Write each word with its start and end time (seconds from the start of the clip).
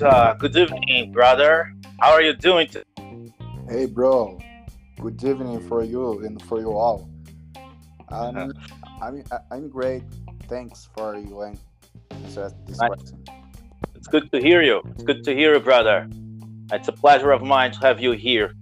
Uh, 0.00 0.34
good 0.34 0.56
evening, 0.56 1.12
brother. 1.12 1.74
How 2.00 2.12
are 2.12 2.22
you 2.22 2.32
doing? 2.32 2.68
Hey, 3.68 3.86
bro. 3.86 4.38
Good 5.00 5.22
evening 5.22 5.60
for 5.68 5.84
you 5.84 6.24
and 6.24 6.40
for 6.42 6.60
you 6.60 6.72
all. 6.72 7.10
I'm, 8.08 8.52
I'm, 9.02 9.24
I'm 9.50 9.68
great. 9.68 10.04
Thanks 10.48 10.88
for 10.96 11.16
you 11.16 11.42
answer 12.10 12.52
this 12.66 12.78
question. 12.78 13.24
It's 13.94 14.06
good 14.08 14.30
to 14.32 14.40
hear 14.40 14.62
you. 14.62 14.80
It's 14.94 15.04
good 15.04 15.24
to 15.24 15.34
hear 15.34 15.54
you, 15.54 15.60
brother. 15.60 16.08
It's 16.72 16.88
a 16.88 16.92
pleasure 16.92 17.32
of 17.32 17.42
mine 17.42 17.72
to 17.72 17.80
have 17.80 18.00
you 18.00 18.12
here. 18.12 18.54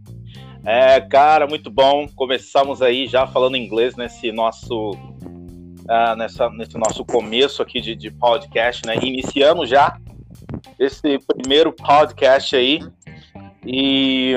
É, 0.66 1.00
cara, 1.00 1.46
muito 1.46 1.70
bom. 1.70 2.08
Começamos 2.16 2.80
aí 2.80 3.06
já 3.06 3.26
falando 3.26 3.56
inglês 3.56 3.96
nesse 3.96 4.32
nosso 4.32 4.96
uh, 5.84 6.16
nessa, 6.16 6.48
nesse 6.50 6.76
nosso 6.76 7.04
começo 7.04 7.62
aqui 7.62 7.80
de, 7.80 7.94
de 7.94 8.10
podcast, 8.10 8.86
né? 8.86 8.96
Iniciamos 8.96 9.68
já 9.68 9.96
esse 10.78 11.18
primeiro 11.18 11.72
podcast 11.72 12.56
aí. 12.56 12.80
E 13.66 14.34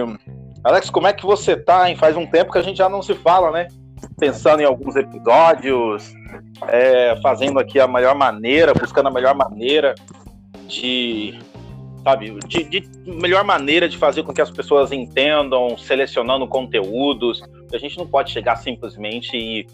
Alex, 0.63 0.89
como 0.89 1.07
é 1.07 1.13
que 1.13 1.25
você 1.25 1.55
tá? 1.55 1.89
Hein? 1.89 1.95
Faz 1.95 2.15
um 2.15 2.25
tempo 2.25 2.51
que 2.51 2.57
a 2.57 2.61
gente 2.61 2.77
já 2.77 2.89
não 2.89 3.01
se 3.01 3.13
fala, 3.15 3.51
né? 3.51 3.67
Pensando 4.19 4.61
em 4.61 4.65
alguns 4.65 4.95
episódios, 4.95 6.13
é, 6.67 7.19
fazendo 7.21 7.59
aqui 7.59 7.79
a 7.79 7.87
melhor 7.87 8.15
maneira, 8.15 8.73
buscando 8.73 9.07
a 9.07 9.11
melhor 9.11 9.35
maneira 9.35 9.95
de 10.67 11.39
sabe, 12.03 12.39
de, 12.47 12.63
de, 12.63 12.89
melhor 13.05 13.43
maneira 13.43 13.89
de 13.89 13.97
fazer 13.97 14.23
com 14.23 14.33
que 14.33 14.41
as 14.41 14.49
pessoas 14.49 14.91
entendam, 14.93 15.77
selecionando 15.77 16.47
conteúdos. 16.47 17.41
A 17.73 17.77
gente 17.77 17.97
não 17.97 18.07
pode 18.07 18.31
chegar 18.31 18.55
simplesmente 18.55 19.35
e 19.35 19.67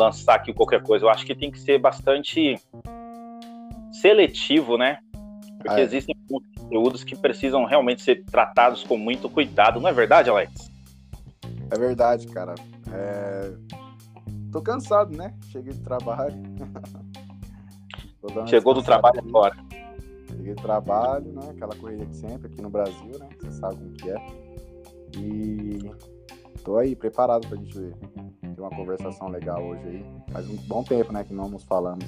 lançar 0.00 0.34
aqui 0.34 0.52
qualquer 0.52 0.82
coisa. 0.82 1.04
Eu 1.04 1.10
acho 1.10 1.24
que 1.24 1.34
tem 1.34 1.50
que 1.50 1.60
ser 1.60 1.78
bastante 1.78 2.58
seletivo, 3.92 4.78
né? 4.78 4.98
Porque 5.58 5.68
ah, 5.68 5.80
é. 5.80 5.82
existem 5.82 6.16
conteúdos 6.28 7.04
que 7.04 7.14
precisam 7.14 7.64
realmente 7.64 8.02
ser 8.02 8.24
tratados 8.24 8.82
com 8.82 8.96
muito 8.96 9.28
cuidado, 9.28 9.78
não 9.78 9.88
é 9.88 9.92
verdade, 9.92 10.30
Alex? 10.30 10.70
É 11.70 11.78
verdade, 11.78 12.26
cara. 12.28 12.54
É... 12.92 13.52
Tô 14.50 14.62
cansado, 14.62 15.16
né? 15.16 15.34
Cheguei 15.52 15.72
do 15.72 15.84
trabalho. 15.84 16.36
Chegou 18.48 18.74
do 18.74 18.82
trabalho 18.82 19.20
agora. 19.20 19.56
Cheguei 20.28 20.54
do 20.54 20.62
trabalho, 20.62 21.32
né? 21.32 21.50
Aquela 21.50 21.76
corrida 21.76 22.04
de 22.06 22.16
sempre 22.16 22.48
aqui 22.48 22.60
no 22.60 22.70
Brasil, 22.70 23.18
né? 23.18 23.28
Você 23.38 23.52
sabe 23.52 23.76
como 23.76 23.92
que 23.92 24.10
é. 24.10 24.16
E 25.16 25.78
tô 26.64 26.76
aí, 26.76 26.96
preparado 26.96 27.46
pra 27.48 27.56
gente 27.56 27.94
ter 28.60 28.62
uma 28.62 28.70
conversação 28.70 29.28
legal 29.28 29.62
hoje 29.64 29.82
aí. 29.86 30.04
Faz 30.32 30.48
um 30.48 30.56
bom 30.56 30.84
tempo, 30.84 31.12
né, 31.12 31.24
que 31.24 31.32
não 31.32 31.48
nos 31.48 31.64
falamos. 31.64 32.04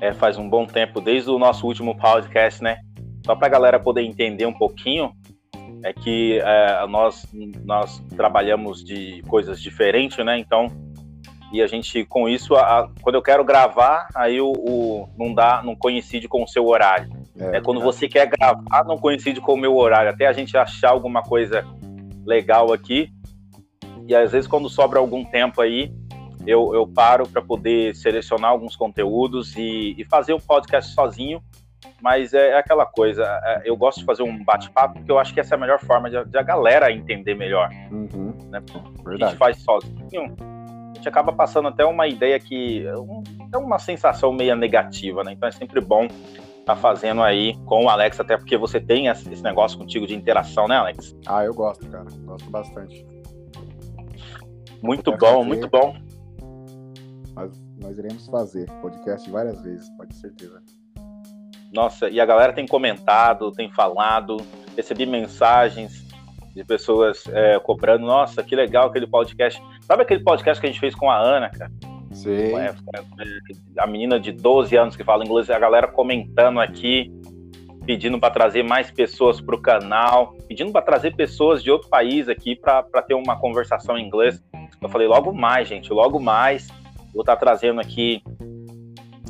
É, 0.00 0.12
faz 0.12 0.38
um 0.38 0.48
bom 0.48 0.66
tempo, 0.66 1.00
desde 1.00 1.30
o 1.30 1.38
nosso 1.38 1.66
último 1.66 1.96
podcast, 1.96 2.62
né? 2.62 2.78
Só 3.26 3.36
pra 3.36 3.48
galera 3.48 3.78
poder 3.78 4.02
entender 4.02 4.46
um 4.46 4.52
pouquinho, 4.52 5.12
é 5.84 5.92
que 5.92 6.40
é, 6.40 6.86
nós, 6.86 7.26
nós 7.64 8.02
trabalhamos 8.16 8.82
de 8.82 9.22
coisas 9.28 9.60
diferentes, 9.60 10.24
né? 10.24 10.38
Então, 10.38 10.66
e 11.52 11.62
a 11.62 11.66
gente 11.66 12.04
com 12.04 12.28
isso 12.28 12.54
a, 12.54 12.90
quando 13.02 13.16
eu 13.16 13.22
quero 13.22 13.44
gravar 13.44 14.08
aí 14.14 14.40
o, 14.40 14.52
o, 14.52 15.08
não 15.16 15.34
dá 15.34 15.62
não 15.62 15.74
coincide 15.74 16.28
com 16.28 16.42
o 16.42 16.46
seu 16.46 16.66
horário 16.66 17.08
é, 17.40 17.56
é 17.56 17.60
quando 17.62 17.80
você 17.80 18.06
quer 18.06 18.26
gravar 18.26 18.84
não 18.84 18.98
coincide 18.98 19.40
com 19.40 19.54
o 19.54 19.56
meu 19.56 19.74
horário 19.74 20.10
até 20.10 20.26
a 20.26 20.32
gente 20.34 20.54
achar 20.58 20.90
alguma 20.90 21.22
coisa 21.22 21.64
legal 22.26 22.70
aqui 22.70 23.10
e 24.08 24.14
às 24.16 24.32
vezes 24.32 24.48
quando 24.48 24.68
sobra 24.68 24.98
algum 24.98 25.24
tempo 25.24 25.60
aí 25.60 25.92
eu, 26.46 26.74
eu 26.74 26.86
paro 26.86 27.28
para 27.28 27.42
poder 27.42 27.94
selecionar 27.94 28.50
alguns 28.50 28.74
conteúdos 28.74 29.54
e, 29.54 29.94
e 29.98 30.04
fazer 30.04 30.32
um 30.32 30.40
podcast 30.40 30.92
sozinho 30.94 31.40
mas 32.02 32.34
é, 32.34 32.50
é 32.50 32.58
aquela 32.58 32.86
coisa 32.86 33.22
é, 33.44 33.62
eu 33.64 33.76
gosto 33.76 34.00
de 34.00 34.06
fazer 34.06 34.22
um 34.22 34.42
bate-papo 34.42 34.94
porque 34.94 35.12
eu 35.12 35.18
acho 35.18 35.32
que 35.32 35.40
essa 35.40 35.54
é 35.54 35.56
a 35.56 35.60
melhor 35.60 35.78
forma 35.78 36.10
de, 36.10 36.24
de 36.24 36.38
a 36.38 36.42
galera 36.42 36.90
entender 36.90 37.34
melhor 37.34 37.68
uhum. 37.92 38.32
né? 38.50 38.62
a 39.06 39.16
gente 39.16 39.36
faz 39.36 39.58
sozinho 39.62 40.34
a 40.90 40.94
gente 40.94 41.08
acaba 41.08 41.32
passando 41.32 41.68
até 41.68 41.84
uma 41.84 42.08
ideia 42.08 42.40
que 42.40 42.84
é 43.52 43.56
uma 43.56 43.78
sensação 43.78 44.32
meio 44.32 44.56
negativa, 44.56 45.22
né? 45.22 45.32
Então 45.32 45.48
é 45.48 45.52
sempre 45.52 45.80
bom 45.80 46.04
estar 46.04 46.74
tá 46.74 46.76
fazendo 46.76 47.22
aí 47.22 47.54
com 47.64 47.84
o 47.84 47.88
Alex, 47.88 48.18
até 48.20 48.36
porque 48.36 48.56
você 48.56 48.80
tem 48.80 49.06
esse 49.06 49.42
negócio 49.42 49.78
contigo 49.78 50.06
de 50.06 50.14
interação, 50.14 50.66
né, 50.66 50.76
Alex? 50.76 51.16
Ah, 51.26 51.44
eu 51.44 51.54
gosto, 51.54 51.88
cara. 51.88 52.06
Gosto 52.24 52.50
bastante. 52.50 53.06
Muito 54.82 55.10
bom, 55.12 55.18
fazer, 55.18 55.44
muito 55.44 55.68
bom. 55.68 55.96
Nós, 57.34 57.62
nós 57.80 57.98
iremos 57.98 58.26
fazer 58.28 58.70
podcast 58.80 59.30
várias 59.30 59.62
vezes, 59.62 59.88
pode 59.90 60.10
ter 60.10 60.20
certeza. 60.20 60.62
Nossa, 61.72 62.08
e 62.08 62.20
a 62.20 62.26
galera 62.26 62.52
tem 62.52 62.66
comentado, 62.66 63.52
tem 63.52 63.70
falado, 63.70 64.38
recebi 64.76 65.04
mensagens 65.04 66.06
de 66.54 66.64
pessoas 66.64 67.24
é, 67.28 67.58
cobrando, 67.58 68.06
nossa, 68.06 68.42
que 68.42 68.56
legal 68.56 68.88
aquele 68.88 69.06
podcast. 69.06 69.62
Sabe 69.82 70.02
aquele 70.02 70.24
podcast 70.24 70.60
que 70.60 70.66
a 70.66 70.70
gente 70.70 70.80
fez 70.80 70.94
com 70.94 71.10
a 71.10 71.18
Ana, 71.18 71.50
cara? 71.50 71.70
Sim. 72.12 72.54
É, 72.56 72.74
a 73.78 73.86
menina 73.86 74.18
de 74.18 74.32
12 74.32 74.76
anos 74.76 74.96
que 74.96 75.04
fala 75.04 75.24
inglês, 75.24 75.50
a 75.50 75.58
galera 75.58 75.86
comentando 75.86 76.58
aqui, 76.58 77.12
pedindo 77.84 78.18
para 78.18 78.32
trazer 78.32 78.62
mais 78.62 78.90
pessoas 78.90 79.40
para 79.40 79.54
o 79.54 79.60
canal, 79.60 80.34
pedindo 80.48 80.72
para 80.72 80.82
trazer 80.82 81.14
pessoas 81.14 81.62
de 81.62 81.70
outro 81.70 81.88
país 81.88 82.28
aqui 82.28 82.56
para 82.56 82.82
ter 83.02 83.14
uma 83.14 83.38
conversação 83.38 83.96
em 83.96 84.06
inglês. 84.06 84.42
Eu 84.80 84.88
falei, 84.88 85.06
logo 85.06 85.32
mais, 85.32 85.68
gente, 85.68 85.92
logo 85.92 86.20
mais. 86.20 86.68
Vou 87.12 87.22
estar 87.22 87.36
tá 87.36 87.40
trazendo 87.40 87.80
aqui, 87.80 88.22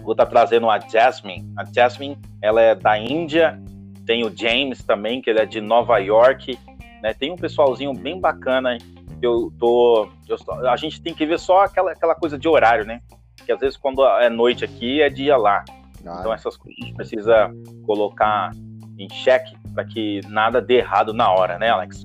vou 0.02 0.12
estar 0.12 0.26
tá 0.26 0.30
trazendo 0.30 0.68
a 0.68 0.78
Jasmine. 0.78 1.46
A 1.56 1.64
Jasmine, 1.64 2.18
ela 2.42 2.60
é 2.60 2.74
da 2.74 2.98
Índia, 2.98 3.60
tem 4.06 4.24
o 4.24 4.34
James 4.34 4.82
também, 4.82 5.20
que 5.20 5.30
ele 5.30 5.40
é 5.40 5.46
de 5.46 5.60
Nova 5.60 5.98
York. 5.98 6.58
Né? 7.02 7.14
Tem 7.14 7.30
um 7.30 7.36
pessoalzinho 7.36 7.92
bem 7.94 8.20
bacana. 8.20 8.76
Eu 9.20 9.52
tô, 9.58 10.08
eu, 10.28 10.36
a 10.68 10.76
gente 10.76 11.00
tem 11.00 11.14
que 11.14 11.26
ver 11.26 11.38
só 11.38 11.64
aquela, 11.64 11.92
aquela 11.92 12.14
coisa 12.14 12.38
de 12.38 12.48
horário, 12.48 12.84
né? 12.84 13.00
Que 13.44 13.52
às 13.52 13.60
vezes 13.60 13.76
quando 13.76 14.04
é 14.04 14.28
noite 14.28 14.64
aqui 14.64 15.02
é 15.02 15.08
dia 15.08 15.36
lá. 15.36 15.64
Ah, 16.06 16.18
então 16.20 16.32
essas 16.32 16.56
coisas 16.56 16.78
a 16.80 16.84
gente 16.86 16.94
precisa 16.94 17.50
colocar 17.84 18.50
em 18.98 19.08
xeque 19.08 19.56
para 19.74 19.84
que 19.84 20.20
nada 20.28 20.60
dê 20.60 20.78
errado 20.78 21.12
na 21.12 21.30
hora, 21.30 21.58
né, 21.58 21.68
Alex? 21.70 22.04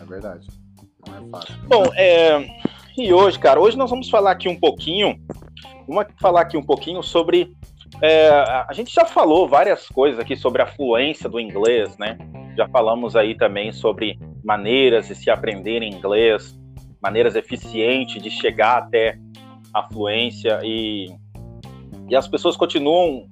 É 0.00 0.04
verdade. 0.04 0.46
Não 1.06 1.16
é 1.16 1.30
fácil. 1.30 1.54
Bom, 1.66 1.84
é, 1.94 2.48
e 3.02 3.12
hoje, 3.12 3.38
cara, 3.38 3.60
hoje 3.60 3.76
nós 3.76 3.90
vamos 3.90 4.10
falar 4.10 4.32
aqui 4.32 4.48
um 4.48 4.58
pouquinho, 4.58 5.18
vamos 5.86 6.06
falar 6.20 6.42
aqui 6.42 6.56
um 6.56 6.62
pouquinho 6.62 7.02
sobre 7.02 7.56
é, 8.02 8.28
a 8.30 8.72
gente 8.72 8.94
já 8.94 9.04
falou 9.04 9.48
várias 9.48 9.88
coisas 9.88 10.20
aqui 10.20 10.36
sobre 10.36 10.62
a 10.62 10.66
fluência 10.66 11.28
do 11.28 11.40
inglês, 11.40 11.96
né? 11.98 12.16
Já 12.56 12.68
falamos 12.68 13.16
aí 13.16 13.34
também 13.34 13.72
sobre 13.72 14.18
maneiras 14.44 15.08
de 15.08 15.14
se 15.14 15.30
aprender 15.30 15.82
inglês, 15.82 16.56
maneiras 17.02 17.34
eficientes 17.34 18.22
de 18.22 18.30
chegar 18.30 18.78
até 18.78 19.18
a 19.72 19.82
fluência 19.88 20.60
e, 20.62 21.06
e 22.08 22.14
as 22.14 22.28
pessoas 22.28 22.56
continuam 22.56 23.26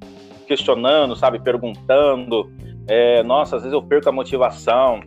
questionando, 0.47 1.15
sabe, 1.15 1.39
perguntando. 1.41 2.51
É, 2.89 3.23
nossa, 3.23 3.57
às 3.57 3.63
vezes 3.63 3.75
eu 3.75 3.83
perco 3.83 4.09
a 4.09 4.13
motivação. 4.13 5.01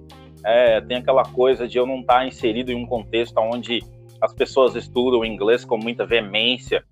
É, 0.46 0.80
tem 0.80 0.98
aquela 0.98 1.24
coisa 1.24 1.68
de 1.68 1.78
eu 1.78 1.86
não 1.86 2.00
estar 2.00 2.26
inserido 2.26 2.72
em 2.72 2.76
um 2.76 2.86
contexto 2.86 3.38
onde 3.40 3.82
as 4.22 4.34
pessoas 4.34 4.76
estudam 4.76 5.24
inglês 5.24 5.64
com 5.64 5.78
muita 5.78 6.06
veemência. 6.06 6.84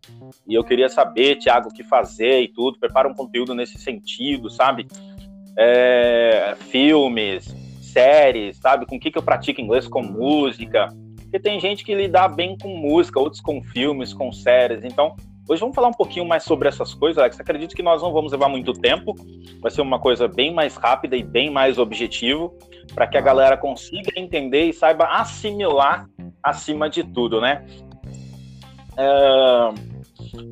E 0.47 0.53
eu 0.53 0.63
queria 0.63 0.89
saber, 0.89 1.35
Tiago, 1.35 1.69
o 1.69 1.73
que 1.73 1.83
fazer 1.83 2.41
e 2.41 2.47
tudo. 2.47 2.79
Prepara 2.79 3.07
um 3.07 3.13
conteúdo 3.13 3.53
nesse 3.53 3.77
sentido, 3.77 4.49
sabe? 4.49 4.87
É, 5.57 6.55
filmes, 6.69 7.45
séries, 7.81 8.57
sabe? 8.57 8.85
Com 8.85 8.95
o 8.95 8.99
que, 8.99 9.11
que 9.11 9.17
eu 9.17 9.23
pratico 9.23 9.59
inglês 9.59 9.87
com 9.87 10.01
música. 10.01 10.89
Porque 11.15 11.39
tem 11.39 11.59
gente 11.59 11.83
que 11.83 11.93
lida 11.93 12.27
bem 12.27 12.57
com 12.57 12.69
música, 12.69 13.19
outros 13.19 13.41
com 13.41 13.61
filmes, 13.61 14.13
com 14.13 14.31
séries. 14.31 14.83
Então, 14.83 15.15
hoje 15.49 15.59
vamos 15.59 15.75
falar 15.75 15.89
um 15.89 15.93
pouquinho 15.93 16.25
mais 16.25 16.43
sobre 16.43 16.69
essas 16.69 16.93
coisas, 16.93 17.17
Alex. 17.17 17.39
Acredito 17.39 17.75
que 17.75 17.83
nós 17.83 18.01
não 18.01 18.13
vamos 18.13 18.31
levar 18.31 18.47
muito 18.47 18.71
tempo. 18.71 19.13
Vai 19.59 19.71
ser 19.71 19.81
uma 19.81 19.99
coisa 19.99 20.27
bem 20.27 20.53
mais 20.53 20.75
rápida 20.75 21.17
e 21.17 21.23
bem 21.23 21.49
mais 21.49 21.77
objetivo, 21.77 22.57
para 22.97 23.05
que 23.05 23.15
a 23.15 23.21
galera 23.21 23.55
consiga 23.55 24.09
entender 24.15 24.63
e 24.63 24.73
saiba 24.73 25.05
assimilar 25.05 26.09
acima 26.41 26.89
de 26.89 27.03
tudo, 27.03 27.39
né? 27.39 27.63
É... 28.97 29.69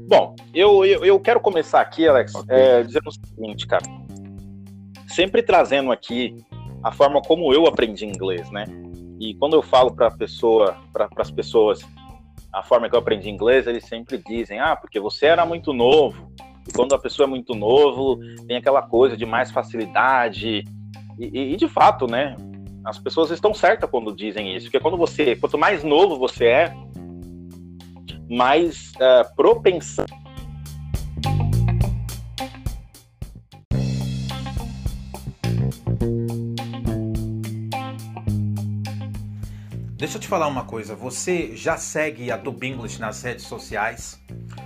Bom, 0.07 0.35
eu, 0.53 0.85
eu, 0.85 1.03
eu, 1.03 1.19
quero 1.19 1.39
começar 1.39 1.81
aqui, 1.81 2.07
Alex, 2.07 2.35
okay. 2.35 2.55
é, 2.55 2.83
dizendo 2.83 3.07
o 3.07 3.11
seguinte, 3.11 3.65
cara. 3.65 3.83
Sempre 5.07 5.41
trazendo 5.41 5.91
aqui 5.91 6.37
a 6.83 6.91
forma 6.91 7.19
como 7.19 7.51
eu 7.51 7.65
aprendi 7.65 8.05
inglês, 8.05 8.51
né? 8.51 8.65
E 9.19 9.33
quando 9.33 9.55
eu 9.55 9.63
falo 9.63 9.95
para 9.95 10.11
pessoa, 10.11 10.77
para 10.93 11.09
as 11.17 11.31
pessoas, 11.31 11.79
a 12.53 12.61
forma 12.61 12.87
que 12.87 12.95
eu 12.95 12.99
aprendi 12.99 13.27
inglês, 13.27 13.65
eles 13.65 13.85
sempre 13.85 14.19
dizem: 14.19 14.59
"Ah, 14.59 14.75
porque 14.75 14.99
você 14.99 15.25
era 15.25 15.47
muito 15.47 15.73
novo". 15.73 16.31
E 16.67 16.71
quando 16.71 16.93
a 16.93 16.99
pessoa 16.99 17.25
é 17.25 17.29
muito 17.29 17.55
novo, 17.55 18.19
tem 18.47 18.57
aquela 18.57 18.83
coisa 18.83 19.17
de 19.17 19.25
mais 19.25 19.49
facilidade. 19.49 20.63
E, 21.17 21.53
e, 21.53 21.55
de 21.55 21.67
fato, 21.67 22.07
né? 22.07 22.35
As 22.83 22.99
pessoas 22.99 23.31
estão 23.31 23.53
certas 23.53 23.89
quando 23.89 24.15
dizem 24.15 24.55
isso, 24.55 24.65
porque 24.65 24.79
quando 24.79 24.97
você, 24.97 25.35
quanto 25.35 25.57
mais 25.57 25.83
novo 25.83 26.17
você 26.17 26.45
é, 26.45 26.73
mais 28.29 28.91
é, 28.99 29.21
uh, 29.21 29.35
propensão 29.35 30.05
Deixa 39.97 40.17
eu 40.17 40.21
te 40.21 40.27
falar 40.27 40.47
uma 40.47 40.65
coisa, 40.65 40.93
você 40.93 41.55
já 41.55 41.77
segue 41.77 42.29
a 42.29 42.37
Dub 42.37 42.63
English 42.63 42.99
nas 42.99 43.23
redes 43.23 43.45
sociais? 43.45 44.21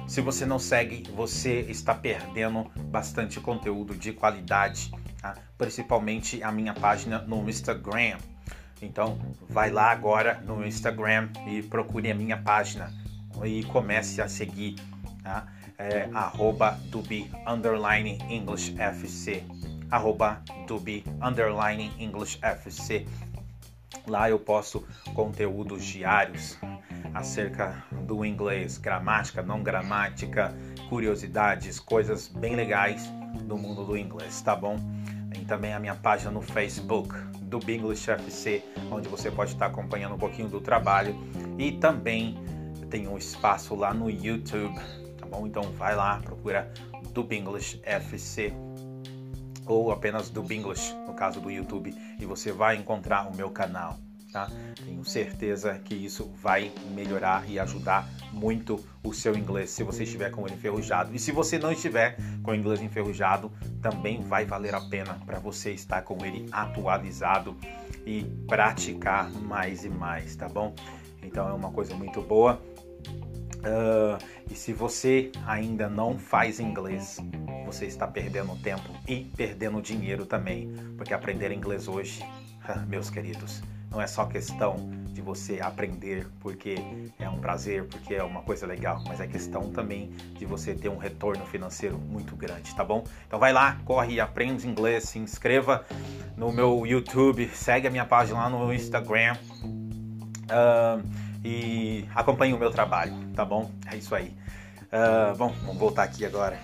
Se 0.06 0.20
você 0.20 0.46
não 0.46 0.60
segue, 0.60 1.04
você 1.16 1.62
está 1.62 1.96
perdendo 1.96 2.70
bastante 2.88 3.40
conteúdo 3.40 3.96
de 3.96 4.12
qualidade 4.12 4.92
tá? 5.22 5.36
principalmente 5.58 6.42
a 6.44 6.52
minha 6.52 6.74
página 6.74 7.20
no 7.20 7.50
Instagram. 7.50 8.18
Então, 8.82 9.20
vai 9.50 9.70
lá 9.70 9.92
agora 9.92 10.42
no 10.46 10.66
Instagram 10.66 11.30
e 11.48 11.62
procure 11.64 12.10
a 12.12 12.16
minha 12.16 12.38
página 12.38 12.94
e 13.44 13.64
comece 13.66 14.22
a 14.22 14.30
seguir. 14.30 14.76
Tá? 15.24 15.48
É, 15.78 16.10
arroba 16.14 16.80
Dubi 16.86 17.32
Underline 17.48 18.18
English 18.30 18.76
FC. 18.78 19.44
Arroba 19.92 20.42
Dubi 20.68 21.04
Underline 21.22 21.92
English 22.00 22.38
FC. 22.42 23.06
Lá 24.08 24.30
eu 24.30 24.40
posto 24.40 24.88
conteúdos 25.14 25.84
diários 25.84 26.58
acerca 27.14 27.84
do 28.06 28.24
inglês, 28.26 28.78
gramática, 28.78 29.42
não 29.42 29.62
gramática, 29.62 30.56
curiosidades, 30.90 31.80
coisas 31.80 32.28
bem 32.28 32.56
legais 32.56 33.10
do 33.44 33.56
mundo 33.58 33.86
do 33.86 33.96
inglês, 33.96 34.42
tá 34.42 34.56
bom? 34.56 34.78
Tem 35.32 35.46
também 35.46 35.74
a 35.74 35.80
minha 35.80 35.96
página 35.96 36.32
no 36.32 36.42
Facebook 36.42 37.16
do 37.44 37.60
English 37.72 38.10
FC, 38.10 38.64
onde 38.92 39.08
você 39.08 39.30
pode 39.30 39.54
estar 39.54 39.68
acompanhando 39.68 40.16
um 40.16 40.18
pouquinho 40.18 40.50
do 40.50 40.60
trabalho 40.60 41.16
e 41.58 41.72
também 41.74 42.36
tem 42.90 43.08
um 43.08 43.18
espaço 43.18 43.76
lá 43.76 43.94
no 43.94 44.10
YouTube, 44.10 44.74
tá 45.18 45.28
bom? 45.28 45.46
Então 45.46 45.64
vai 45.74 45.96
lá, 45.96 46.20
procura 46.24 46.72
do 47.14 47.22
English 47.32 47.80
FC 47.84 48.52
ou 49.66 49.92
apenas 49.92 50.32
do 50.32 50.42
English, 50.52 50.96
no 51.06 51.14
caso 51.14 51.40
do 51.40 51.52
YouTube, 51.52 51.96
e 52.20 52.26
você 52.26 52.52
vai 52.52 52.76
encontrar 52.76 53.28
o 53.28 53.36
meu 53.36 53.52
canal. 53.52 54.00
Tá? 54.32 54.48
Tenho 54.86 55.04
certeza 55.04 55.80
que 55.80 55.96
isso 55.96 56.32
vai 56.36 56.72
melhorar 56.92 57.50
e 57.50 57.58
ajudar 57.60 58.08
muito 58.32 58.80
o 59.04 59.12
seu 59.12 59.36
inglês 59.36 59.72
se 59.72 59.84
você 59.84 60.04
estiver 60.04 60.30
com 60.30 60.46
ele 60.46 60.56
enferrujado. 60.56 61.16
E 61.16 61.18
se 61.18 61.32
você 61.32 61.58
não 61.58 61.72
estiver 61.72 62.16
com 62.44 62.52
o 62.52 62.56
inglês 62.56 62.80
enferrujado, 62.80 63.52
também 63.82 64.22
vai 64.22 64.46
valer 64.46 64.76
a 64.76 64.82
pena 64.82 65.16
para 65.26 65.40
você 65.40 65.72
estar 65.72 66.04
com 66.04 66.24
ele 66.24 66.48
atualizado 66.52 67.58
e 68.06 68.24
praticar 68.48 69.32
mais 69.32 69.84
e 69.84 69.90
mais, 69.90 70.36
tá 70.36 70.48
bom? 70.48 70.76
Então 71.24 71.50
é 71.50 71.54
uma 71.54 71.72
coisa 71.72 71.96
muito 71.96 72.22
boa. 72.22 72.62
Uh, 73.60 74.24
e 74.50 74.56
se 74.56 74.72
você 74.72 75.32
ainda 75.46 75.90
não 75.90 76.20
faz 76.20 76.60
inglês, 76.60 77.18
você 77.66 77.86
está 77.86 78.08
perdendo 78.08 78.56
tempo 78.62 78.94
e 79.08 79.26
perdendo 79.36 79.82
dinheiro 79.82 80.26
também, 80.26 80.72
porque 80.96 81.14
aprender 81.14 81.52
inglês 81.52 81.88
hoje, 81.88 82.24
meus 82.88 83.10
queridos, 83.10 83.62
não 83.90 84.02
é 84.02 84.08
só 84.08 84.26
questão 84.26 84.76
de 85.12 85.22
você 85.22 85.60
aprender 85.60 86.28
porque 86.40 86.76
é 87.20 87.30
um 87.30 87.40
prazer, 87.40 87.86
porque 87.86 88.16
é 88.16 88.24
uma 88.24 88.42
coisa 88.42 88.66
legal, 88.66 89.04
mas 89.08 89.20
é 89.20 89.28
questão 89.28 89.72
também 89.72 90.12
de 90.38 90.46
você 90.46 90.74
ter 90.74 90.90
um 90.90 90.98
retorno 90.98 91.46
financeiro 91.46 91.98
muito 91.98 92.36
grande, 92.36 92.74
tá 92.76 92.84
bom? 92.84 93.04
Então 93.28 93.40
vai 93.40 93.52
lá, 93.52 93.78
corre 93.86 94.14
e 94.14 94.22
aprende 94.22 94.68
inglês, 94.68 95.06
se 95.06 95.20
inscreva 95.20 95.86
no 96.38 96.52
meu 96.52 96.86
YouTube, 96.86 97.50
segue 97.54 97.88
a 97.88 97.92
minha 97.92 98.06
página 98.06 98.40
lá 98.40 98.50
no 98.50 98.74
Instagram. 98.74 99.36
Uh, 100.50 101.30
e 101.44 102.06
acompanhe 102.14 102.54
o 102.54 102.58
meu 102.58 102.72
trabalho, 102.72 103.14
tá 103.36 103.46
bom? 103.46 103.72
É 103.92 103.96
isso 103.96 104.14
aí. 104.14 104.36
Uh, 104.92 105.38
bom, 105.38 105.54
vamos 105.64 105.78
voltar 105.78 106.04
aqui 106.04 106.26
agora. 106.26 106.60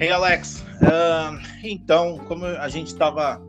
Hey 0.00 0.12
Alex, 0.12 0.64
uh, 0.76 1.40
então, 1.64 2.18
como 2.28 2.44
a 2.44 2.68
gente 2.68 2.86
estava, 2.86 3.44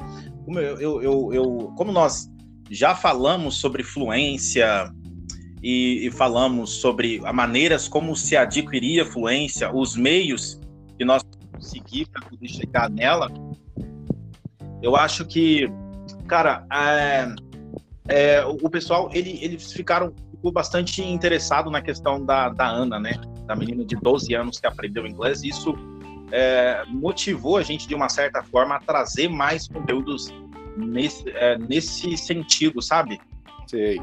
como 0.46 0.60
eu, 0.60 1.00
eu, 1.00 1.31
eu, 1.31 1.74
como 1.78 1.92
nós 1.92 2.28
já 2.72 2.96
falamos 2.96 3.57
sobre 3.57 3.84
fluência 3.84 4.92
e, 5.62 6.07
e 6.07 6.10
falamos 6.10 6.72
sobre 6.72 7.22
a 7.24 7.31
maneiras 7.31 7.88
como 7.88 8.16
se 8.16 8.36
adquiria 8.36 9.06
fluência, 9.06 9.72
os 9.72 9.96
meios 9.96 10.60
que 10.98 11.06
nós 11.06 11.22
conseguir 11.54 12.07
para 12.07 12.28
poder 12.28 12.48
chegar 12.48 12.90
nela, 12.90 13.31
eu 14.81 14.95
acho 14.95 15.28
que, 15.28 15.72
cara, 16.28 16.66
é, 16.74 17.28
é, 18.07 18.44
o 18.44 18.68
pessoal, 18.72 19.12
ele, 19.13 19.38
eles 19.44 19.72
ficaram 19.72 20.12
ficou 20.31 20.52
bastante 20.52 21.04
interessado 21.04 21.69
na 21.69 21.81
questão 21.81 22.25
da, 22.25 22.50
da 22.50 22.68
Ana, 22.68 22.98
né? 23.00 23.12
Da 23.45 23.56
menina 23.56 23.86
de 23.86 23.95
12 23.98 24.34
anos 24.34 24.57
que 24.60 24.66
aprendeu 24.66 25.06
inglês. 25.06 25.44
Isso 25.44 25.75
é, 26.31 26.84
motivou 26.88 27.58
a 27.58 27.64
gente, 27.64 27.88
de 27.88 27.96
uma 27.96 28.10
certa 28.10 28.44
forma, 28.44 28.76
a 28.76 28.80
trazer 28.80 29.28
mais 29.28 29.68
conteúdos 29.68 30.34
nesse, 30.78 31.30
é, 31.30 31.58
nesse 31.58 32.18
sentido, 32.18 32.81
sabe? 32.81 33.20
Sei. 33.68 34.00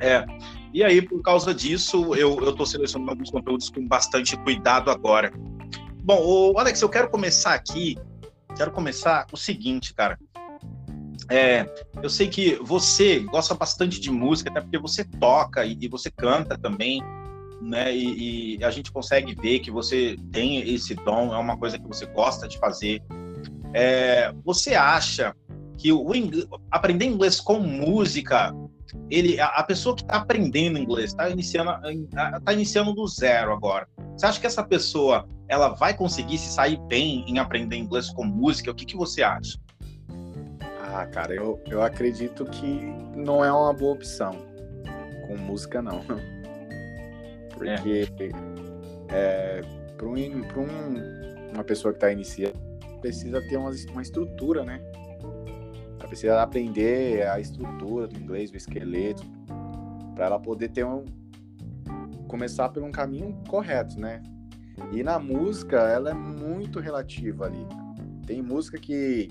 É, 0.00 0.24
e 0.72 0.84
aí, 0.84 1.00
por 1.00 1.22
causa 1.22 1.54
disso, 1.54 2.14
eu 2.14 2.50
estou 2.50 2.66
selecionando 2.66 3.10
alguns 3.10 3.30
conteúdos 3.30 3.70
com 3.70 3.86
bastante 3.86 4.36
cuidado 4.38 4.90
agora. 4.90 5.32
Bom, 6.02 6.22
o 6.22 6.58
Alex, 6.58 6.80
eu 6.82 6.88
quero 6.88 7.08
começar 7.08 7.54
aqui. 7.54 7.98
Quero 8.56 8.70
começar 8.70 9.26
o 9.32 9.36
seguinte, 9.36 9.94
cara. 9.94 10.18
É, 11.28 11.68
eu 12.02 12.08
sei 12.08 12.28
que 12.28 12.56
você 12.62 13.20
gosta 13.20 13.54
bastante 13.54 13.98
de 14.00 14.10
música, 14.10 14.50
até 14.50 14.60
porque 14.60 14.78
você 14.78 15.04
toca 15.04 15.64
e, 15.64 15.76
e 15.80 15.88
você 15.88 16.10
canta 16.10 16.56
também, 16.56 17.02
né? 17.60 17.94
E, 17.94 18.56
e, 18.58 18.64
a 18.64 18.70
gente 18.70 18.92
consegue 18.92 19.34
ver 19.34 19.60
que 19.60 19.70
você 19.70 20.16
tem 20.32 20.74
esse 20.74 20.94
dom, 20.94 21.34
é 21.34 21.38
uma 21.38 21.56
coisa 21.56 21.78
que 21.78 21.86
você 21.86 22.06
gosta 22.06 22.46
de 22.46 22.58
fazer. 22.58 23.02
É, 23.74 24.32
você 24.44 24.74
acha 24.74 25.34
que 25.76 25.92
o 25.92 26.14
inglês, 26.14 26.46
aprender 26.70 27.04
inglês 27.04 27.40
com 27.40 27.58
música, 27.58 28.54
ele, 29.10 29.38
a, 29.40 29.46
a 29.46 29.62
pessoa 29.62 29.94
que 29.94 30.02
está 30.02 30.16
aprendendo 30.16 30.78
inglês, 30.78 31.10
está 31.10 31.28
iniciando, 31.28 31.70
tá 32.44 32.52
iniciando 32.52 32.94
do 32.94 33.06
zero 33.06 33.52
agora. 33.52 33.86
Você 34.16 34.26
acha 34.26 34.40
que 34.40 34.46
essa 34.46 34.64
pessoa 34.64 35.28
ela 35.48 35.68
vai 35.68 35.94
conseguir 35.94 36.38
se 36.38 36.52
sair 36.52 36.78
bem 36.88 37.24
em 37.28 37.38
aprender 37.38 37.76
inglês 37.76 38.08
com 38.10 38.24
música? 38.24 38.70
O 38.70 38.74
que, 38.74 38.86
que 38.86 38.96
você 38.96 39.22
acha? 39.22 39.58
Ah, 40.80 41.06
cara, 41.06 41.34
eu, 41.34 41.60
eu 41.66 41.82
acredito 41.82 42.44
que 42.46 42.80
não 43.14 43.44
é 43.44 43.52
uma 43.52 43.72
boa 43.72 43.94
opção. 43.94 44.30
Com 45.26 45.36
música, 45.36 45.82
não. 45.82 46.00
Porque 47.56 48.08
é. 49.08 49.60
Para 49.96 50.08
um, 50.08 50.12
um, 50.12 51.52
uma 51.54 51.64
pessoa 51.64 51.92
que 51.92 51.96
está 51.96 52.12
iniciando, 52.12 52.58
precisa 53.00 53.40
ter 53.48 53.56
uma, 53.56 53.70
uma 53.92 54.02
estrutura, 54.02 54.62
né? 54.62 54.80
Ela 55.98 56.08
precisa 56.08 56.42
aprender 56.42 57.26
a 57.26 57.40
estrutura 57.40 58.06
do 58.06 58.18
inglês, 58.18 58.50
o 58.50 58.56
esqueleto, 58.56 59.22
para 60.14 60.26
ela 60.26 60.38
poder 60.38 60.68
ter 60.68 60.84
um. 60.84 61.04
começar 62.28 62.68
por 62.68 62.82
um 62.82 62.92
caminho 62.92 63.34
correto, 63.48 63.98
né? 63.98 64.22
E 64.92 65.02
na 65.02 65.18
música, 65.18 65.78
ela 65.78 66.10
é 66.10 66.14
muito 66.14 66.78
relativa 66.78 67.46
ali. 67.46 67.66
Tem 68.26 68.42
música 68.42 68.78
que 68.78 69.28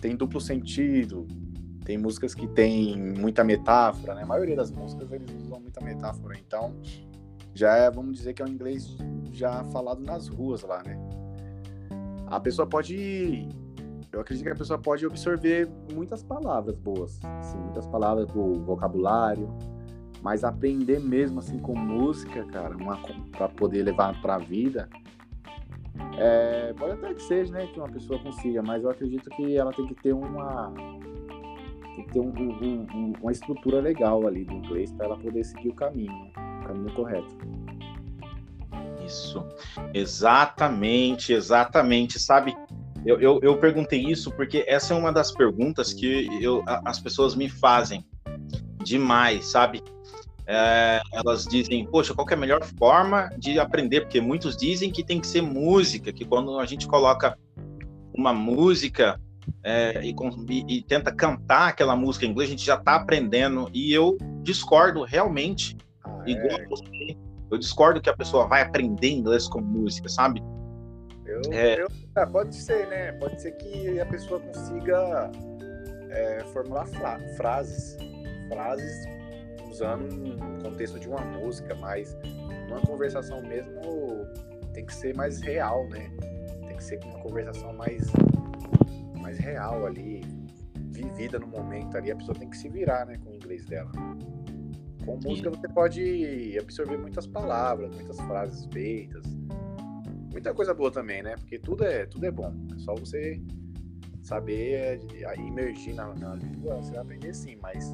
tem 0.00 0.16
duplo 0.16 0.40
sentido, 0.40 1.28
tem 1.84 1.96
músicas 1.96 2.34
que 2.34 2.48
tem 2.48 2.98
muita 2.98 3.44
metáfora, 3.44 4.14
né? 4.14 4.22
A 4.22 4.26
maioria 4.26 4.56
das 4.56 4.72
músicas 4.72 5.12
eles 5.12 5.30
usam 5.44 5.60
muita 5.60 5.80
metáfora, 5.80 6.36
então 6.36 6.74
já 7.54 7.76
é, 7.76 7.90
vamos 7.90 8.16
dizer 8.16 8.34
que 8.34 8.42
é 8.42 8.44
um 8.44 8.48
inglês 8.48 8.96
já 9.32 9.64
falado 9.64 10.02
nas 10.02 10.28
ruas 10.28 10.62
lá, 10.62 10.82
né? 10.84 10.98
A 12.26 12.38
pessoa 12.38 12.66
pode 12.66 13.48
eu 14.12 14.20
acredito 14.20 14.44
que 14.44 14.50
a 14.50 14.56
pessoa 14.56 14.78
pode 14.78 15.06
absorver 15.06 15.68
muitas 15.92 16.22
palavras 16.22 16.76
boas, 16.76 17.20
assim, 17.38 17.58
muitas 17.58 17.86
palavras 17.86 18.26
do 18.26 18.54
vocabulário, 18.64 19.48
mas 20.20 20.42
aprender 20.42 20.98
mesmo 20.98 21.38
assim 21.38 21.58
com 21.58 21.76
música, 21.76 22.44
cara, 22.46 22.74
para 23.30 23.48
poder 23.48 23.84
levar 23.84 24.20
para 24.20 24.34
a 24.34 24.38
vida, 24.38 24.88
é, 26.18 26.72
pode 26.74 26.92
até 26.92 27.14
que 27.14 27.22
seja, 27.22 27.52
né, 27.52 27.66
que 27.68 27.78
uma 27.78 27.88
pessoa 27.88 28.18
consiga, 28.20 28.62
mas 28.62 28.82
eu 28.82 28.90
acredito 28.90 29.30
que 29.30 29.56
ela 29.56 29.72
tem 29.72 29.86
que 29.86 29.94
ter 29.94 30.12
uma 30.12 30.72
tem 31.94 32.04
que 32.04 32.12
ter 32.12 32.20
um, 32.20 32.30
um, 32.30 32.86
um, 32.94 33.12
uma 33.20 33.32
estrutura 33.32 33.80
legal 33.80 34.26
ali 34.26 34.44
do 34.44 34.54
inglês 34.54 34.92
para 34.92 35.06
ela 35.06 35.16
poder 35.16 35.44
seguir 35.44 35.68
o 35.68 35.74
caminho, 35.74 36.12
né, 36.12 36.32
caminho 36.72 36.94
correto. 36.94 37.36
Isso, 39.04 39.44
exatamente, 39.92 41.32
exatamente, 41.32 42.18
sabe? 42.18 42.56
Eu, 43.04 43.20
eu, 43.20 43.40
eu, 43.42 43.58
perguntei 43.58 44.04
isso 44.04 44.30
porque 44.30 44.64
essa 44.68 44.92
é 44.92 44.96
uma 44.96 45.12
das 45.12 45.32
perguntas 45.32 45.92
que 45.92 46.28
eu, 46.42 46.62
as 46.84 47.00
pessoas 47.00 47.34
me 47.34 47.48
fazem 47.48 48.04
demais, 48.84 49.46
sabe? 49.46 49.82
é, 50.52 51.00
elas 51.12 51.46
dizem, 51.46 51.86
poxa, 51.86 52.12
qual 52.12 52.26
é 52.28 52.34
a 52.34 52.36
melhor 52.36 52.64
forma 52.76 53.30
de 53.38 53.60
aprender? 53.60 54.00
Porque 54.00 54.20
muitos 54.20 54.56
dizem 54.56 54.90
que 54.90 55.04
tem 55.04 55.20
que 55.20 55.26
ser 55.28 55.40
música, 55.40 56.12
que 56.12 56.24
quando 56.24 56.58
a 56.58 56.66
gente 56.66 56.88
coloca 56.88 57.38
uma 58.12 58.32
música 58.32 59.20
é, 59.62 60.02
e, 60.04 60.12
e, 60.68 60.82
tenta 60.82 61.12
cantar 61.12 61.68
aquela 61.68 61.94
música 61.94 62.26
em 62.26 62.30
inglês, 62.30 62.50
a 62.50 62.50
gente 62.50 62.66
já 62.66 62.74
está 62.74 62.96
aprendendo. 62.96 63.70
E 63.72 63.92
eu 63.92 64.18
discordo 64.42 65.04
realmente, 65.04 65.76
ah, 66.04 66.22
igual 66.26 66.60
é. 66.60 66.66
você, 66.66 67.16
Eu 67.50 67.58
discordo 67.58 68.00
que 68.00 68.10
a 68.10 68.16
pessoa 68.16 68.46
vai 68.46 68.62
aprender 68.62 69.10
inglês 69.10 69.48
com 69.48 69.60
música, 69.60 70.08
sabe? 70.08 70.42
Eu, 71.24 71.40
é... 71.52 71.82
eu, 71.82 71.88
ah, 72.16 72.26
pode 72.26 72.54
ser, 72.54 72.88
né? 72.88 73.12
Pode 73.12 73.40
ser 73.40 73.52
que 73.52 74.00
a 74.00 74.06
pessoa 74.06 74.40
consiga 74.40 75.30
é, 76.10 76.40
formular 76.52 76.86
fra 76.86 77.18
frases, 77.36 77.96
frases 78.48 79.06
usando 79.70 80.12
um 80.12 80.58
contexto 80.58 80.98
de 80.98 81.08
uma 81.08 81.20
música, 81.20 81.74
mas 81.76 82.16
numa 82.68 82.80
conversação 82.80 83.40
mesmo 83.42 84.26
tem 84.72 84.84
que 84.84 84.94
ser 84.94 85.14
mais 85.14 85.40
real, 85.40 85.88
né? 85.88 86.10
Tem 86.66 86.76
que 86.76 86.84
ser 86.84 87.00
uma 87.04 87.18
conversação 87.20 87.72
mais, 87.72 88.10
mais 89.20 89.38
real 89.38 89.86
ali, 89.86 90.22
vivida 90.90 91.38
no 91.38 91.46
momento 91.46 91.96
ali. 91.96 92.10
A 92.10 92.16
pessoa 92.16 92.36
tem 92.36 92.48
que 92.50 92.56
se 92.56 92.68
virar, 92.68 93.06
né, 93.06 93.16
com 93.18 93.30
o 93.30 93.34
inglês 93.34 93.64
dela. 93.66 93.90
Com 95.10 95.18
música 95.28 95.50
você 95.50 95.68
pode 95.68 96.56
absorver 96.56 96.96
muitas 96.96 97.26
palavras, 97.26 97.92
muitas 97.96 98.20
frases 98.20 98.64
feitas, 98.66 99.24
muita 100.30 100.54
coisa 100.54 100.72
boa 100.72 100.92
também, 100.92 101.20
né? 101.20 101.34
Porque 101.34 101.58
tudo 101.58 101.84
é, 101.84 102.06
tudo 102.06 102.26
é 102.26 102.30
bom. 102.30 102.54
É 102.76 102.78
só 102.78 102.94
você 102.94 103.42
saber 104.22 105.00
é, 105.12 105.36
imergir 105.36 105.96
na, 105.96 106.14
na 106.14 106.36
língua, 106.36 106.76
você 106.76 106.92
vai 106.92 107.00
aprender 107.00 107.34
sim, 107.34 107.56
mas 107.60 107.92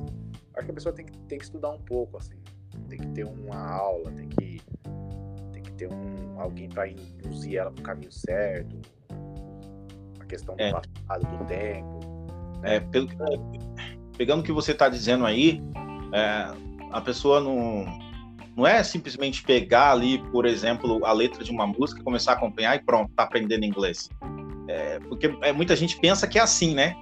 acho 0.55 0.67
que 0.67 0.71
a 0.71 0.75
pessoa 0.75 0.95
tem 0.95 1.07
que, 1.07 1.19
tem 1.21 1.39
que 1.39 1.45
estudar 1.45 1.71
um 1.71 1.81
pouco, 1.81 2.19
assim. 2.19 2.37
Tem 2.87 2.99
que 2.99 3.09
ter 3.09 3.25
uma 3.25 3.67
aula, 3.67 4.13
tem 4.13 4.29
que, 4.29 4.61
tem 5.55 5.63
que 5.63 5.73
ter 5.73 5.89
um, 5.91 6.39
alguém 6.39 6.69
para 6.69 6.87
induzir 6.87 7.57
ela 7.57 7.71
pro 7.71 7.83
caminho 7.83 8.13
certo. 8.13 8.77
A 10.21 10.25
questão 10.27 10.55
do 10.55 10.63
é. 10.63 10.71
passado, 10.71 11.39
do 11.39 11.47
tempo. 11.47 12.01
Né? 12.61 12.77
É, 12.77 12.81
pelo, 12.81 13.09
pegando 14.19 14.41
o 14.41 14.43
que 14.43 14.53
você 14.53 14.73
está 14.73 14.91
dizendo 14.91 15.25
aí, 15.25 15.63
é, 16.13 16.67
a 16.97 17.01
pessoa 17.01 17.41
não 17.41 17.85
não 18.57 18.67
é 18.67 18.83
simplesmente 18.83 19.43
pegar 19.43 19.93
ali, 19.93 20.19
por 20.31 20.47
exemplo, 20.47 21.05
a 21.05 21.13
letra 21.13 21.45
de 21.45 21.51
uma 21.51 21.67
música, 21.67 22.03
começar 22.03 22.33
a 22.33 22.35
acompanhar 22.37 22.75
e 22.75 22.83
pronto, 22.83 23.13
tá 23.15 23.25
aprendendo 23.25 23.67
inglês. 23.67 24.09
É, 24.67 24.99
porque 25.01 25.37
é, 25.43 25.53
muita 25.53 25.77
gente 25.77 26.01
pensa 26.01 26.27
que 26.27 26.39
é 26.39 26.43
assim, 26.43 26.75
né? 26.75 26.97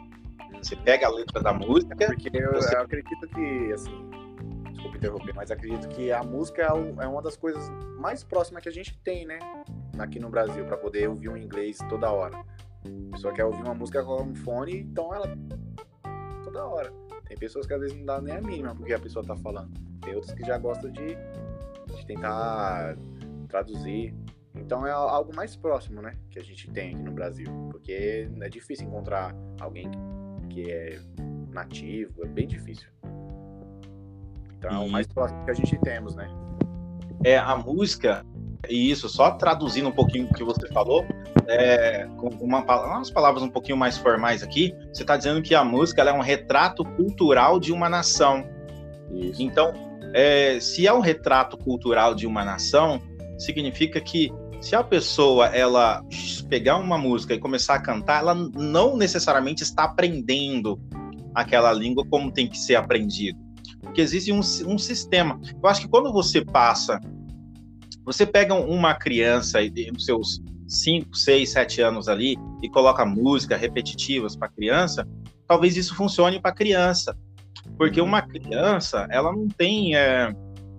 Você 0.61 0.75
pega 0.75 1.07
a 1.07 1.11
letra 1.11 1.41
da 1.41 1.53
música. 1.53 1.95
Porque 1.95 2.29
eu, 2.37 2.53
você... 2.53 2.75
eu 2.75 2.81
acredito 2.81 3.29
que, 3.29 3.73
assim, 3.73 4.11
desculpa 4.73 4.97
interromper, 4.97 5.33
mas 5.33 5.53
acredito 5.53 5.89
que 5.91 6.11
a 6.11 6.25
música 6.25 6.63
é, 6.63 7.05
é 7.05 7.07
uma 7.07 7.23
das 7.23 7.37
coisas 7.37 7.71
mais 8.01 8.25
próximas 8.25 8.61
que 8.61 8.69
a 8.69 8.73
gente 8.73 8.99
tem, 9.05 9.25
né? 9.25 9.39
Aqui 9.97 10.19
no 10.19 10.29
Brasil, 10.29 10.65
para 10.65 10.77
poder 10.77 11.09
ouvir 11.09 11.29
um 11.29 11.37
inglês 11.37 11.79
toda 11.89 12.11
hora. 12.11 12.37
A 12.37 13.13
pessoa 13.13 13.33
quer 13.33 13.45
ouvir 13.45 13.63
uma 13.63 13.75
música 13.75 14.03
com 14.03 14.23
um 14.23 14.35
fone, 14.35 14.79
então 14.79 15.15
ela 15.15 15.33
toda 16.43 16.67
hora. 16.67 17.04
Tem 17.27 17.37
pessoas 17.37 17.67
que 17.67 17.73
às 17.73 17.81
vezes 17.81 17.97
não 17.97 18.05
dá 18.05 18.21
nem 18.21 18.35
a 18.35 18.41
mínima 18.41 18.75
porque 18.75 18.93
a 18.93 18.99
pessoa 18.99 19.25
tá 19.25 19.37
falando. 19.37 19.71
Tem 20.01 20.15
outros 20.15 20.35
que 20.35 20.45
já 20.45 20.59
gostam 20.59 20.91
de, 20.91 21.17
de 21.97 22.07
tentar 22.07 22.97
traduzir. 23.49 24.15
Então 24.55 24.87
é 24.87 24.91
algo 24.91 25.35
mais 25.35 25.57
próximo, 25.57 26.01
né? 26.03 26.17
Que 26.31 26.39
a 26.39 26.43
gente 26.43 26.71
tem 26.71 26.95
aqui 26.95 27.03
no 27.03 27.13
Brasil. 27.13 27.47
Porque 27.71 28.29
é 28.41 28.49
difícil 28.49 28.87
encontrar 28.87 29.35
alguém 29.61 29.91
que 30.51 30.71
é 30.71 31.01
nativo, 31.51 32.25
é 32.25 32.29
bem 32.29 32.47
difícil. 32.47 32.89
Então 34.59 34.71
é 34.71 34.79
o 34.79 34.89
mais 34.89 35.07
próximo 35.07 35.45
que 35.45 35.51
a 35.51 35.55
gente 35.55 35.79
temos, 35.81 36.15
né? 36.15 36.29
É, 37.25 37.39
a 37.39 37.57
música, 37.57 38.25
e 38.69 38.91
isso, 38.91 39.09
só 39.09 39.33
traduzindo 39.33 39.89
um 39.89 39.93
pouquinho 39.93 40.27
o 40.27 40.35
que 40.35 40.45
você 40.45 40.69
falou, 40.69 41.05
é, 41.49 42.07
com 42.17 42.29
uma, 42.45 42.61
umas 42.61 43.11
palavras 43.11 43.43
um 43.43 43.49
pouquinho 43.49 43.77
mais 43.77 43.97
formais 43.99 44.43
aqui, 44.43 44.75
você 44.93 45.03
está 45.03 45.17
dizendo 45.17 45.43
que 45.43 45.55
a 45.55 45.65
música 45.65 46.03
é 46.03 46.13
um 46.13 46.21
retrato 46.21 46.85
cultural 46.85 47.59
de 47.59 47.73
uma 47.73 47.89
nação. 47.89 48.45
Isso. 49.13 49.43
Então, 49.43 49.73
é, 50.13 50.59
se 50.61 50.87
é 50.87 50.93
um 50.93 51.01
retrato 51.01 51.57
cultural 51.57 52.15
de 52.15 52.27
uma 52.27 52.45
nação, 52.45 53.01
significa 53.39 54.01
que 54.01 54.33
se 54.61 54.75
a 54.75 54.83
pessoa 54.83 55.47
ela 55.49 56.03
pegar 56.49 56.77
uma 56.77 56.97
música 56.97 57.35
e 57.35 57.39
começar 57.39 57.75
a 57.75 57.81
cantar, 57.81 58.21
ela 58.21 58.35
não 58.35 58.97
necessariamente 58.97 59.63
está 59.63 59.85
aprendendo 59.85 60.81
aquela 61.35 61.73
língua 61.73 62.05
como 62.09 62.33
tem 62.33 62.49
que 62.49 62.59
ser 62.59 62.77
aprendido. 62.77 63.39
Porque 63.83 64.01
existe 64.01 64.33
um, 64.33 64.41
um 64.41 64.79
sistema. 64.79 65.39
Eu 65.63 65.69
acho 65.69 65.83
que 65.83 65.89
quando 65.89 66.13
você 66.13 66.43
passa, 66.43 66.99
você 68.05 68.25
pega 68.25 68.55
uma 68.55 68.95
criança 68.95 69.59
nos 69.93 70.05
seus 70.05 70.41
5, 70.75 71.17
6, 71.17 71.51
7 71.51 71.81
anos 71.83 72.09
ali 72.09 72.37
e 72.63 72.69
coloca 72.69 73.05
música 73.05 73.57
repetitivas 73.57 74.37
para 74.37 74.49
criança, 74.49 75.07
talvez 75.47 75.77
isso 75.77 75.95
funcione 75.95 76.41
para 76.41 76.53
criança. 76.53 77.17
Porque 77.79 78.01
uma 78.01 78.23
criança, 78.23 79.07
ela 79.11 79.33
não 79.33 79.49
tem 79.49 79.97
é, 79.97 80.33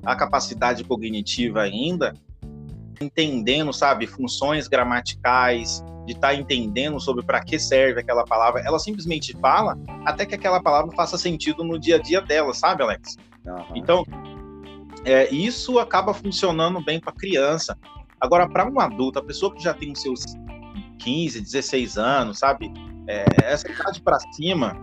a 0.05 0.15
capacidade 0.15 0.83
cognitiva 0.83 1.61
ainda, 1.61 2.13
entendendo, 3.01 3.73
sabe, 3.73 4.07
funções 4.07 4.67
gramaticais, 4.67 5.83
de 6.05 6.13
estar 6.13 6.29
tá 6.29 6.35
entendendo 6.35 6.99
sobre 6.99 7.25
para 7.25 7.41
que 7.41 7.57
serve 7.59 7.99
aquela 7.99 8.23
palavra. 8.23 8.61
Ela 8.61 8.79
simplesmente 8.79 9.35
fala 9.39 9.77
até 10.05 10.25
que 10.25 10.35
aquela 10.35 10.61
palavra 10.61 10.95
faça 10.95 11.17
sentido 11.17 11.63
no 11.63 11.79
dia 11.79 11.95
a 11.95 11.99
dia 11.99 12.21
dela, 12.21 12.53
sabe, 12.53 12.83
Alex? 12.83 13.17
Uhum. 13.45 13.75
Então, 13.75 14.05
é, 15.03 15.29
isso 15.33 15.79
acaba 15.79 16.13
funcionando 16.13 16.79
bem 16.81 16.99
para 16.99 17.11
criança. 17.11 17.77
Agora, 18.19 18.47
para 18.47 18.69
um 18.69 18.79
adulto, 18.79 19.19
a 19.19 19.23
pessoa 19.23 19.53
que 19.53 19.61
já 19.61 19.73
tem 19.73 19.91
os 19.91 20.01
seus 20.01 20.23
15, 20.99 21.41
16 21.41 21.97
anos, 21.97 22.39
sabe? 22.39 22.71
É, 23.07 23.25
essa 23.43 23.69
idade 23.69 24.01
para 24.01 24.19
cima, 24.33 24.75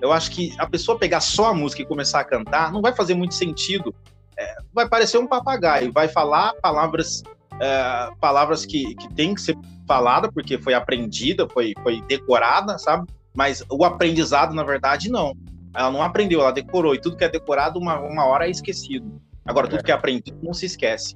eu 0.00 0.12
acho 0.12 0.30
que 0.30 0.54
a 0.58 0.66
pessoa 0.66 0.98
pegar 0.98 1.20
só 1.20 1.50
a 1.50 1.54
música 1.54 1.82
e 1.82 1.86
começar 1.86 2.20
a 2.20 2.24
cantar 2.24 2.72
não 2.72 2.82
vai 2.82 2.94
fazer 2.94 3.14
muito 3.14 3.34
sentido. 3.34 3.94
É, 4.36 4.56
vai 4.72 4.88
parecer 4.88 5.18
um 5.18 5.26
papagaio, 5.26 5.92
vai 5.92 6.08
falar 6.08 6.54
palavras 6.54 7.22
é, 7.60 8.10
palavras 8.20 8.66
que, 8.66 8.94
que 8.94 9.14
tem 9.14 9.34
que 9.34 9.40
ser 9.40 9.56
falada 9.86 10.30
porque 10.30 10.58
foi 10.58 10.74
aprendida, 10.74 11.48
foi, 11.48 11.74
foi 11.82 12.02
decorada, 12.02 12.78
sabe? 12.78 13.06
Mas 13.34 13.64
o 13.70 13.84
aprendizado, 13.84 14.54
na 14.54 14.64
verdade, 14.64 15.08
não. 15.08 15.34
Ela 15.74 15.90
não 15.90 16.02
aprendeu, 16.02 16.40
ela 16.40 16.52
decorou. 16.52 16.94
E 16.94 17.00
tudo 17.00 17.16
que 17.16 17.24
é 17.24 17.28
decorado, 17.28 17.78
uma, 17.78 17.98
uma 18.00 18.26
hora 18.26 18.46
é 18.46 18.50
esquecido. 18.50 19.20
Agora, 19.44 19.68
tudo 19.68 19.82
que 19.82 19.90
é 19.90 19.94
aprendido 19.94 20.38
não 20.42 20.52
se 20.52 20.66
esquece. 20.66 21.14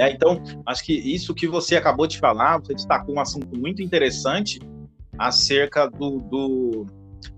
Né? 0.00 0.12
Então, 0.12 0.42
acho 0.64 0.82
que 0.82 0.94
isso 0.94 1.34
que 1.34 1.46
você 1.46 1.76
acabou 1.76 2.06
de 2.06 2.18
falar, 2.18 2.56
você 2.56 2.72
destacou 2.72 3.16
um 3.16 3.20
assunto 3.20 3.54
muito 3.58 3.82
interessante 3.82 4.58
acerca 5.18 5.86
do, 5.86 6.20
do 6.20 6.86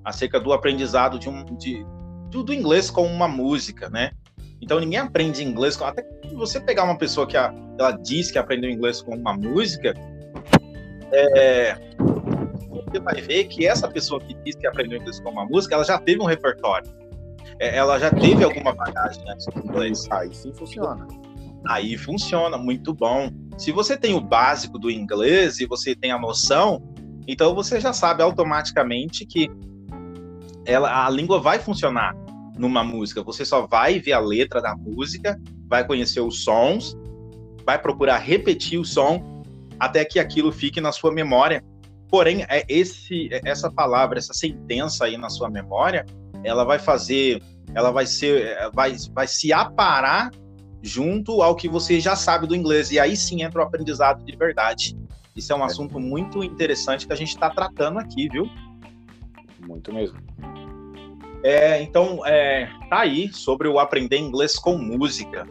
acerca 0.04 0.38
do 0.38 0.52
aprendizado 0.52 1.19
de 1.19 1.28
um, 1.28 1.45
de, 1.57 1.85
do, 2.31 2.45
do, 2.45 2.54
inglês 2.54 2.88
com 2.88 3.04
uma 3.04 3.26
música, 3.26 3.90
né? 3.90 4.12
Então 4.61 4.78
ninguém 4.78 5.00
aprende 5.00 5.42
inglês, 5.42 5.81
até 5.83 6.09
você 6.35 6.61
pegar 6.61 6.85
uma 6.85 6.97
pessoa 6.97 7.26
que 7.26 7.37
a, 7.37 7.52
ela 7.76 7.90
diz 7.90 8.31
que 8.31 8.38
aprendeu 8.38 8.71
inglês 8.71 9.02
com 9.02 9.16
uma 9.16 9.35
música, 9.35 9.92
é, 11.11 11.75
você 12.87 13.00
vai 13.00 13.21
ver 13.23 13.45
que 13.47 13.66
essa 13.66 13.88
pessoa 13.88 14.21
que 14.21 14.35
diz 14.45 14.54
que 14.54 14.69
aprendeu 14.69 15.00
inglês 15.00 15.19
com 15.19 15.31
uma 15.31 15.45
música, 15.45 15.75
ela 15.75 15.85
já 15.85 15.99
teve 15.99 16.23
um 16.23 16.26
repertório. 16.26 16.88
É, 17.59 17.76
ela 17.76 17.99
já 17.99 18.11
teve 18.11 18.45
alguma 18.45 18.73
bagagem 18.73 19.21
do 19.25 19.69
inglês. 19.69 20.07
Aí 20.12 20.33
sim 20.33 20.52
funciona. 20.54 21.09
Aí 21.66 21.97
funciona, 21.97 22.59
muito 22.59 22.92
bom. 22.92 23.31
Se 23.57 23.71
você 23.71 23.97
tem 23.97 24.14
o 24.14 24.21
básico 24.21 24.78
do 24.78 24.90
inglês 24.90 25.61
e 25.61 25.66
você 25.66 25.95
tem 25.95 26.11
a 26.11 26.19
noção, 26.19 26.83
então 27.26 27.54
você 27.54 27.81
já 27.81 27.92
sabe 27.92 28.23
automaticamente 28.23 29.25
que 29.25 29.49
ela, 30.64 31.07
a 31.07 31.11
língua 31.11 31.40
vai 31.40 31.59
funcionar 31.59 32.14
numa 32.59 32.83
música. 32.83 33.23
Você 33.23 33.45
só 33.45 33.66
vai 33.66 33.99
ver 33.99 34.12
a 34.12 34.21
letra 34.21 34.61
da 34.61 34.76
música, 34.76 35.40
vai 35.69 35.87
conhecer 35.87 36.21
os 36.21 36.42
sons, 36.45 36.97
vai 37.64 37.81
procurar 37.81 38.19
repetir 38.19 38.78
o 38.78 38.85
som 38.85 39.42
até 39.78 40.04
que 40.04 40.19
aquilo 40.19 40.52
fique 40.52 40.81
na 40.81 40.92
sua 40.92 41.12
memória. 41.12 41.64
Porém, 42.09 42.45
é 42.49 42.64
esse, 42.69 43.28
é 43.33 43.40
essa 43.45 43.71
palavra, 43.71 44.19
essa 44.19 44.35
sentença 44.35 45.07
aí 45.07 45.16
na 45.16 45.31
sua 45.31 45.49
memória, 45.49 46.04
ela 46.45 46.64
vai 46.64 46.78
fazer, 46.78 47.42
ela 47.75 47.90
vai 47.90 48.04
ser, 48.04 48.42
é, 48.42 48.71
vai, 48.71 48.95
vai 49.14 49.26
se 49.26 49.52
aparar 49.52 50.31
junto 50.83 51.41
ao 51.43 51.55
que 51.55 51.69
você 51.69 52.01
já 52.01 52.17
sabe 52.17 52.47
do 52.47 52.57
inglês. 52.57 52.91
E 52.91 52.99
aí 52.99 53.17
sim 53.17 53.43
entra 53.43 53.61
o 53.61 53.65
aprendizado 53.65 54.25
de 54.25 54.37
verdade. 54.37 54.97
Isso 55.35 55.53
é 55.53 55.57
um 55.57 55.65
assunto 55.65 55.99
muito 55.99 56.43
interessante 56.43 57.07
que 57.07 57.12
a 57.12 57.17
gente 57.17 57.31
está 57.31 57.49
tratando 57.49 57.99
aqui, 57.99 58.29
viu? 58.29 58.51
Muito 59.61 59.93
mesmo. 59.93 60.19
É, 61.45 61.83
então, 61.83 62.25
é, 62.27 62.69
tá 62.89 63.01
aí 63.01 63.33
sobre 63.33 63.67
o 63.67 63.79
aprender 63.79 64.19
inglês 64.19 64.57
com 64.57 64.77
música. 64.77 65.47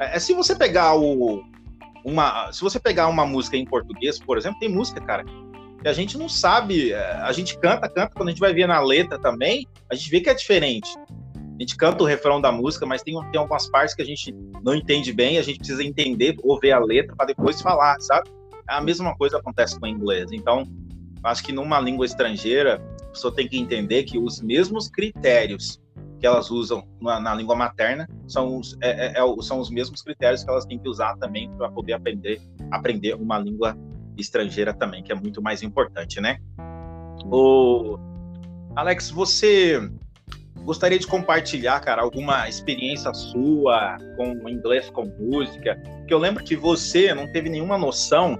É, 0.00 0.16
é, 0.16 0.18
se 0.18 0.32
você 0.32 0.54
pegar 0.54 0.96
o, 0.96 1.44
uma, 2.04 2.50
se 2.52 2.60
você 2.60 2.80
pegar 2.80 3.08
uma 3.08 3.26
música 3.26 3.56
em 3.56 3.64
português, 3.64 4.18
por 4.18 4.36
exemplo, 4.38 4.58
tem 4.58 4.68
música, 4.68 5.00
cara, 5.00 5.24
que 5.80 5.86
a 5.86 5.92
gente 5.92 6.18
não 6.18 6.28
sabe, 6.28 6.92
é, 6.92 7.12
a 7.22 7.32
gente 7.32 7.56
canta, 7.58 7.88
canta, 7.88 8.12
quando 8.14 8.28
a 8.28 8.32
gente 8.32 8.40
vai 8.40 8.52
ver 8.52 8.66
na 8.66 8.80
letra 8.80 9.18
também, 9.18 9.66
a 9.90 9.94
gente 9.94 10.10
vê 10.10 10.20
que 10.20 10.30
é 10.30 10.34
diferente. 10.34 10.88
A 11.58 11.62
gente 11.62 11.76
canta 11.76 12.04
o 12.04 12.06
refrão 12.06 12.40
da 12.40 12.52
música, 12.52 12.86
mas 12.86 13.02
tem, 13.02 13.14
tem 13.32 13.40
algumas 13.40 13.68
partes 13.68 13.92
que 13.92 14.00
a 14.00 14.04
gente 14.04 14.32
não 14.62 14.76
entende 14.76 15.12
bem, 15.12 15.38
a 15.38 15.42
gente 15.42 15.58
precisa 15.58 15.82
entender 15.82 16.36
ou 16.44 16.56
ver 16.60 16.70
a 16.70 16.78
letra 16.78 17.16
para 17.16 17.26
depois 17.26 17.60
falar, 17.60 18.00
sabe? 18.00 18.30
A 18.68 18.80
mesma 18.80 19.16
coisa 19.16 19.38
acontece 19.38 19.78
com 19.78 19.84
o 19.84 19.88
inglês. 19.88 20.30
Então, 20.30 20.64
acho 21.24 21.42
que 21.42 21.50
numa 21.50 21.80
língua 21.80 22.06
estrangeira, 22.06 22.80
a 23.02 23.08
pessoa 23.08 23.34
tem 23.34 23.48
que 23.48 23.58
entender 23.58 24.04
que 24.04 24.18
os 24.18 24.40
mesmos 24.40 24.88
critérios 24.88 25.80
que 26.20 26.26
elas 26.26 26.48
usam 26.48 26.86
na, 27.00 27.18
na 27.18 27.34
língua 27.34 27.56
materna 27.56 28.08
são 28.28 28.58
os, 28.58 28.76
é, 28.80 29.06
é, 29.06 29.20
é 29.20 29.42
são 29.42 29.58
os 29.58 29.68
mesmos 29.68 30.00
critérios 30.00 30.44
que 30.44 30.50
elas 30.50 30.64
têm 30.64 30.78
que 30.78 30.88
usar 30.88 31.16
também 31.16 31.50
para 31.56 31.68
poder 31.70 31.94
aprender, 31.94 32.40
aprender 32.70 33.14
uma 33.14 33.36
língua 33.36 33.76
estrangeira 34.16 34.72
também, 34.72 35.02
que 35.02 35.10
é 35.10 35.14
muito 35.14 35.42
mais 35.42 35.62
importante, 35.62 36.20
né? 36.20 36.38
O 37.24 37.98
Alex, 38.76 39.10
você 39.10 39.90
gostaria 40.68 40.98
de 40.98 41.06
compartilhar, 41.06 41.80
cara, 41.80 42.02
alguma 42.02 42.46
experiência 42.46 43.14
sua 43.14 43.96
com 44.18 44.46
inglês 44.46 44.90
com 44.90 45.06
música? 45.18 45.82
Que 46.06 46.12
eu 46.12 46.18
lembro 46.18 46.44
que 46.44 46.54
você 46.54 47.14
não 47.14 47.26
teve 47.32 47.48
nenhuma 47.48 47.78
noção, 47.78 48.38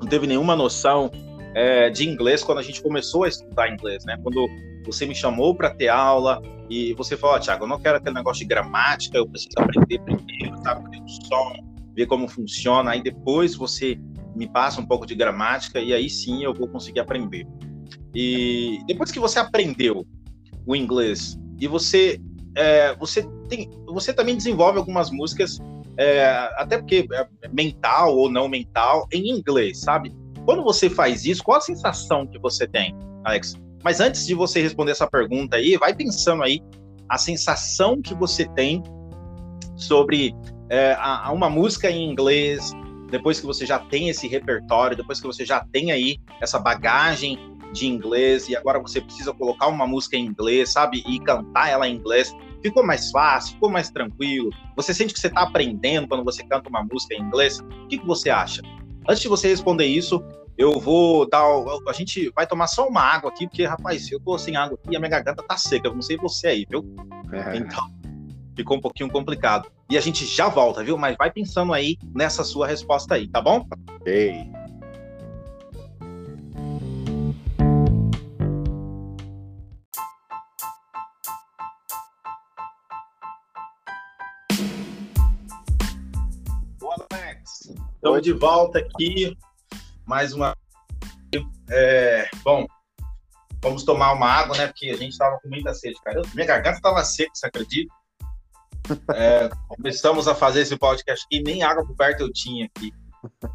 não 0.00 0.08
teve 0.08 0.28
nenhuma 0.28 0.54
noção 0.54 1.10
é, 1.56 1.90
de 1.90 2.08
inglês 2.08 2.44
quando 2.44 2.58
a 2.58 2.62
gente 2.62 2.80
começou 2.80 3.24
a 3.24 3.28
estudar 3.28 3.68
inglês, 3.68 4.04
né? 4.04 4.16
Quando 4.22 4.46
você 4.86 5.06
me 5.06 5.14
chamou 5.14 5.56
para 5.56 5.70
ter 5.70 5.88
aula 5.88 6.40
e 6.70 6.94
você 6.94 7.16
falou, 7.16 7.34
oh, 7.34 7.40
Thiago, 7.40 7.64
eu 7.64 7.68
não 7.68 7.80
quero 7.80 7.96
aquele 7.96 8.14
negócio 8.14 8.38
de 8.38 8.46
gramática, 8.46 9.18
eu 9.18 9.28
preciso 9.28 9.54
aprender 9.58 9.98
primeiro, 9.98 10.56
sabe, 10.62 10.86
aprender 10.86 11.04
o 11.04 11.26
som, 11.26 11.52
ver 11.96 12.06
como 12.06 12.28
funciona, 12.28 12.92
aí 12.92 13.02
depois 13.02 13.56
você 13.56 13.98
me 14.36 14.48
passa 14.48 14.80
um 14.80 14.86
pouco 14.86 15.04
de 15.04 15.16
gramática 15.16 15.80
e 15.80 15.92
aí 15.92 16.08
sim 16.08 16.44
eu 16.44 16.54
vou 16.54 16.68
conseguir 16.68 17.00
aprender. 17.00 17.44
E 18.14 18.78
depois 18.86 19.10
que 19.10 19.18
você 19.18 19.40
aprendeu 19.40 20.06
o 20.68 20.76
inglês 20.76 21.38
e 21.58 21.66
você 21.66 22.20
é, 22.54 22.94
você 22.96 23.26
tem 23.48 23.70
você 23.86 24.12
também 24.12 24.36
desenvolve 24.36 24.78
algumas 24.78 25.10
músicas 25.10 25.58
é, 25.96 26.26
até 26.56 26.78
porque 26.78 27.08
é 27.12 27.48
mental 27.48 28.16
ou 28.16 28.30
não 28.30 28.48
mental 28.48 29.08
em 29.12 29.30
inglês, 29.30 29.80
sabe? 29.80 30.14
Quando 30.44 30.62
você 30.62 30.88
faz 30.88 31.24
isso, 31.24 31.42
qual 31.42 31.58
a 31.58 31.60
sensação 31.60 32.26
que 32.26 32.38
você 32.38 32.68
tem, 32.68 32.94
Alex? 33.24 33.56
Mas 33.82 34.00
antes 34.00 34.24
de 34.24 34.34
você 34.34 34.62
responder 34.62 34.92
essa 34.92 35.08
pergunta 35.08 35.56
aí, 35.56 35.76
vai 35.76 35.94
pensando 35.94 36.42
aí 36.42 36.62
a 37.08 37.18
sensação 37.18 38.00
que 38.00 38.14
você 38.14 38.46
tem 38.50 38.82
sobre 39.76 40.34
é, 40.68 40.92
a, 40.92 41.28
a 41.28 41.32
uma 41.32 41.50
música 41.50 41.90
em 41.90 42.08
inglês, 42.10 42.70
depois 43.10 43.40
que 43.40 43.46
você 43.46 43.66
já 43.66 43.78
tem 43.78 44.08
esse 44.08 44.28
repertório, 44.28 44.96
depois 44.96 45.20
que 45.20 45.26
você 45.26 45.44
já 45.44 45.64
tem 45.72 45.90
aí 45.90 46.18
essa 46.40 46.58
bagagem 46.58 47.38
de 47.72 47.86
inglês 47.86 48.48
e 48.48 48.56
agora 48.56 48.78
você 48.78 49.00
precisa 49.00 49.32
colocar 49.32 49.68
uma 49.68 49.86
música 49.86 50.16
em 50.16 50.26
inglês, 50.26 50.72
sabe? 50.72 51.02
E 51.06 51.18
cantar 51.20 51.68
ela 51.68 51.88
em 51.88 51.96
inglês. 51.96 52.34
Ficou 52.62 52.84
mais 52.84 53.10
fácil, 53.10 53.54
ficou 53.54 53.70
mais 53.70 53.90
tranquilo. 53.90 54.50
Você 54.76 54.92
sente 54.92 55.14
que 55.14 55.20
você 55.20 55.28
está 55.28 55.42
aprendendo 55.42 56.08
quando 56.08 56.24
você 56.24 56.42
canta 56.42 56.68
uma 56.68 56.82
música 56.82 57.14
em 57.14 57.22
inglês? 57.22 57.60
O 57.60 57.88
que, 57.88 57.98
que 57.98 58.06
você 58.06 58.30
acha? 58.30 58.62
Antes 59.08 59.22
de 59.22 59.28
você 59.28 59.48
responder 59.48 59.86
isso, 59.86 60.22
eu 60.56 60.72
vou 60.80 61.28
dar. 61.28 61.44
A 61.88 61.92
gente 61.92 62.30
vai 62.34 62.46
tomar 62.46 62.66
só 62.66 62.88
uma 62.88 63.00
água 63.00 63.30
aqui, 63.30 63.46
porque, 63.46 63.64
rapaz, 63.64 64.10
eu 64.10 64.18
tô 64.18 64.36
sem 64.36 64.56
água 64.56 64.76
aqui 64.76 64.92
e 64.92 64.96
a 64.96 64.98
minha 64.98 65.10
garganta 65.10 65.42
tá 65.42 65.56
seca. 65.56 65.86
Eu 65.86 65.94
não 65.94 66.02
sei 66.02 66.16
você 66.16 66.48
aí, 66.48 66.66
viu? 66.68 66.84
É. 67.32 67.56
Então, 67.56 67.86
ficou 68.56 68.76
um 68.76 68.80
pouquinho 68.80 69.08
complicado. 69.08 69.70
E 69.88 69.96
a 69.96 70.00
gente 70.00 70.26
já 70.26 70.48
volta, 70.48 70.82
viu? 70.82 70.98
Mas 70.98 71.16
vai 71.16 71.30
pensando 71.30 71.72
aí 71.72 71.96
nessa 72.12 72.42
sua 72.42 72.66
resposta 72.66 73.14
aí, 73.14 73.28
tá 73.28 73.40
bom? 73.40 73.64
Ok. 74.00 74.50
Estamos 87.98 88.22
de 88.22 88.32
volta 88.32 88.78
aqui, 88.78 89.36
mais 90.06 90.32
uma. 90.32 90.56
É, 91.68 92.30
bom, 92.44 92.64
vamos 93.60 93.82
tomar 93.82 94.12
uma 94.12 94.28
água, 94.28 94.56
né? 94.56 94.68
Porque 94.68 94.88
a 94.90 94.96
gente 94.96 95.10
estava 95.10 95.36
com 95.42 95.48
muita 95.48 95.74
sede, 95.74 96.00
cara. 96.04 96.22
Minha 96.32 96.46
garganta 96.46 96.76
estava 96.76 97.02
seca, 97.02 97.32
você 97.34 97.46
acredita? 97.48 97.92
É, 99.12 99.50
começamos 99.66 100.28
a 100.28 100.34
fazer 100.36 100.60
esse 100.60 100.76
podcast 100.76 101.26
e 101.28 101.42
nem 101.42 101.64
água 101.64 101.84
por 101.84 101.96
perto 101.96 102.22
eu 102.22 102.32
tinha 102.32 102.66
aqui. 102.66 102.92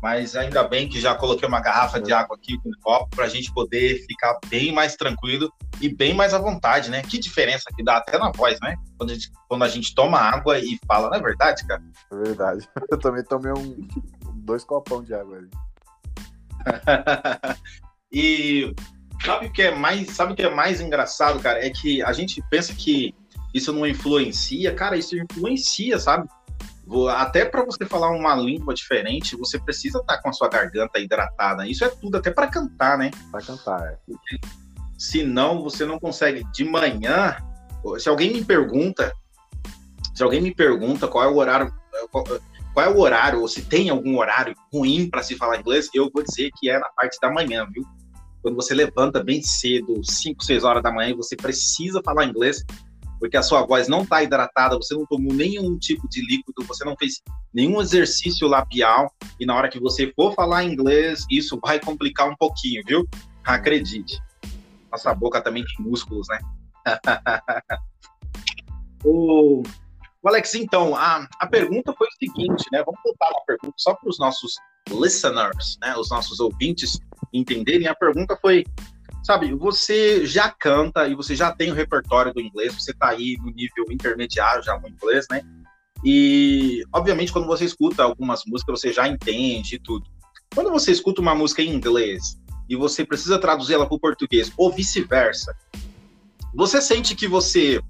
Mas 0.01 0.35
ainda 0.35 0.61
bem 0.67 0.89
que 0.89 0.99
já 0.99 1.15
coloquei 1.15 1.47
uma 1.47 1.61
garrafa 1.61 2.01
de 2.01 2.11
água 2.11 2.35
aqui 2.35 2.57
com 2.61 2.67
um 2.67 2.81
copo 2.81 3.15
para 3.15 3.23
a 3.23 3.29
gente 3.29 3.49
poder 3.53 4.05
ficar 4.05 4.37
bem 4.49 4.73
mais 4.73 4.97
tranquilo 4.97 5.49
e 5.79 5.87
bem 5.87 6.13
mais 6.13 6.33
à 6.33 6.37
vontade, 6.37 6.91
né? 6.91 7.01
Que 7.01 7.17
diferença 7.17 7.69
que 7.73 7.81
dá 7.81 7.95
até 7.95 8.19
na 8.19 8.29
voz, 8.29 8.59
né? 8.59 8.75
Quando 8.97 9.11
a 9.11 9.13
gente, 9.13 9.31
quando 9.47 9.63
a 9.63 9.69
gente 9.69 9.95
toma 9.95 10.19
água 10.19 10.59
e 10.59 10.77
fala, 10.85 11.09
não 11.09 11.17
é 11.17 11.21
verdade, 11.21 11.65
cara? 11.65 11.81
É 12.11 12.15
verdade. 12.17 12.67
Eu 12.91 12.99
também 12.99 13.23
tomei 13.23 13.53
um, 13.53 13.87
dois 14.43 14.63
copão 14.63 15.01
de 15.03 15.13
água 15.13 15.37
ali. 15.37 15.49
e 18.11 18.73
sabe 19.23 19.47
o 19.47 19.51
que 19.51 19.61
é 19.61 19.75
mais, 19.75 20.09
sabe 20.11 20.33
o 20.33 20.35
que 20.35 20.43
é 20.43 20.53
mais 20.53 20.81
engraçado, 20.81 21.39
cara? 21.39 21.65
É 21.65 21.69
que 21.69 22.01
a 22.01 22.13
gente 22.13 22.43
pensa 22.49 22.73
que 22.73 23.15
isso 23.53 23.71
não 23.71 23.85
influencia, 23.85 24.73
cara, 24.73 24.97
isso 24.97 25.15
influencia, 25.15 25.99
sabe? 25.99 26.27
Até 27.15 27.45
para 27.45 27.63
você 27.63 27.85
falar 27.85 28.09
uma 28.09 28.35
língua 28.35 28.73
diferente, 28.73 29.37
você 29.37 29.57
precisa 29.57 29.99
estar 29.99 30.17
tá 30.17 30.21
com 30.21 30.29
a 30.29 30.33
sua 30.33 30.49
garganta 30.49 30.99
hidratada. 30.99 31.65
Isso 31.65 31.85
é 31.85 31.89
tudo, 31.89 32.17
até 32.17 32.29
para 32.29 32.47
cantar, 32.47 32.97
né? 32.97 33.09
Para 33.31 33.41
cantar, 33.41 33.81
é. 33.81 33.97
Senão 34.97 35.61
você 35.61 35.85
não 35.85 35.99
consegue. 35.99 36.43
De 36.51 36.65
manhã, 36.65 37.37
se 37.97 38.09
alguém 38.09 38.33
me 38.33 38.43
pergunta, 38.43 39.13
se 40.13 40.23
alguém 40.23 40.41
me 40.41 40.53
pergunta 40.53 41.07
qual 41.07 41.23
é 41.23 41.27
o 41.27 41.37
horário, 41.37 41.73
qual 42.73 42.85
é 42.85 42.89
o 42.89 42.99
horário, 42.99 43.41
ou 43.41 43.47
se 43.47 43.61
tem 43.61 43.89
algum 43.89 44.17
horário 44.17 44.55
ruim 44.73 45.07
para 45.09 45.21
se 45.21 45.35
falar 45.35 45.59
inglês, 45.59 45.89
eu 45.93 46.09
vou 46.11 46.23
dizer 46.23 46.49
que 46.57 46.69
é 46.69 46.79
na 46.79 46.89
parte 46.89 47.19
da 47.21 47.31
manhã, 47.31 47.67
viu? 47.71 47.83
Quando 48.41 48.55
você 48.55 48.73
levanta 48.73 49.23
bem 49.23 49.41
cedo, 49.43 50.01
5, 50.03 50.43
6 50.43 50.63
horas 50.63 50.81
da 50.81 50.91
manhã, 50.91 51.11
e 51.11 51.13
você 51.13 51.35
precisa 51.35 52.01
falar 52.03 52.25
inglês, 52.25 52.65
porque 53.19 53.37
a 53.37 53.43
sua 53.43 53.65
voz 53.65 53.87
não 53.87 54.01
está 54.01 54.23
hidratada, 54.23 54.75
você 54.75 54.95
não 54.95 55.05
tomou 55.05 55.33
nenhum 55.33 55.77
tipo 55.77 56.09
de 56.09 56.21
líquido, 56.21 56.65
você 56.67 56.83
não 56.83 56.95
fez 56.97 57.21
nenhum 57.53 57.79
exercício 57.79 58.47
labial, 58.47 59.09
e 59.39 59.45
na 59.45 59.55
hora 59.55 59.69
que 59.69 59.79
você 59.79 60.11
for 60.15 60.33
falar 60.33 60.63
inglês, 60.63 61.25
isso 61.29 61.59
vai 61.63 61.79
complicar 61.79 62.27
um 62.27 62.35
pouquinho, 62.35 62.81
viu? 62.85 63.07
Acredite. 63.45 64.19
Nossa 64.91 65.13
boca 65.13 65.41
também 65.41 65.63
tem 65.63 65.85
músculos, 65.85 66.27
né? 66.27 66.39
o 69.05 69.63
o 70.23 70.29
Alex, 70.29 70.55
então, 70.55 70.95
a, 70.95 71.27
a 71.37 71.47
pergunta 71.47 71.93
foi 71.97 72.07
o 72.07 72.11
seguinte, 72.17 72.63
né? 72.71 72.81
Vamos 72.85 73.01
voltar 73.03 73.29
uma 73.29 73.45
pergunta 73.45 73.73
só 73.77 73.93
para 73.93 74.09
os 74.09 74.17
nossos 74.17 74.53
listeners, 74.89 75.77
né? 75.81 75.97
Os 75.97 76.09
nossos 76.09 76.39
ouvintes 76.39 76.97
entenderem. 77.33 77.87
A 77.87 77.95
pergunta 77.95 78.37
foi, 78.41 78.63
sabe, 79.21 79.53
você 79.53 80.25
já 80.25 80.49
canta 80.49 81.09
e 81.09 81.13
você 81.13 81.35
já 81.35 81.51
tem 81.51 81.71
o 81.71 81.75
repertório 81.75 82.33
do 82.33 82.39
inglês, 82.39 82.73
você 82.73 82.91
está 82.91 83.09
aí 83.09 83.35
no 83.41 83.51
nível 83.51 83.85
intermediário 83.91 84.63
já 84.63 84.79
no 84.79 84.87
inglês, 84.87 85.25
né? 85.29 85.41
E, 86.05 86.83
obviamente, 86.93 87.33
quando 87.33 87.47
você 87.47 87.65
escuta 87.65 88.03
algumas 88.03 88.43
músicas, 88.47 88.79
você 88.79 88.93
já 88.93 89.05
entende 89.05 89.77
tudo. 89.77 90.09
Quando 90.55 90.71
você 90.71 90.91
escuta 90.91 91.21
uma 91.21 91.35
música 91.35 91.61
em 91.61 91.69
inglês 91.69 92.39
e 92.69 92.77
você 92.77 93.05
precisa 93.05 93.37
traduzir 93.37 93.73
ela 93.73 93.85
para 93.85 93.95
o 93.95 93.99
português, 93.99 94.53
ou 94.55 94.71
vice-versa, 94.71 95.53
você 96.55 96.81
sente 96.81 97.13
que 97.13 97.27
você 97.27 97.81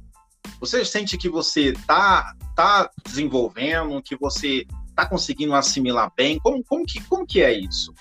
você 0.64 0.86
sente 0.86 1.18
que 1.18 1.28
você 1.28 1.72
está 1.72 2.34
tá 2.56 2.90
desenvolvendo, 3.04 4.02
que 4.02 4.16
você 4.16 4.66
está 4.88 5.06
conseguindo 5.06 5.54
assimilar 5.54 6.10
bem? 6.16 6.40
Como, 6.40 6.64
como, 6.64 6.86
que, 6.86 7.04
como 7.04 7.28
que 7.28 7.42
é 7.42 7.52
isso? 7.52 7.94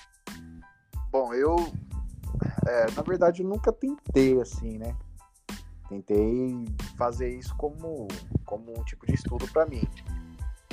Bom, 1.11 1.33
eu, 1.33 1.57
é, 2.65 2.89
na 2.91 3.01
verdade, 3.01 3.43
eu 3.43 3.49
nunca 3.49 3.73
tentei 3.73 4.39
assim, 4.39 4.77
né? 4.77 4.95
Tentei 5.89 6.63
fazer 6.97 7.37
isso 7.37 7.53
como, 7.57 8.07
como 8.45 8.71
um 8.79 8.83
tipo 8.85 9.05
de 9.05 9.13
estudo 9.13 9.45
para 9.49 9.65
mim. 9.65 9.83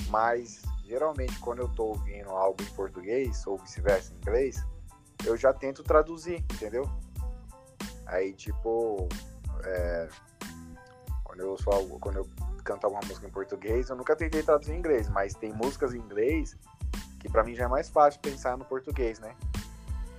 Mas, 0.09 0.63
geralmente, 0.87 1.41
quando 1.41 1.59
eu 1.59 1.67
estou 1.67 1.89
ouvindo 1.89 2.31
algo 2.31 2.63
em 2.63 2.73
português 2.77 3.45
ou 3.49 3.59
vice-versa 3.59 4.13
em 4.15 4.17
inglês, 4.19 4.65
eu 5.27 5.37
já 5.37 5.53
tento 5.53 5.83
traduzir, 5.83 6.37
entendeu? 6.55 6.89
Aí, 8.07 8.33
tipo, 8.33 9.09
é, 9.65 10.09
quando 11.41 11.47
eu, 11.47 11.59
sou, 11.59 12.01
quando 12.01 12.17
eu 12.17 12.29
canto 12.63 12.85
alguma 12.85 13.03
música 13.07 13.27
em 13.27 13.31
português, 13.31 13.89
eu 13.89 13.97
nunca 13.97 14.15
tentei 14.15 14.43
traduzir 14.43 14.73
em 14.73 14.79
inglês, 14.79 15.09
mas 15.09 15.35
tem 15.35 15.53
músicas 15.53 15.95
em 15.95 15.99
inglês 15.99 16.57
que 17.19 17.29
para 17.29 17.43
mim 17.43 17.55
já 17.55 17.65
é 17.65 17.69
mais 17.69 17.89
fácil 17.89 18.21
pensar 18.21 18.57
no 18.57 18.65
português, 18.65 19.19
né? 19.19 19.35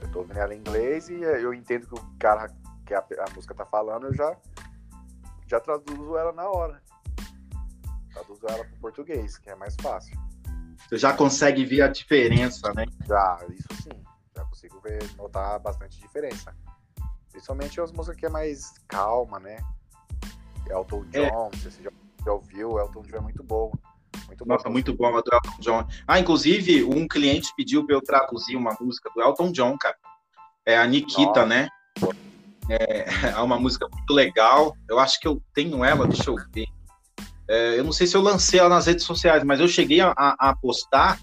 Eu 0.02 0.12
tô 0.12 0.20
ouvindo 0.20 0.38
ela 0.38 0.54
em 0.54 0.60
inglês 0.60 1.10
e 1.10 1.14
eu 1.14 1.54
entendo 1.54 1.88
que 1.88 1.94
o 1.94 2.18
cara 2.20 2.52
que 2.86 2.94
a, 2.94 3.00
a 3.00 3.34
música 3.34 3.54
tá 3.54 3.66
falando, 3.66 4.08
eu 4.08 4.14
já, 4.14 4.36
já 5.48 5.60
traduzo 5.60 6.18
ela 6.18 6.32
na 6.32 6.50
hora. 6.50 6.82
Traduzo 8.14 8.48
ela 8.48 8.66
pro 8.66 8.78
português, 8.78 9.38
que 9.38 9.50
é 9.50 9.56
mais 9.56 9.76
fácil. 9.82 10.16
Você 10.90 10.98
já 10.98 11.14
consegue 11.14 11.64
ver 11.66 11.84
a 11.84 11.88
diferença, 11.88 12.74
né? 12.74 12.86
Já, 13.08 13.40
isso 13.50 13.68
sim. 13.84 14.04
Já 14.36 14.44
consigo 14.46 14.80
ver, 14.82 15.04
notar 15.16 15.60
bastante 15.60 16.00
diferença. 16.00 16.56
Principalmente 17.32 17.80
as 17.80 17.92
músicas 17.92 18.20
que 18.20 18.26
é 18.26 18.30
mais 18.30 18.74
calma, 18.88 19.40
né? 19.40 19.58
Elton 20.70 21.06
é. 21.14 21.30
John, 21.30 21.50
é. 21.54 21.58
você 21.58 21.84
já, 21.84 21.92
já 22.26 22.34
ouviu, 22.34 22.80
Elton 22.80 23.02
John 23.04 23.18
é 23.18 23.22
muito 23.22 23.44
bom. 23.44 23.72
Muito 24.28 24.46
Nossa, 24.46 24.66
bom. 24.66 24.72
muito 24.72 24.94
bom 24.94 25.08
a 25.08 25.22
do 25.22 25.30
Elton 25.34 25.60
John. 25.60 25.88
Ah, 26.08 26.20
inclusive, 26.20 26.84
um 26.84 27.08
cliente 27.08 27.52
pediu 27.56 27.86
para 27.86 27.96
eu 27.96 28.02
traduzir 28.02 28.56
uma 28.56 28.76
música 28.80 29.10
do 29.16 29.22
Elton 29.22 29.52
John, 29.52 29.78
cara. 29.78 29.96
É 30.66 30.78
a 30.78 30.86
Nikita, 30.86 31.46
Nossa. 31.46 31.46
né? 31.46 31.70
É, 32.70 33.06
é 33.36 33.40
uma 33.40 33.60
música 33.60 33.88
muito 33.92 34.14
legal. 34.14 34.76
Eu 34.90 35.00
acho 35.00 35.20
que 35.20 35.28
eu 35.28 35.42
tenho 35.54 35.84
ela, 35.84 36.08
deixa 36.08 36.30
eu 36.30 36.36
ver. 36.54 36.68
É, 37.48 37.80
eu 37.80 37.84
não 37.84 37.92
sei 37.92 38.08
se 38.08 38.16
eu 38.16 38.22
lancei 38.22 38.60
ela 38.60 38.70
nas 38.70 38.86
redes 38.86 39.04
sociais, 39.04 39.44
mas 39.44 39.60
eu 39.60 39.68
cheguei 39.68 40.00
a, 40.00 40.14
a 40.16 40.56
postar 40.56 41.20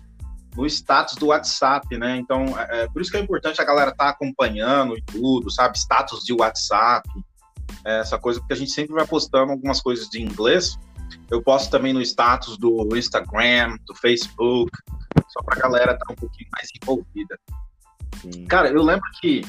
no 0.55 0.66
status 0.66 1.14
do 1.14 1.27
WhatsApp, 1.27 1.96
né? 1.96 2.16
Então, 2.16 2.44
é, 2.59 2.83
é, 2.83 2.88
por 2.88 3.01
isso 3.01 3.11
que 3.11 3.16
é 3.16 3.20
importante 3.20 3.62
a 3.62 3.64
galera 3.64 3.90
estar 3.90 4.05
tá 4.05 4.11
acompanhando 4.11 4.96
e 4.96 5.03
tudo, 5.03 5.51
sabe? 5.51 5.79
Status 5.79 6.24
de 6.24 6.33
WhatsApp, 6.33 7.09
essa 7.84 8.18
coisa, 8.18 8.40
porque 8.40 8.52
a 8.52 8.56
gente 8.56 8.70
sempre 8.70 8.94
vai 8.94 9.06
postando 9.06 9.52
algumas 9.52 9.80
coisas 9.80 10.08
de 10.08 10.22
inglês. 10.22 10.78
Eu 11.30 11.42
posto 11.42 11.70
também 11.70 11.92
no 11.92 12.02
status 12.02 12.58
do 12.58 12.96
Instagram, 12.96 13.76
do 13.86 13.94
Facebook, 13.94 14.70
só 15.28 15.42
para 15.42 15.58
a 15.58 15.60
galera 15.60 15.92
estar 15.92 16.06
tá 16.06 16.12
um 16.12 16.16
pouquinho 16.16 16.48
mais 16.52 16.68
envolvida. 16.82 17.38
Sim. 18.20 18.44
Cara, 18.46 18.68
eu 18.68 18.82
lembro 18.82 19.08
que 19.20 19.42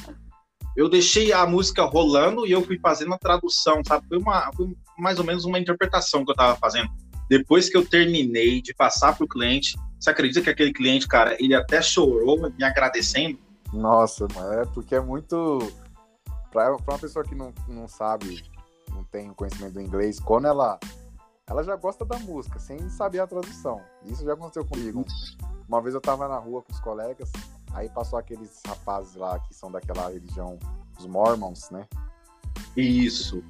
eu 0.76 0.88
deixei 0.88 1.32
a 1.32 1.44
música 1.46 1.84
rolando 1.84 2.46
e 2.46 2.52
eu 2.52 2.62
fui 2.62 2.78
fazendo 2.78 3.12
a 3.14 3.18
tradução, 3.18 3.82
sabe? 3.86 4.06
Foi, 4.08 4.18
uma, 4.18 4.50
foi 4.54 4.74
mais 4.98 5.18
ou 5.18 5.24
menos 5.24 5.44
uma 5.44 5.58
interpretação 5.58 6.24
que 6.24 6.30
eu 6.30 6.34
estava 6.34 6.56
fazendo. 6.56 6.88
Depois 7.28 7.68
que 7.68 7.76
eu 7.76 7.86
terminei 7.86 8.62
de 8.62 8.74
passar 8.74 9.16
para 9.16 9.24
o 9.24 9.28
cliente, 9.28 9.76
você 9.98 10.10
acredita 10.10 10.40
que 10.40 10.50
aquele 10.50 10.72
cliente, 10.72 11.06
cara, 11.06 11.36
ele 11.38 11.54
até 11.54 11.82
chorou 11.82 12.40
me 12.40 12.64
agradecendo? 12.64 13.38
Nossa, 13.72 14.26
é 14.58 14.64
porque 14.72 14.94
é 14.94 15.00
muito. 15.00 15.58
Para 16.50 16.76
uma 16.76 16.98
pessoa 16.98 17.24
que 17.24 17.34
não, 17.34 17.52
não 17.68 17.86
sabe, 17.86 18.42
não 18.90 19.04
tem 19.04 19.32
conhecimento 19.32 19.74
do 19.74 19.80
inglês, 19.80 20.18
quando 20.18 20.46
ela. 20.46 20.78
Ela 21.46 21.64
já 21.64 21.74
gosta 21.74 22.04
da 22.04 22.16
música, 22.20 22.60
sem 22.60 22.88
saber 22.88 23.18
a 23.18 23.26
tradução. 23.26 23.82
Isso 24.04 24.24
já 24.24 24.34
aconteceu 24.34 24.64
comigo. 24.64 25.04
Uma 25.68 25.82
vez 25.82 25.96
eu 25.96 26.00
tava 26.00 26.28
na 26.28 26.38
rua 26.38 26.62
com 26.62 26.72
os 26.72 26.78
colegas, 26.78 27.32
Aí 27.72 27.88
passou 27.88 28.18
aqueles 28.18 28.60
rapazes 28.66 29.14
lá 29.14 29.38
que 29.38 29.54
são 29.54 29.70
daquela 29.70 30.08
religião, 30.08 30.58
os 30.98 31.06
Mormons, 31.06 31.70
né? 31.70 31.86
Isso. 32.76 33.42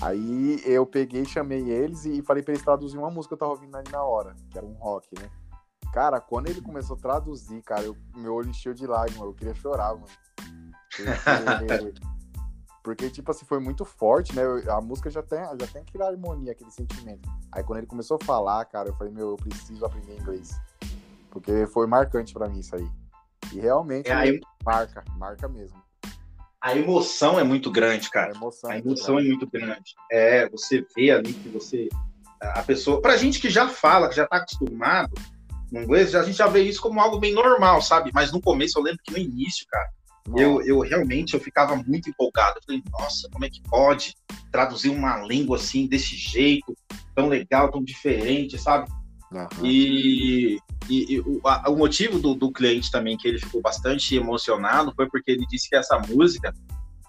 Aí 0.00 0.60
eu 0.64 0.84
peguei, 0.84 1.24
chamei 1.24 1.70
eles 1.70 2.04
e 2.04 2.22
falei 2.22 2.42
pra 2.42 2.52
eles 2.52 2.64
traduzir 2.64 2.98
uma 2.98 3.10
música 3.10 3.30
que 3.30 3.34
eu 3.34 3.38
tava 3.38 3.52
ouvindo 3.52 3.76
ali 3.76 3.90
na 3.90 4.02
hora, 4.02 4.34
que 4.50 4.58
era 4.58 4.66
um 4.66 4.74
rock, 4.74 5.08
né? 5.18 5.30
Cara, 5.92 6.20
quando 6.20 6.48
ele 6.48 6.60
começou 6.60 6.96
a 6.96 7.00
traduzir, 7.00 7.62
cara, 7.62 7.82
eu, 7.82 7.96
meu 8.14 8.34
olho 8.34 8.50
encheu 8.50 8.74
de 8.74 8.86
lágrimas, 8.86 9.24
eu 9.24 9.34
queria 9.34 9.54
chorar, 9.54 9.94
mano. 9.94 10.06
Porque, 10.96 11.94
porque, 12.82 13.10
tipo 13.10 13.30
assim, 13.30 13.44
foi 13.44 13.58
muito 13.58 13.84
forte, 13.84 14.34
né? 14.34 14.42
A 14.68 14.80
música 14.80 15.10
já 15.10 15.22
tem, 15.22 15.38
já 15.38 15.66
tem 15.66 15.82
aquela 15.82 16.08
harmonia, 16.08 16.52
aquele 16.52 16.70
sentimento. 16.70 17.28
Aí 17.52 17.62
quando 17.62 17.78
ele 17.78 17.86
começou 17.86 18.18
a 18.20 18.24
falar, 18.24 18.64
cara, 18.66 18.88
eu 18.88 18.94
falei, 18.94 19.12
meu, 19.12 19.30
eu 19.30 19.36
preciso 19.36 19.84
aprender 19.84 20.16
inglês. 20.16 20.58
Porque 21.30 21.66
foi 21.66 21.86
marcante 21.86 22.32
para 22.32 22.48
mim 22.48 22.60
isso 22.60 22.74
aí. 22.74 22.88
E 23.52 23.60
realmente 23.60 24.10
é, 24.10 24.40
marca, 24.64 25.04
marca 25.16 25.48
mesmo. 25.48 25.76
A 26.60 26.76
emoção 26.76 27.38
é 27.38 27.44
muito 27.44 27.70
grande, 27.70 28.10
cara. 28.10 28.32
A 28.32 28.36
emoção, 28.36 28.70
a 28.70 28.74
é, 28.74 28.78
emoção 28.78 29.18
é 29.18 29.22
muito 29.22 29.46
grande. 29.46 29.94
É, 30.10 30.48
você 30.48 30.84
vê 30.96 31.10
ali 31.10 31.32
que 31.32 31.48
você. 31.48 31.88
A 32.40 32.62
pessoa. 32.62 33.00
Pra 33.00 33.16
gente 33.16 33.40
que 33.40 33.48
já 33.48 33.68
fala, 33.68 34.08
que 34.08 34.16
já 34.16 34.26
tá 34.26 34.38
acostumado 34.38 35.14
no 35.70 35.82
inglês, 35.82 36.14
a 36.14 36.22
gente 36.22 36.36
já 36.36 36.46
vê 36.46 36.62
isso 36.62 36.80
como 36.80 37.00
algo 37.00 37.18
bem 37.18 37.32
normal, 37.32 37.80
sabe? 37.82 38.10
Mas 38.12 38.32
no 38.32 38.40
começo, 38.40 38.78
eu 38.78 38.82
lembro 38.82 39.00
que 39.04 39.12
no 39.12 39.18
início, 39.18 39.66
cara, 39.68 39.88
eu, 40.36 40.62
eu 40.62 40.80
realmente 40.80 41.34
eu 41.34 41.40
ficava 41.40 41.76
muito 41.76 42.10
empolgado. 42.10 42.58
Eu 42.58 42.62
falei, 42.64 42.82
nossa, 42.90 43.28
como 43.30 43.44
é 43.44 43.50
que 43.50 43.62
pode 43.62 44.14
traduzir 44.50 44.90
uma 44.90 45.22
língua 45.24 45.56
assim, 45.56 45.86
desse 45.86 46.16
jeito, 46.16 46.76
tão 47.14 47.28
legal, 47.28 47.70
tão 47.70 47.82
diferente, 47.82 48.58
sabe? 48.58 48.90
Uhum. 49.30 49.66
E, 49.66 50.58
e, 50.88 51.14
e 51.14 51.20
o, 51.20 51.40
a, 51.44 51.70
o, 51.70 51.76
motivo 51.76 52.18
do, 52.18 52.34
do, 52.34 52.50
cliente 52.50 52.90
também 52.90 53.16
que 53.16 53.28
ele 53.28 53.38
ficou 53.38 53.60
bastante 53.60 54.16
emocionado 54.16 54.92
foi 54.96 55.06
porque 55.08 55.30
ele 55.30 55.46
disse 55.46 55.68
que 55.68 55.76
essa 55.76 55.98
música 55.98 56.52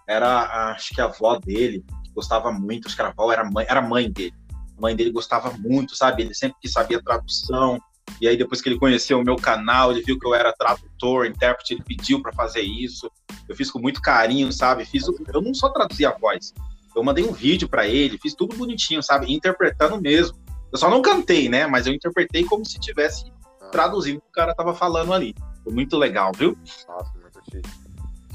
era, 0.07 0.73
acho 0.73 0.93
que 0.93 0.99
a 0.99 1.05
avó 1.05 1.39
dele 1.39 1.83
gostava 2.13 2.51
muito, 2.51 2.87
acho 2.87 2.95
que 2.95 3.01
a 3.01 3.07
avó 3.07 3.31
era 3.31 3.49
mãe, 3.49 3.65
era 3.69 3.81
mãe 3.81 4.11
dele. 4.11 4.33
A 4.77 4.81
mãe 4.81 4.95
dele 4.95 5.11
gostava 5.11 5.51
muito, 5.57 5.95
sabe? 5.95 6.23
Ele 6.23 6.33
sempre 6.33 6.57
que 6.59 6.67
sabia 6.67 7.01
tradução. 7.01 7.79
E 8.21 8.27
aí 8.27 8.37
depois 8.37 8.61
que 8.61 8.69
ele 8.69 8.77
conheceu 8.77 9.19
o 9.19 9.23
meu 9.23 9.35
canal, 9.35 9.91
ele 9.91 10.01
viu 10.01 10.19
que 10.19 10.27
eu 10.27 10.35
era 10.35 10.53
tradutor, 10.53 11.25
intérprete, 11.25 11.73
ele 11.73 11.83
pediu 11.83 12.21
para 12.21 12.33
fazer 12.33 12.61
isso. 12.61 13.09
Eu 13.47 13.55
fiz 13.55 13.71
com 13.71 13.79
muito 13.79 14.01
carinho, 14.01 14.51
sabe? 14.51 14.85
Fiz, 14.85 15.05
eu 15.07 15.41
não 15.41 15.53
só 15.53 15.69
traduzi 15.69 16.05
a 16.05 16.11
voz, 16.11 16.53
eu 16.95 17.03
mandei 17.03 17.23
um 17.23 17.31
vídeo 17.31 17.69
para 17.69 17.87
ele, 17.87 18.17
fiz 18.17 18.33
tudo 18.33 18.55
bonitinho, 18.55 19.01
sabe? 19.01 19.31
Interpretando 19.33 20.01
mesmo. 20.01 20.37
Eu 20.71 20.77
só 20.77 20.89
não 20.89 21.01
cantei, 21.01 21.49
né? 21.49 21.65
Mas 21.65 21.87
eu 21.87 21.93
interpretei 21.93 22.43
como 22.43 22.65
se 22.65 22.79
tivesse 22.79 23.31
traduzindo 23.71 24.17
o 24.17 24.21
que 24.21 24.27
o 24.27 24.31
cara 24.31 24.53
tava 24.53 24.73
falando 24.73 25.13
ali. 25.13 25.33
Foi 25.63 25.73
muito 25.73 25.97
legal, 25.97 26.31
viu? 26.35 26.57
Nossa, 26.87 27.11
muito 27.19 27.39
chique. 27.45 27.69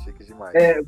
Chique 0.03 0.25
demais. 0.25 0.55
É, 0.55 0.81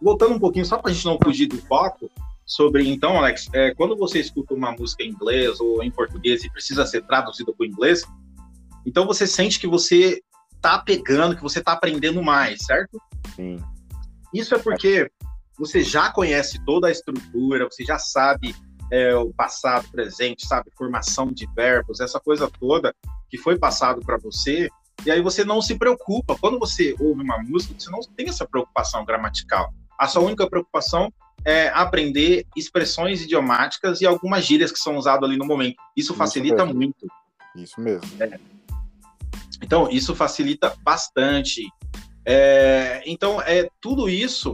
voltando 0.00 0.34
um 0.34 0.38
pouquinho, 0.38 0.64
só 0.64 0.78
pra 0.78 0.92
gente 0.92 1.04
não 1.04 1.18
fugir 1.22 1.46
do 1.46 1.58
foco, 1.58 2.10
sobre, 2.46 2.88
então, 2.88 3.16
Alex, 3.16 3.48
é, 3.52 3.74
quando 3.74 3.96
você 3.96 4.20
escuta 4.20 4.54
uma 4.54 4.72
música 4.72 5.02
em 5.02 5.08
inglês 5.08 5.60
ou 5.60 5.82
em 5.82 5.90
português 5.90 6.44
e 6.44 6.50
precisa 6.50 6.84
ser 6.86 7.02
traduzida 7.02 7.52
para 7.52 7.64
o 7.64 7.66
inglês, 7.66 8.04
então 8.86 9.06
você 9.06 9.26
sente 9.26 9.58
que 9.58 9.66
você 9.66 10.20
tá 10.60 10.78
pegando, 10.78 11.36
que 11.36 11.42
você 11.42 11.62
tá 11.62 11.72
aprendendo 11.72 12.22
mais, 12.22 12.64
certo? 12.64 13.00
Sim. 13.34 13.58
Isso 14.32 14.54
é 14.54 14.58
porque 14.58 15.10
você 15.58 15.82
já 15.82 16.10
conhece 16.10 16.62
toda 16.64 16.88
a 16.88 16.90
estrutura, 16.90 17.68
você 17.70 17.84
já 17.84 17.98
sabe 17.98 18.54
é, 18.90 19.14
o 19.14 19.32
passado, 19.32 19.88
presente, 19.90 20.46
sabe, 20.46 20.70
formação 20.76 21.32
de 21.32 21.46
verbos, 21.54 22.00
essa 22.00 22.20
coisa 22.20 22.50
toda 22.60 22.94
que 23.28 23.38
foi 23.38 23.58
passado 23.58 24.00
para 24.00 24.18
você, 24.18 24.68
e 25.04 25.10
aí 25.10 25.20
você 25.20 25.44
não 25.44 25.60
se 25.60 25.76
preocupa. 25.76 26.36
Quando 26.38 26.58
você 26.58 26.94
ouve 27.00 27.22
uma 27.22 27.42
música, 27.42 27.74
você 27.76 27.90
não 27.90 28.00
tem 28.16 28.28
essa 28.28 28.46
preocupação 28.46 29.04
gramatical. 29.04 29.72
A 29.98 30.06
sua 30.06 30.22
única 30.22 30.48
preocupação 30.48 31.12
é 31.44 31.68
aprender 31.68 32.46
expressões 32.56 33.22
idiomáticas 33.22 34.00
e 34.00 34.06
algumas 34.06 34.44
gírias 34.44 34.72
que 34.72 34.78
são 34.78 34.96
usadas 34.96 35.28
ali 35.28 35.38
no 35.38 35.44
momento. 35.44 35.76
Isso, 35.96 36.12
isso 36.12 36.14
facilita 36.14 36.64
mesmo. 36.64 36.80
muito. 36.80 37.06
Isso 37.56 37.80
mesmo. 37.80 38.08
É. 38.20 38.38
Então, 39.62 39.88
isso 39.90 40.14
facilita 40.14 40.74
bastante. 40.82 41.62
É, 42.26 43.02
então, 43.06 43.40
é 43.42 43.68
tudo 43.80 44.08
isso, 44.08 44.52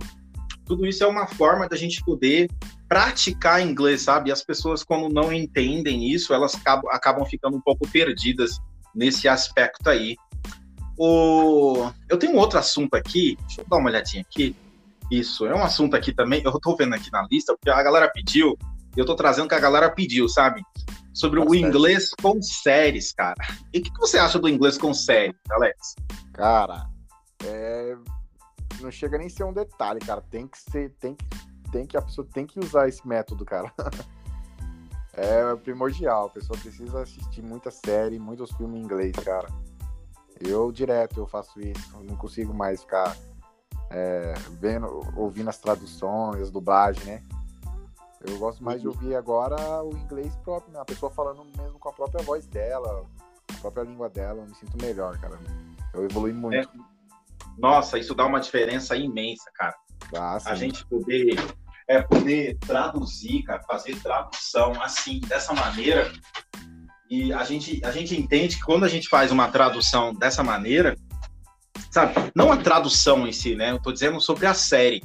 tudo 0.65 0.87
isso 0.87 1.03
é 1.03 1.07
uma 1.07 1.27
forma 1.27 1.69
da 1.69 1.77
gente 1.77 2.03
poder 2.05 2.49
praticar 2.89 3.61
inglês, 3.61 4.03
sabe? 4.03 4.31
E 4.31 4.33
as 4.33 4.43
pessoas, 4.43 4.83
quando 4.83 5.13
não 5.13 5.33
entendem 5.33 6.09
isso, 6.09 6.35
elas 6.35 6.55
acabam, 6.55 6.91
acabam 6.93 7.25
ficando 7.25 7.57
um 7.57 7.61
pouco 7.61 7.89
perdidas 7.89 8.59
nesse 8.95 9.29
aspecto 9.29 9.89
aí. 9.89 10.17
O... 10.99 11.91
Eu 12.09 12.19
tenho 12.19 12.35
um 12.35 12.39
outro 12.39 12.59
assunto 12.59 12.95
aqui, 12.95 13.37
deixa 13.47 13.63
eu 13.63 13.67
dar 13.69 13.77
uma 13.79 13.89
olhadinha 13.89 14.23
aqui. 14.29 14.55
Isso, 15.11 15.47
é 15.47 15.55
um 15.55 15.63
assunto 15.63 15.97
aqui 15.97 16.13
também, 16.13 16.43
eu 16.45 16.53
tô 16.61 16.77
vendo 16.77 16.95
aqui 16.95 17.11
na 17.11 17.27
lista, 17.31 17.55
porque 17.55 17.71
a 17.71 17.83
galera 17.83 18.11
pediu, 18.11 18.57
eu 18.97 19.05
tô 19.05 19.15
trazendo 19.15 19.47
o 19.47 19.49
que 19.49 19.55
a 19.55 19.61
galera 19.61 19.91
pediu, 19.91 20.29
sabe? 20.29 20.63
Sobre 21.13 21.41
o 21.41 21.55
inglês 21.55 22.11
com 22.23 22.41
séries, 22.41 23.13
cara. 23.13 23.43
E 23.73 23.79
o 23.79 23.83
que, 23.83 23.91
que, 23.91 23.99
você 23.99 24.19
acha 24.19 24.39
do 24.39 24.49
inglês 24.49 24.79
com 24.79 24.95
séries, 24.95 25.35
Alex? 25.51 25.97
Cara, 26.33 26.87
é... 27.45 27.97
não 28.81 28.91
chega 28.91 29.19
nem 29.19 29.27
a 29.27 29.31
ser 29.31 29.45
um 29.45 29.53
detalhe, 29.53 29.99
cara. 29.99 30.21
Tem 30.21 30.47
que 30.47 30.59
ser, 30.59 30.91
tem 31.01 31.17
que 31.17 31.25
tem 31.71 31.87
que 31.87 31.97
a 31.97 32.03
pessoa 32.03 32.27
tem 32.33 32.47
que 32.47 32.59
usar 32.59 32.89
esse 32.89 33.07
método, 33.07 33.45
cara. 33.45 33.73
é 35.15 35.55
primordial. 35.57 36.27
A 36.27 36.31
pessoa 36.31 36.59
precisa 36.59 37.03
assistir 37.03 37.43
muita 37.43 37.71
série, 37.71 38.19
muitos 38.19 38.51
filmes 38.53 38.81
em 38.81 38.85
inglês, 38.85 39.13
cara. 39.17 39.49
Eu 40.41 40.71
direto 40.73 41.21
eu 41.21 41.27
faço 41.27 41.61
isso. 41.61 41.97
Não 42.03 42.17
consigo 42.17 42.53
mais 42.53 42.83
ficar 42.83 43.17
é, 43.91 44.35
vendo, 44.61 45.07
ouvindo 45.17 45.51
as 45.51 45.59
traduções, 45.59 46.43
as 46.43 46.51
dublagens, 46.51 47.05
né? 47.05 47.23
Eu 48.25 48.39
gosto 48.39 48.63
mais 48.63 48.81
de 48.81 48.87
uhum. 48.87 48.95
ouvir 48.95 49.15
agora 49.15 49.83
o 49.83 49.97
inglês 49.97 50.35
próprio, 50.45 50.73
né? 50.73 50.81
A 50.81 50.85
pessoa 50.85 51.11
falando 51.11 51.45
mesmo 51.57 51.79
com 51.79 51.89
a 51.89 51.93
própria 51.93 52.23
voz 52.23 52.47
dela, 52.47 53.05
a 53.53 53.61
própria 53.61 53.83
língua 53.83 54.09
dela. 54.09 54.43
Eu 54.43 54.47
me 54.47 54.55
sinto 54.55 54.77
melhor, 54.81 55.19
cara. 55.19 55.39
Eu 55.95 56.05
evolui 56.05 56.33
muito. 56.33 56.57
É. 56.57 56.67
Nossa, 57.59 57.99
isso 57.99 58.15
dá 58.15 58.27
uma 58.27 58.41
diferença 58.41 58.95
imensa, 58.95 59.51
cara. 59.55 59.75
Ah, 60.15 60.39
a 60.45 60.55
gente 60.55 60.87
poder 60.87 61.37
é 61.89 62.01
poder 62.01 62.57
traduzir, 62.59 63.43
cara, 63.43 63.63
fazer 63.65 64.01
tradução 64.01 64.81
assim, 64.81 65.19
dessa 65.21 65.53
maneira. 65.53 66.13
E 67.11 67.33
a 67.33 67.43
gente, 67.43 67.85
a 67.85 67.91
gente 67.91 68.17
entende 68.17 68.57
que 68.57 68.63
quando 68.63 68.85
a 68.85 68.89
gente 68.89 69.09
faz 69.09 69.33
uma 69.33 69.49
tradução 69.49 70.15
dessa 70.15 70.45
maneira, 70.45 70.97
sabe, 71.91 72.15
não 72.35 72.53
a 72.53 72.57
tradução 72.57 73.27
em 73.27 73.33
si, 73.33 73.55
né? 73.55 73.73
Eu 73.73 73.81
tô 73.81 73.93
dizendo 73.93 74.21
sobre 74.21 74.47
a 74.47 74.55
série. 74.55 75.03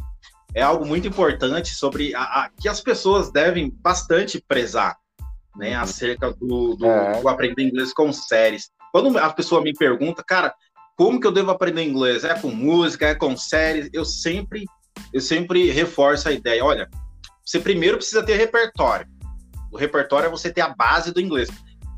É 0.54 0.62
algo 0.62 0.86
muito 0.86 1.08
importante 1.08 1.74
sobre 1.74 2.15
a, 2.15 2.21
a 2.21 2.50
que 2.50 2.69
as 2.69 2.80
pessoas 2.80 3.32
devem 3.32 3.69
bastante 3.82 4.41
prezar, 4.48 4.95
né? 5.58 5.76
Uhum. 5.76 5.84
Acerca 5.84 6.32
do, 6.34 6.76
do, 6.76 6.86
é. 6.86 7.21
do 7.21 7.28
aprender 7.28 7.63
inglês 7.63 7.93
com 7.93 8.12
séries. 8.13 8.69
Quando 8.91 9.17
a 9.17 9.30
pessoa 9.34 9.62
me 9.62 9.74
pergunta, 9.74 10.24
cara, 10.26 10.54
como 10.95 11.19
que 11.19 11.28
eu 11.28 11.32
devo 11.32 11.52
aprender 11.52 11.84
inglês? 11.84 12.24
É 12.24 12.34
com 12.39 12.50
música, 12.50 13.08
é 13.08 13.15
com 13.15 13.36
séries? 13.36 13.89
Eu 13.91 14.06
sempre 14.06 14.65
eu 15.12 15.21
sempre 15.21 15.71
reforço 15.71 16.30
a 16.30 16.32
ideia, 16.32 16.63
olha, 16.63 16.89
você 17.45 17.60
primeiro 17.60 17.98
precisa 17.98 18.24
ter 18.24 18.36
repertório. 18.36 19.08
O 19.71 19.78
repertório 19.78 20.28
é 20.28 20.30
você 20.30 20.52
ter 20.52 20.62
a 20.62 20.69
base 20.69 21.13
do 21.13 21.21
inglês. 21.21 21.50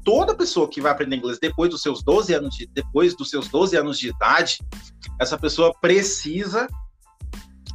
Toda 0.07 0.33
pessoa 0.33 0.69
que 0.69 0.79
vai 0.79 0.93
aprender 0.93 1.17
inglês 1.17 1.37
depois 1.37 1.69
dos 1.69 1.81
seus 1.81 2.01
12 2.01 2.33
anos 2.33 2.55
de, 2.55 2.65
depois 2.67 3.13
dos 3.13 3.29
seus 3.29 3.49
12 3.49 3.75
anos 3.75 3.99
de 3.99 4.07
idade, 4.07 4.59
essa 5.19 5.37
pessoa 5.37 5.73
precisa 5.81 6.65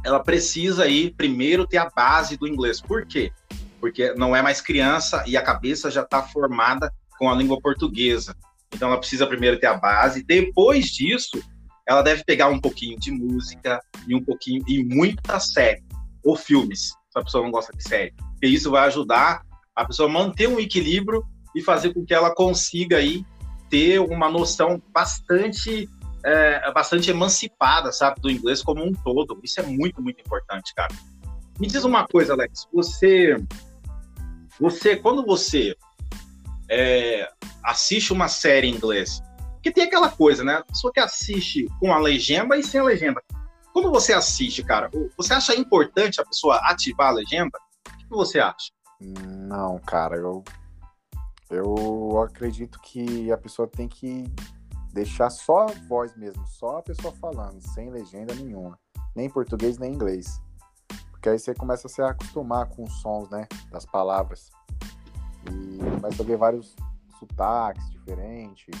ela 0.03 0.19
precisa 0.19 0.85
aí 0.85 1.13
primeiro 1.13 1.67
ter 1.67 1.77
a 1.77 1.91
base 1.91 2.35
do 2.35 2.47
inglês. 2.47 2.81
Por 2.81 3.05
quê? 3.05 3.31
Porque 3.79 4.15
não 4.15 4.35
é 4.35 4.41
mais 4.41 4.61
criança 4.61 5.23
e 5.27 5.37
a 5.37 5.43
cabeça 5.43 5.91
já 5.91 6.01
está 6.01 6.23
formada 6.23 6.91
com 7.19 7.29
a 7.29 7.35
língua 7.35 7.61
portuguesa. 7.61 8.35
Então 8.73 8.87
ela 8.87 8.97
precisa 8.97 9.27
primeiro 9.27 9.59
ter 9.59 9.67
a 9.67 9.75
base. 9.75 10.23
Depois 10.23 10.87
disso, 10.87 11.39
ela 11.87 12.01
deve 12.01 12.23
pegar 12.23 12.47
um 12.47 12.59
pouquinho 12.59 12.99
de 12.99 13.11
música 13.11 13.79
e 14.07 14.15
um 14.15 14.25
pouquinho 14.25 14.63
e 14.67 14.83
muita 14.83 15.39
série 15.39 15.83
ou 16.23 16.35
filmes, 16.35 16.95
se 17.11 17.19
a 17.19 17.23
pessoa 17.23 17.43
não 17.43 17.51
gosta 17.51 17.71
de 17.77 17.87
série. 17.87 18.11
Porque 18.31 18.47
isso 18.47 18.71
vai 18.71 18.87
ajudar 18.87 19.43
a 19.75 19.85
pessoa 19.85 20.09
a 20.09 20.11
manter 20.11 20.49
um 20.49 20.59
equilíbrio 20.59 21.23
e 21.55 21.61
fazer 21.61 21.93
com 21.93 22.05
que 22.05 22.13
ela 22.13 22.33
consiga 22.33 22.97
aí 22.97 23.25
ter 23.69 23.99
uma 23.99 24.29
noção 24.29 24.81
bastante 24.93 25.89
é, 26.25 26.71
bastante 26.71 27.11
emancipada, 27.11 27.91
sabe, 27.91 28.21
do 28.21 28.31
inglês 28.31 28.63
como 28.63 28.83
um 28.83 28.93
todo. 28.93 29.39
Isso 29.43 29.59
é 29.59 29.63
muito, 29.63 30.01
muito 30.01 30.21
importante, 30.21 30.73
cara. 30.73 30.93
Me 31.59 31.67
diz 31.67 31.83
uma 31.83 32.07
coisa, 32.07 32.33
Alex. 32.33 32.65
Você, 32.73 33.35
você, 34.59 34.95
quando 34.95 35.25
você 35.25 35.75
é, 36.69 37.29
assiste 37.63 38.13
uma 38.13 38.27
série 38.27 38.67
em 38.67 38.75
inglês, 38.75 39.21
porque 39.53 39.71
tem 39.71 39.83
aquela 39.83 40.09
coisa, 40.09 40.43
né? 40.43 40.55
A 40.55 40.63
pessoa 40.63 40.93
que 40.93 40.99
assiste 40.99 41.67
com 41.79 41.93
a 41.93 41.99
legenda 41.99 42.57
e 42.57 42.63
sem 42.63 42.79
a 42.79 42.83
legenda. 42.83 43.21
Quando 43.71 43.91
você 43.91 44.13
assiste, 44.13 44.63
cara, 44.63 44.89
você 45.17 45.33
acha 45.33 45.55
importante 45.55 46.21
a 46.21 46.25
pessoa 46.25 46.57
ativar 46.63 47.07
a 47.07 47.13
legenda? 47.13 47.57
O 47.87 47.97
que 47.97 48.09
você 48.09 48.39
acha? 48.39 48.71
Não, 48.99 49.79
cara, 49.79 50.15
eu 50.15 50.43
eu 51.49 52.21
acredito 52.21 52.79
que 52.81 53.31
a 53.31 53.37
pessoa 53.37 53.67
tem 53.67 53.87
que 53.87 54.25
deixar 54.93 55.29
só 55.29 55.63
a 55.63 55.71
voz 55.87 56.15
mesmo, 56.15 56.45
só 56.47 56.77
a 56.77 56.83
pessoa 56.83 57.13
falando, 57.15 57.59
sem 57.73 57.89
legenda 57.89 58.33
nenhuma, 58.35 58.79
nem 59.15 59.29
português 59.29 59.77
nem 59.77 59.93
inglês. 59.93 60.41
Porque 61.11 61.29
aí 61.29 61.39
você 61.39 61.53
começa 61.53 61.87
a 61.87 61.89
se 61.89 62.01
acostumar 62.01 62.67
com 62.69 62.83
os 62.83 63.01
sons, 63.01 63.29
né, 63.29 63.47
das 63.71 63.85
palavras. 63.85 64.51
E 65.51 65.77
começa 65.99 66.21
a 66.21 66.25
ver 66.25 66.37
vários 66.37 66.75
sotaques 67.19 67.89
diferentes. 67.91 68.77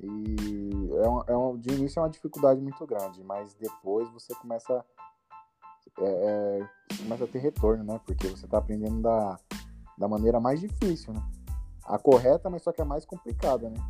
E 0.00 0.90
é 0.92 1.08
um, 1.08 1.22
é 1.26 1.36
um, 1.36 1.58
de 1.58 1.74
início 1.74 1.98
é 1.98 2.02
uma 2.02 2.10
dificuldade 2.10 2.60
muito 2.60 2.86
grande, 2.86 3.22
mas 3.24 3.54
depois 3.54 4.08
você 4.12 4.34
começa, 4.36 4.84
é, 5.98 6.04
é, 6.04 6.68
começa 7.02 7.24
a 7.24 7.26
ter 7.28 7.40
retorno, 7.40 7.84
né? 7.84 8.00
Porque 8.06 8.28
você 8.28 8.44
está 8.44 8.58
aprendendo 8.58 9.02
da, 9.02 9.36
da 9.98 10.08
maneira 10.08 10.38
mais 10.38 10.60
difícil, 10.60 11.12
né? 11.12 11.20
A 11.88 11.98
correta, 11.98 12.50
mas 12.50 12.62
só 12.62 12.72
que 12.72 12.80
é 12.80 12.84
mais 12.84 13.04
complicada, 13.04 13.68
né? 13.70 13.80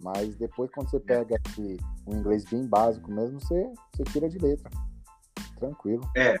Mas 0.00 0.34
depois, 0.36 0.70
quando 0.70 0.90
você 0.90 0.98
pega 0.98 1.36
aqui 1.36 1.76
um 2.06 2.16
inglês 2.16 2.44
bem 2.44 2.66
básico 2.66 3.10
mesmo, 3.10 3.40
você, 3.40 3.70
você 3.94 4.04
tira 4.04 4.28
de 4.28 4.38
letra. 4.38 4.70
Tranquilo. 5.58 6.02
É. 6.16 6.36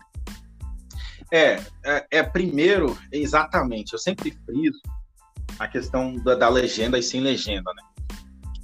É, 1.32 1.62
é, 1.84 2.06
é 2.10 2.22
primeiro, 2.22 2.98
exatamente, 3.12 3.92
eu 3.92 3.98
sempre 3.98 4.32
friso 4.44 4.80
a 5.60 5.68
questão 5.68 6.16
da, 6.16 6.34
da, 6.34 6.48
legenda 6.48 6.98
e 6.98 7.02
sem 7.02 7.20
legenda, 7.20 7.70
né? 7.72 7.82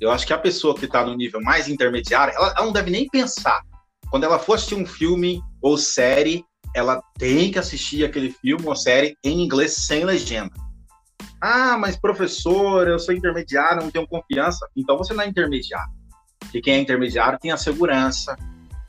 Eu 0.01 0.11
acho 0.11 0.27
que 0.27 0.33
a 0.33 0.39
pessoa 0.39 0.75
que 0.75 0.87
está 0.87 1.05
no 1.05 1.15
nível 1.15 1.41
mais 1.43 1.69
intermediário, 1.69 2.35
ela, 2.35 2.55
ela 2.57 2.67
não 2.67 2.73
deve 2.73 2.91
nem 2.91 3.07
pensar. 3.09 3.63
Quando 4.11 4.25
ela 4.25 4.39
for 4.39 4.55
assistir 4.55 4.75
um 4.75 4.87
filme 4.87 5.41
ou 5.63 5.79
série, 5.79 6.45
ela 6.75 7.01
tem 7.19 7.53
que 7.53 7.59
assistir 7.59 8.05
aquele 8.05 8.33
filme 8.33 8.67
ou 8.67 8.75
série 8.75 9.17
em 9.23 9.43
inglês 9.43 9.75
sem 9.75 10.05
legenda 10.05 10.66
ah, 11.41 11.77
mas 11.79 11.97
professor, 11.97 12.89
eu 12.89 12.99
sou 12.99 13.15
intermediário, 13.15 13.83
não 13.83 13.91
tenho 13.91 14.07
confiança. 14.07 14.67
Então 14.77 14.97
você 14.97 15.13
não 15.15 15.23
é 15.25 15.29
intermediário. 15.29 15.91
Porque 16.41 16.61
quem 16.61 16.75
é 16.75 16.79
intermediário 16.79 17.39
tem 17.39 17.51
a 17.51 17.57
segurança, 17.57 18.37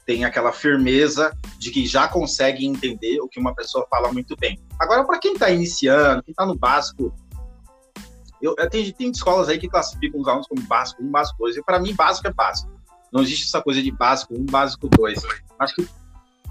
tem 0.05 0.23
aquela 0.23 0.53
firmeza 0.53 1.35
de 1.57 1.71
que 1.71 1.85
já 1.85 2.07
consegue 2.07 2.65
entender 2.65 3.19
o 3.19 3.27
que 3.27 3.39
uma 3.39 3.53
pessoa 3.53 3.85
fala 3.89 4.11
muito 4.11 4.35
bem. 4.37 4.59
Agora, 4.79 5.03
para 5.03 5.19
quem 5.19 5.33
está 5.33 5.49
iniciando, 5.49 6.23
quem 6.23 6.31
está 6.31 6.45
no 6.45 6.55
básico, 6.55 7.13
eu, 8.41 8.55
eu, 8.57 8.69
tem, 8.69 8.91
tem 8.93 9.09
escolas 9.09 9.49
aí 9.49 9.57
que 9.57 9.67
classificam 9.67 10.21
os 10.21 10.27
alunos 10.27 10.47
como 10.47 10.61
básico 10.61 11.03
1, 11.03 11.11
básico 11.11 11.37
2, 11.39 11.57
e 11.57 11.63
para 11.63 11.79
mim 11.79 11.93
básico 11.93 12.27
é 12.27 12.33
básico. 12.33 12.71
Não 13.11 13.21
existe 13.21 13.47
essa 13.47 13.61
coisa 13.61 13.81
de 13.81 13.91
básico 13.91 14.33
1, 14.33 14.45
básico 14.45 14.87
2. 14.87 15.21
Acho 15.59 15.75
que 15.75 15.89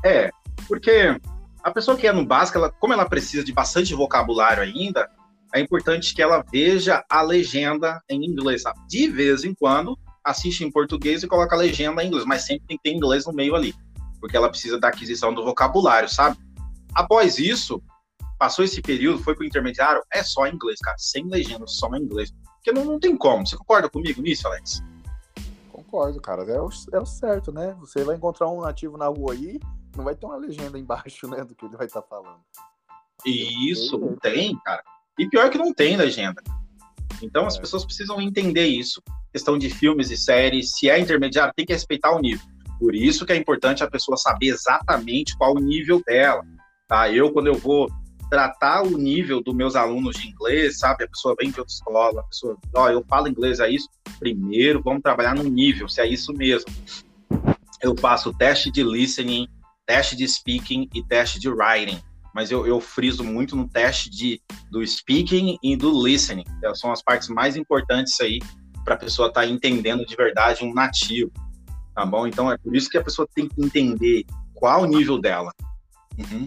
é, 0.04 0.30
porque 0.68 1.18
a 1.62 1.70
pessoa 1.70 1.96
que 1.96 2.06
é 2.06 2.12
no 2.12 2.24
básico, 2.24 2.58
ela, 2.58 2.70
como 2.70 2.92
ela 2.92 3.08
precisa 3.08 3.42
de 3.42 3.52
bastante 3.52 3.94
vocabulário 3.94 4.62
ainda, 4.62 5.08
é 5.54 5.60
importante 5.60 6.14
que 6.14 6.22
ela 6.22 6.44
veja 6.50 7.04
a 7.08 7.22
legenda 7.22 8.00
em 8.08 8.24
inglês. 8.24 8.62
Sabe? 8.62 8.78
De 8.88 9.08
vez 9.08 9.44
em 9.44 9.54
quando, 9.54 9.98
assiste 10.24 10.64
em 10.64 10.70
português 10.70 11.22
e 11.22 11.28
coloca 11.28 11.54
a 11.54 11.58
legenda 11.58 12.02
em 12.02 12.08
inglês, 12.08 12.24
mas 12.24 12.44
sempre 12.44 12.66
tem 12.66 12.76
que 12.76 12.82
ter 12.82 12.92
inglês 12.92 13.26
no 13.26 13.32
meio 13.32 13.54
ali, 13.54 13.74
porque 14.20 14.36
ela 14.36 14.48
precisa 14.48 14.78
da 14.78 14.88
aquisição 14.88 15.32
do 15.32 15.44
vocabulário, 15.44 16.08
sabe? 16.08 16.36
Após 16.94 17.38
isso, 17.38 17.80
passou 18.38 18.64
esse 18.64 18.82
período, 18.82 19.22
foi 19.22 19.34
para 19.34 19.44
o 19.44 19.46
intermediário, 19.46 20.02
é 20.12 20.22
só 20.22 20.46
inglês, 20.46 20.78
cara, 20.80 20.96
sem 20.98 21.28
legenda, 21.28 21.66
só 21.66 21.88
em 21.94 22.02
inglês. 22.02 22.32
Porque 22.56 22.72
não, 22.72 22.84
não 22.84 22.98
tem 22.98 23.16
como. 23.16 23.46
Você 23.46 23.56
concorda 23.56 23.88
comigo 23.88 24.20
nisso, 24.20 24.48
Alex? 24.48 24.82
Concordo, 25.70 26.20
cara. 26.20 26.42
É 26.42 26.60
o, 26.60 26.68
é 26.92 26.98
o 26.98 27.06
certo, 27.06 27.52
né? 27.52 27.76
Você 27.80 28.02
vai 28.02 28.16
encontrar 28.16 28.48
um 28.48 28.60
nativo 28.60 28.96
na 28.96 29.06
rua 29.06 29.34
aí, 29.34 29.60
não 29.96 30.04
vai 30.04 30.14
ter 30.14 30.26
uma 30.26 30.36
legenda 30.36 30.78
embaixo, 30.78 31.28
né, 31.28 31.44
do 31.44 31.54
que 31.54 31.64
ele 31.64 31.76
vai 31.76 31.86
estar 31.86 32.02
tá 32.02 32.08
falando. 32.08 32.40
Isso, 33.24 33.98
tem, 34.20 34.58
cara. 34.64 34.82
E 35.18 35.28
pior 35.28 35.50
que 35.50 35.58
não 35.58 35.72
tem 35.72 35.96
legenda. 35.96 36.42
Então 37.22 37.46
as 37.46 37.56
é. 37.56 37.60
pessoas 37.60 37.84
precisam 37.84 38.20
entender 38.20 38.66
isso. 38.66 39.02
Questão 39.32 39.58
de 39.58 39.70
filmes 39.70 40.10
e 40.10 40.16
séries, 40.16 40.72
se 40.72 40.88
é 40.88 40.98
intermediário, 40.98 41.52
tem 41.56 41.66
que 41.66 41.72
respeitar 41.72 42.14
o 42.14 42.20
nível. 42.20 42.46
Por 42.78 42.94
isso 42.94 43.24
que 43.24 43.32
é 43.32 43.36
importante 43.36 43.82
a 43.82 43.90
pessoa 43.90 44.16
saber 44.16 44.48
exatamente 44.48 45.36
qual 45.36 45.54
o 45.54 45.60
nível 45.60 46.02
dela. 46.06 46.42
Tá? 46.86 47.10
Eu, 47.10 47.32
quando 47.32 47.46
eu 47.46 47.54
vou 47.54 47.88
tratar 48.30 48.82
o 48.82 48.98
nível 48.98 49.42
dos 49.42 49.54
meus 49.54 49.76
alunos 49.76 50.16
de 50.16 50.28
inglês, 50.28 50.78
sabe? 50.78 51.04
A 51.04 51.08
pessoa 51.08 51.34
vem 51.38 51.50
de 51.50 51.60
outra 51.60 51.72
escola, 51.72 52.20
a 52.20 52.24
pessoa, 52.24 52.58
ó, 52.74 52.84
oh, 52.84 52.88
eu 52.88 53.04
falo 53.08 53.28
inglês, 53.28 53.60
é 53.60 53.70
isso? 53.70 53.88
Primeiro, 54.18 54.82
vamos 54.82 55.02
trabalhar 55.02 55.34
no 55.34 55.44
nível, 55.44 55.88
se 55.88 56.00
é 56.00 56.06
isso 56.06 56.32
mesmo. 56.32 56.70
Eu 57.80 57.96
faço 57.96 58.34
teste 58.34 58.70
de 58.70 58.82
listening, 58.82 59.46
teste 59.86 60.16
de 60.16 60.26
speaking 60.26 60.88
e 60.92 61.04
teste 61.04 61.38
de 61.38 61.48
writing 61.48 62.00
mas 62.36 62.50
eu, 62.50 62.66
eu 62.66 62.78
friso 62.82 63.24
muito 63.24 63.56
no 63.56 63.66
teste 63.66 64.10
de, 64.10 64.42
do 64.70 64.86
speaking 64.86 65.56
e 65.62 65.74
do 65.74 66.06
listening. 66.06 66.44
Que 66.60 66.74
são 66.74 66.92
as 66.92 67.02
partes 67.02 67.28
mais 67.28 67.56
importantes 67.56 68.20
aí 68.20 68.40
para 68.84 68.94
a 68.94 68.98
pessoa 68.98 69.28
estar 69.28 69.40
tá 69.40 69.46
entendendo 69.46 70.04
de 70.04 70.14
verdade 70.14 70.62
um 70.62 70.74
nativo, 70.74 71.32
tá 71.94 72.04
bom? 72.04 72.26
Então 72.26 72.52
é 72.52 72.58
por 72.58 72.76
isso 72.76 72.90
que 72.90 72.98
a 72.98 73.02
pessoa 73.02 73.26
tem 73.34 73.48
que 73.48 73.58
entender 73.58 74.26
qual 74.52 74.82
o 74.82 74.84
nível 74.84 75.18
dela. 75.18 75.50
Uhum. 76.18 76.46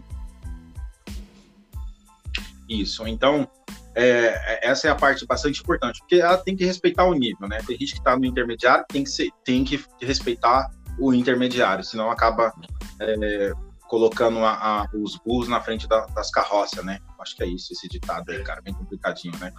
Isso. 2.70 3.08
Então 3.08 3.50
é, 3.96 4.04
é, 4.06 4.70
essa 4.70 4.88
é 4.88 4.92
a 4.92 4.96
parte 4.96 5.26
bastante 5.26 5.60
importante, 5.60 6.02
porque 6.02 6.18
ela 6.18 6.38
tem 6.38 6.56
que 6.56 6.66
respeitar 6.66 7.06
o 7.06 7.16
nível, 7.16 7.50
né? 7.50 7.64
Tem 7.66 7.76
gente 7.76 7.94
que 7.94 7.98
está 7.98 8.16
no 8.16 8.26
intermediário, 8.26 8.86
tem 8.88 9.04
que 9.04 9.10
ser, 9.10 9.32
tem 9.44 9.64
que 9.64 9.84
respeitar 10.00 10.70
o 11.00 11.16
intermediário, 11.16 11.84
senão 11.84 12.12
acaba 12.12 12.54
é, 13.00 13.54
colocando 13.90 14.46
a, 14.46 14.54
a, 14.54 14.90
os 14.94 15.18
burros 15.18 15.48
na 15.48 15.60
frente 15.60 15.88
da, 15.88 16.06
das 16.06 16.30
carroças, 16.30 16.86
né? 16.86 17.00
Acho 17.20 17.36
que 17.36 17.44
é 17.44 17.48
isso, 17.48 17.74
esse 17.74 17.90
ditado 17.90 18.30
aí, 18.30 18.42
cara, 18.44 18.62
bem 18.62 18.74
complicadinho, 18.74 19.38
né? 19.40 19.52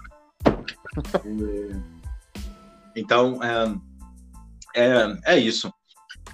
então, 2.97 3.41
é, 3.43 3.75
é, 4.77 5.35
é, 5.35 5.39
isso. 5.39 5.71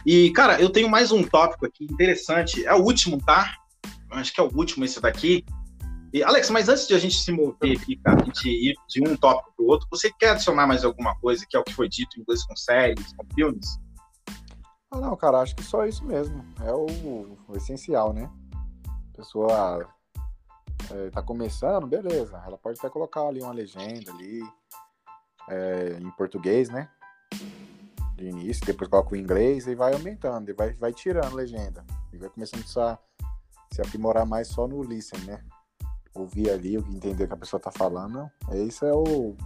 E, 0.05 0.31
cara, 0.33 0.61
eu 0.61 0.69
tenho 0.69 0.91
mais 0.91 1.11
um 1.11 1.25
tópico 1.25 1.65
aqui 1.67 1.85
interessante. 1.85 2.65
É 2.67 2.75
o 2.75 2.83
último, 2.83 3.19
tá? 3.19 3.55
Acho 4.11 4.33
que 4.33 4.41
é 4.41 4.45
o 4.45 4.55
último 4.55 4.85
esse 4.85 5.01
daqui. 5.01 5.43
E, 6.13 6.23
Alex, 6.23 6.51
mas 6.51 6.69
antes 6.69 6.87
de 6.87 6.95
a 6.95 6.99
gente 6.99 7.17
se 7.17 7.33
mover 7.33 7.79
aqui, 7.79 7.97
cara, 7.97 8.23
a 8.23 8.25
gente 8.25 8.49
ir 8.49 8.75
de 8.89 9.03
um 9.03 9.17
tópico 9.17 9.53
para 9.57 9.65
o 9.65 9.69
outro, 9.69 9.89
você 9.91 10.13
quer 10.13 10.31
adicionar 10.31 10.67
mais 10.67 10.85
alguma 10.85 11.17
coisa 11.17 11.45
que 11.49 11.57
é 11.57 11.61
o 11.61 11.65
que 11.65 11.73
foi 11.73 11.89
dito 11.89 12.19
em 12.19 12.21
inglês 12.21 12.45
com 12.45 12.55
séries, 12.55 13.13
com 13.17 13.27
filmes? 13.35 13.79
Ah, 14.97 15.01
não, 15.01 15.15
cara, 15.15 15.41
acho 15.41 15.55
que 15.55 15.63
só 15.63 15.85
isso 15.85 16.05
mesmo. 16.07 16.43
É 16.65 16.73
o, 16.73 16.87
o 17.49 17.57
essencial, 17.57 18.15
né? 18.15 18.31
A 18.87 19.17
pessoa 19.17 19.87
é, 20.91 21.11
tá 21.11 21.23
começando, 21.23 21.87
beleza. 21.87 22.43
Ela 22.47 22.57
pode 22.57 22.79
até 22.79 22.89
colocar 22.89 23.27
ali 23.27 23.43
uma 23.43 23.53
legenda 23.53 24.11
ali, 24.11 24.41
é, 25.51 25.99
em 26.01 26.11
português, 26.13 26.71
né? 26.71 26.89
De 28.15 28.27
início, 28.27 28.65
depois 28.65 28.89
coloca 28.89 29.13
o 29.13 29.19
inglês 29.19 29.67
e 29.67 29.75
vai 29.75 29.93
aumentando, 29.93 30.49
e 30.49 30.55
vai, 30.55 30.73
vai 30.73 30.95
tirando 30.95 31.35
legenda. 31.35 31.85
E 32.11 32.17
vai 32.17 32.31
começando 32.31 32.65
a 32.79 32.99
se 33.71 33.83
aprimorar 33.83 34.25
mais 34.25 34.49
só 34.49 34.67
no 34.67 34.83
listen, 34.83 35.21
né? 35.27 35.45
Ouvir 36.15 36.49
ali, 36.49 36.77
entender 36.77 37.25
o 37.25 37.29
que 37.29 37.35
a 37.35 37.37
pessoa 37.37 37.61
tá 37.61 37.71
falando. 37.71 38.31
Esse 38.51 38.87
é 38.87 38.95
o, 38.95 39.37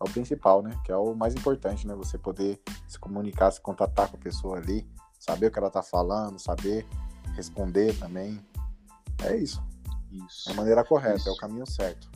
é 0.00 0.08
o 0.08 0.12
principal, 0.12 0.62
né? 0.62 0.78
Que 0.84 0.92
é 0.92 0.96
o 0.96 1.14
mais 1.14 1.34
importante, 1.34 1.86
né? 1.86 1.94
Você 1.94 2.18
poder 2.18 2.60
se 2.86 2.98
comunicar, 2.98 3.50
se 3.50 3.60
contatar 3.60 4.08
com 4.08 4.16
a 4.16 4.20
pessoa 4.20 4.58
ali, 4.58 4.86
saber 5.18 5.46
o 5.46 5.50
que 5.50 5.58
ela 5.58 5.70
tá 5.70 5.82
falando, 5.82 6.38
saber 6.38 6.86
responder 7.34 7.94
também. 7.98 8.40
É 9.24 9.36
isso. 9.36 9.62
Isso. 10.10 10.48
É 10.48 10.52
a 10.52 10.56
maneira 10.56 10.84
correta, 10.84 11.16
isso. 11.16 11.28
é 11.28 11.32
o 11.32 11.36
caminho 11.36 11.66
certo. 11.66 12.08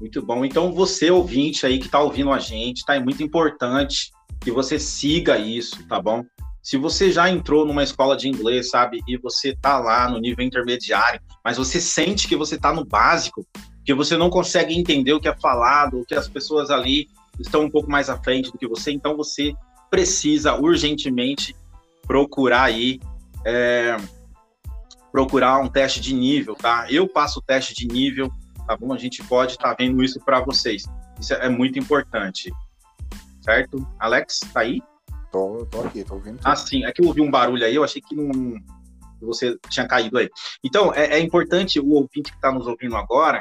Muito 0.00 0.22
bom. 0.22 0.44
Então, 0.44 0.72
você, 0.72 1.10
ouvinte 1.10 1.64
aí 1.64 1.78
que 1.78 1.88
tá 1.88 2.00
ouvindo 2.00 2.32
a 2.32 2.38
gente, 2.38 2.84
tá? 2.84 2.94
É 2.94 3.00
muito 3.00 3.22
importante 3.22 4.10
que 4.40 4.50
você 4.50 4.78
siga 4.78 5.38
isso, 5.38 5.86
tá 5.88 6.00
bom? 6.00 6.22
Se 6.62 6.76
você 6.76 7.12
já 7.12 7.30
entrou 7.30 7.64
numa 7.64 7.82
escola 7.82 8.16
de 8.16 8.28
inglês, 8.28 8.70
sabe, 8.70 9.00
e 9.06 9.16
você 9.16 9.54
tá 9.54 9.78
lá 9.78 10.08
no 10.08 10.18
nível 10.18 10.44
intermediário, 10.44 11.20
mas 11.44 11.56
você 11.56 11.80
sente 11.80 12.26
que 12.26 12.36
você 12.36 12.58
tá 12.58 12.72
no 12.72 12.84
básico, 12.84 13.46
que 13.84 13.94
você 13.94 14.16
não 14.16 14.28
consegue 14.28 14.76
entender 14.76 15.12
o 15.12 15.20
que 15.20 15.28
é 15.28 15.36
falado, 15.36 16.04
que 16.06 16.14
as 16.14 16.28
pessoas 16.28 16.70
ali 16.70 17.08
estão 17.40 17.62
um 17.62 17.70
pouco 17.70 17.90
mais 17.90 18.08
à 18.08 18.16
frente 18.16 18.50
do 18.50 18.58
que 18.58 18.66
você, 18.66 18.92
então 18.92 19.16
você 19.16 19.54
precisa 19.90 20.54
urgentemente 20.54 21.54
procurar 22.06 22.64
aí 22.64 23.00
é, 23.44 23.96
procurar 25.12 25.58
um 25.60 25.68
teste 25.68 26.00
de 26.00 26.12
nível, 26.14 26.54
tá? 26.54 26.86
Eu 26.90 27.08
passo 27.08 27.38
o 27.38 27.42
teste 27.42 27.74
de 27.74 27.86
nível, 27.86 28.30
tá 28.66 28.76
bom? 28.76 28.92
A 28.92 28.98
gente 28.98 29.22
pode 29.24 29.52
estar 29.52 29.70
tá 29.70 29.76
vendo 29.78 30.02
isso 30.02 30.20
para 30.20 30.40
vocês. 30.40 30.84
Isso 31.18 31.32
é 31.32 31.48
muito 31.48 31.78
importante, 31.78 32.52
certo? 33.40 33.86
Alex, 33.98 34.40
tá 34.52 34.60
aí? 34.60 34.82
Tô, 35.32 35.64
tô 35.70 35.80
aqui, 35.80 36.04
tô 36.04 36.14
ouvindo. 36.14 36.36
Tudo. 36.36 36.46
Ah, 36.46 36.56
sim. 36.56 36.84
É 36.84 36.92
que 36.92 37.00
eu 37.00 37.06
ouvi 37.06 37.22
um 37.22 37.30
barulho 37.30 37.64
aí, 37.64 37.74
eu 37.74 37.84
achei 37.84 38.02
que 38.02 38.14
não, 38.14 38.60
você 39.20 39.56
tinha 39.70 39.86
caído 39.86 40.18
aí. 40.18 40.28
Então, 40.62 40.92
é, 40.92 41.18
é 41.18 41.20
importante 41.20 41.80
o 41.80 41.90
ouvinte 41.92 42.30
que 42.30 42.36
está 42.36 42.52
nos 42.52 42.66
ouvindo 42.66 42.96
agora 42.96 43.40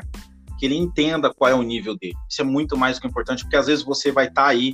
que 0.58 0.66
ele 0.66 0.76
entenda 0.76 1.34
qual 1.34 1.50
é 1.50 1.54
o 1.54 1.62
nível 1.62 1.98
dele. 1.98 2.16
Isso 2.30 2.42
é 2.42 2.46
muito 2.46 2.78
mais 2.78 2.98
do 2.98 3.02
que 3.02 3.08
importante, 3.08 3.44
porque 3.44 3.58
às 3.58 3.68
vezes 3.68 3.84
você 3.84 4.12
vai 4.12 4.28
estar 4.28 4.44
tá 4.44 4.50
aí 4.50 4.74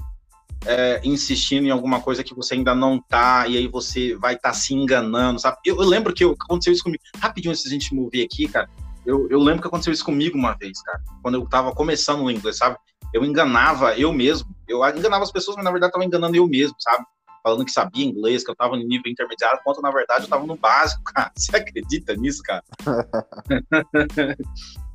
é, 0.65 1.02
insistindo 1.04 1.65
em 1.65 1.72
alguma 1.72 2.02
coisa 2.02 2.24
que 2.24 2.36
você 2.36 2.54
ainda 2.54 2.76
não 2.76 3.00
tá, 3.00 3.48
e 3.48 3.58
aí 3.58 3.67
você 3.67 4.15
vai 4.15 4.36
estar 4.36 4.50
tá 4.50 4.56
se 4.56 4.74
enganando, 4.74 5.39
sabe? 5.39 5.58
Eu, 5.65 5.78
eu 5.78 5.88
lembro 5.88 6.13
que 6.13 6.24
eu, 6.24 6.36
aconteceu 6.39 6.74
isso 6.74 6.84
comigo. 6.84 7.04
Rapidinho, 7.17 7.52
antes 7.52 7.65
a 7.65 7.70
gente 7.70 7.96
mover 7.96 8.26
aqui, 8.26 8.48
cara, 8.48 8.70
eu, 9.06 9.28
eu 9.30 9.39
lembro 9.39 9.62
que 9.62 9.67
aconteceu 9.67 9.94
isso 9.94 10.06
comigo 10.06 10.38
uma 10.38 10.54
vez, 10.54 10.82
cara, 10.82 11.02
quando 11.22 11.36
eu 11.36 11.46
tava 11.48 11.74
começando 11.74 12.22
no 12.22 12.32
inglês, 12.32 12.58
sabe? 12.58 12.78
Eu 13.13 13.26
enganava 13.26 13.98
eu 13.98 14.13
mesmo. 14.13 14.56
Eu 14.67 14.88
enganava 14.88 15.24
as 15.24 15.32
pessoas, 15.32 15.58
mas 15.58 15.65
na 15.65 15.72
verdade 15.72 15.91
tava 15.91 16.06
enganando 16.06 16.36
eu 16.36 16.48
mesmo, 16.48 16.76
sabe? 16.80 17.04
Falando 17.44 17.65
que 17.65 17.72
sabia 17.72 18.06
inglês, 18.06 18.44
que 18.44 18.52
eu 18.52 18.56
tava 18.56 18.78
no 18.78 18.84
nível 18.84 19.12
intermediário, 19.12 19.60
quando 19.63 19.82
na 19.82 19.91
verdade 19.91 20.26
eu 20.26 20.30
tava 20.30 20.46
no 20.46 20.56
básico, 20.56 21.04
cara. 21.12 21.32
Você 21.36 21.56
acredita 21.56 22.15
nisso, 22.15 22.41
cara? 22.44 22.63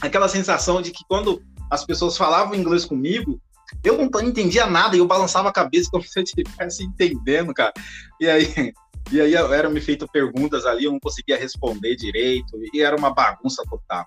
Aquela 0.00 0.28
sensação 0.28 0.82
de 0.82 0.90
que 0.90 1.04
quando 1.08 1.42
as 1.70 1.84
pessoas 1.84 2.16
falavam 2.16 2.54
inglês 2.54 2.84
comigo, 2.84 3.40
eu 3.82 3.98
não 3.98 4.20
entendia 4.22 4.66
nada 4.66 4.96
e 4.96 4.98
eu 4.98 5.06
balançava 5.06 5.48
a 5.48 5.52
cabeça 5.52 5.90
como 5.90 6.04
se 6.04 6.18
eu 6.18 6.22
estivesse 6.22 6.84
entendendo, 6.84 7.52
cara. 7.52 7.72
E 8.20 8.28
aí, 8.28 8.72
e 9.10 9.20
aí 9.20 9.34
eram 9.34 9.70
me 9.70 9.80
feitas 9.80 10.08
perguntas 10.10 10.66
ali, 10.66 10.84
eu 10.84 10.92
não 10.92 11.00
conseguia 11.00 11.38
responder 11.38 11.96
direito, 11.96 12.58
e 12.72 12.80
era 12.80 12.96
uma 12.96 13.12
bagunça 13.12 13.62
total, 13.68 14.06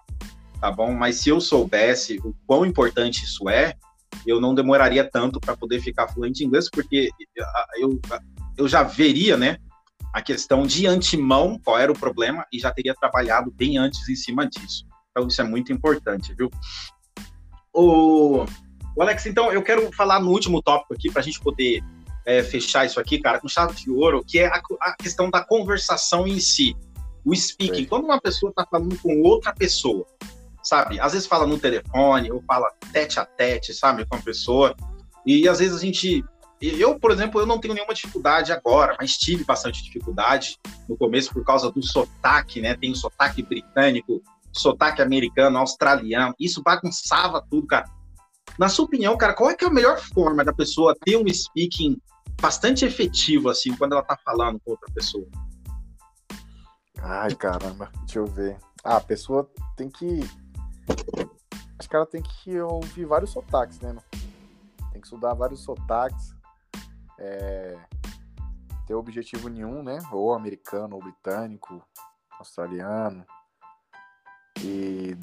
tá 0.59 0.71
bom? 0.71 0.93
Mas 0.93 1.17
se 1.17 1.29
eu 1.29 1.39
soubesse 1.39 2.17
o 2.23 2.33
quão 2.45 2.65
importante 2.65 3.23
isso 3.23 3.47
é, 3.49 3.75
eu 4.25 4.41
não 4.41 4.55
demoraria 4.55 5.07
tanto 5.09 5.39
para 5.39 5.55
poder 5.55 5.81
ficar 5.81 6.07
fluente 6.07 6.43
em 6.43 6.47
inglês, 6.47 6.69
porque 6.69 7.09
eu, 7.77 7.99
eu 8.57 8.67
já 8.67 8.83
veria, 8.83 9.37
né, 9.37 9.57
a 10.13 10.21
questão 10.21 10.65
de 10.65 10.87
antemão, 10.87 11.59
qual 11.63 11.77
era 11.77 11.91
o 11.91 11.97
problema, 11.97 12.45
e 12.51 12.59
já 12.59 12.71
teria 12.71 12.95
trabalhado 12.95 13.51
bem 13.51 13.77
antes 13.77 14.09
em 14.09 14.15
cima 14.15 14.47
disso. 14.47 14.85
Então, 15.17 15.27
isso 15.27 15.41
é 15.41 15.43
muito 15.43 15.73
importante, 15.73 16.33
viu? 16.33 16.49
O 17.73 18.45
o 18.97 19.03
Alex, 19.03 19.27
então, 19.27 19.51
eu 19.51 19.61
quero 19.61 19.91
falar 19.91 20.19
no 20.19 20.31
último 20.31 20.59
tópico 20.59 20.95
aqui, 20.95 21.11
para 21.11 21.21
a 21.21 21.23
gente 21.23 21.39
poder 21.39 21.83
é, 22.25 22.41
fechar 22.41 22.83
isso 22.83 22.99
aqui, 22.99 23.19
cara, 23.19 23.39
com 23.39 23.47
chave 23.47 23.75
de 23.75 23.91
ouro, 23.91 24.25
que 24.25 24.39
é 24.39 24.47
a, 24.47 24.59
a 24.81 24.95
questão 24.95 25.29
da 25.29 25.43
conversação 25.45 26.25
em 26.25 26.39
si. 26.39 26.75
O 27.23 27.35
speaking. 27.35 27.85
Quando 27.85 28.05
uma 28.05 28.19
pessoa 28.19 28.49
está 28.49 28.65
falando 28.65 28.97
com 28.97 29.21
outra 29.21 29.53
pessoa, 29.53 30.03
sabe? 30.63 30.99
Às 30.99 31.13
vezes 31.13 31.27
fala 31.27 31.45
no 31.45 31.59
telefone, 31.59 32.31
ou 32.31 32.41
fala 32.41 32.71
tete 32.91 33.19
a 33.19 33.25
tete, 33.25 33.71
sabe, 33.71 34.03
com 34.03 34.15
a 34.15 34.19
pessoa. 34.19 34.75
E 35.23 35.47
às 35.47 35.59
vezes 35.59 35.77
a 35.77 35.79
gente. 35.79 36.25
Eu, 36.59 36.99
por 36.99 37.11
exemplo, 37.11 37.39
eu 37.39 37.45
não 37.45 37.59
tenho 37.59 37.75
nenhuma 37.75 37.93
dificuldade 37.93 38.51
agora, 38.51 38.95
mas 38.99 39.15
tive 39.15 39.43
bastante 39.43 39.83
dificuldade 39.83 40.57
no 40.89 40.97
começo 40.97 41.31
por 41.31 41.43
causa 41.45 41.71
do 41.71 41.83
sotaque, 41.83 42.61
né? 42.61 42.75
Tem 42.75 42.91
o 42.91 42.95
sotaque 42.95 43.43
britânico, 43.43 44.23
sotaque 44.59 45.01
americano, 45.01 45.57
australiano. 45.57 46.33
Isso 46.39 46.61
bagunçava 46.61 47.45
tudo, 47.49 47.67
cara. 47.67 47.89
Na 48.57 48.69
sua 48.69 48.85
opinião, 48.85 49.15
cara, 49.17 49.33
qual 49.33 49.49
é 49.49 49.55
que 49.55 49.63
é 49.63 49.67
a 49.67 49.71
melhor 49.71 49.99
forma 49.99 50.43
da 50.43 50.53
pessoa 50.53 50.95
ter 51.03 51.17
um 51.17 51.27
speaking 51.31 51.99
bastante 52.41 52.85
efetivo, 52.85 53.49
assim, 53.49 53.75
quando 53.75 53.93
ela 53.93 54.03
tá 54.03 54.17
falando 54.23 54.59
com 54.59 54.71
outra 54.71 54.91
pessoa? 54.93 55.27
Ai, 56.99 57.35
caramba, 57.35 57.91
deixa 57.99 58.19
eu 58.19 58.25
ver. 58.25 58.57
Ah, 58.83 58.97
a 58.97 59.01
pessoa 59.01 59.49
tem 59.75 59.89
que. 59.89 60.21
Acho 61.77 61.89
que 61.89 61.95
ela 61.95 62.05
tem 62.05 62.21
que 62.21 62.59
ouvir 62.59 63.05
vários 63.05 63.31
sotaques, 63.31 63.79
né? 63.79 63.95
Tem 64.91 65.01
que 65.01 65.07
estudar 65.07 65.33
vários 65.33 65.61
sotaques. 65.61 66.35
É... 67.19 67.77
Ter 68.87 68.95
objetivo 68.95 69.49
nenhum, 69.49 69.83
né? 69.83 69.99
Ou 70.11 70.33
americano, 70.33 70.95
ou 70.95 71.03
britânico, 71.03 71.85
australiano. 72.39 73.25
E. 74.63 75.17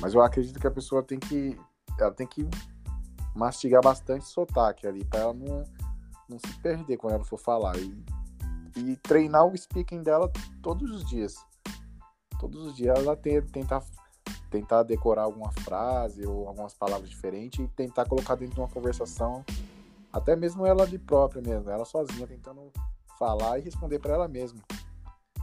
Mas 0.00 0.14
eu 0.14 0.22
acredito 0.22 0.58
que 0.58 0.66
a 0.66 0.70
pessoa 0.70 1.02
tem 1.02 1.18
que 1.18 1.58
ela 1.98 2.12
tem 2.12 2.26
que 2.26 2.48
mastigar 3.34 3.82
bastante 3.82 4.24
sotaque 4.26 4.86
ali 4.86 5.04
para 5.04 5.20
ela 5.20 5.32
não, 5.32 5.64
não 6.28 6.38
se 6.38 6.60
perder 6.60 6.96
quando 6.96 7.14
ela 7.14 7.24
for 7.24 7.38
falar. 7.38 7.76
E, 7.78 8.04
e 8.76 8.96
treinar 8.96 9.46
o 9.46 9.56
speaking 9.56 10.02
dela 10.02 10.30
todos 10.62 10.90
os 10.90 11.04
dias. 11.08 11.36
Todos 12.40 12.66
os 12.66 12.76
dias 12.76 12.98
ela 12.98 13.16
tem, 13.16 13.40
tentar, 13.42 13.84
tentar 14.50 14.82
decorar 14.82 15.22
alguma 15.22 15.52
frase 15.52 16.26
ou 16.26 16.48
algumas 16.48 16.74
palavras 16.74 17.08
diferentes 17.08 17.64
e 17.64 17.68
tentar 17.68 18.06
colocar 18.06 18.34
dentro 18.34 18.54
de 18.54 18.60
uma 18.60 18.68
conversação, 18.68 19.44
até 20.12 20.34
mesmo 20.34 20.66
ela 20.66 20.86
de 20.86 20.98
própria 20.98 21.40
mesmo, 21.40 21.70
ela 21.70 21.84
sozinha 21.84 22.26
tentando 22.26 22.72
falar 23.18 23.58
e 23.58 23.62
responder 23.62 23.98
para 23.98 24.14
ela 24.14 24.28
mesma. 24.28 24.60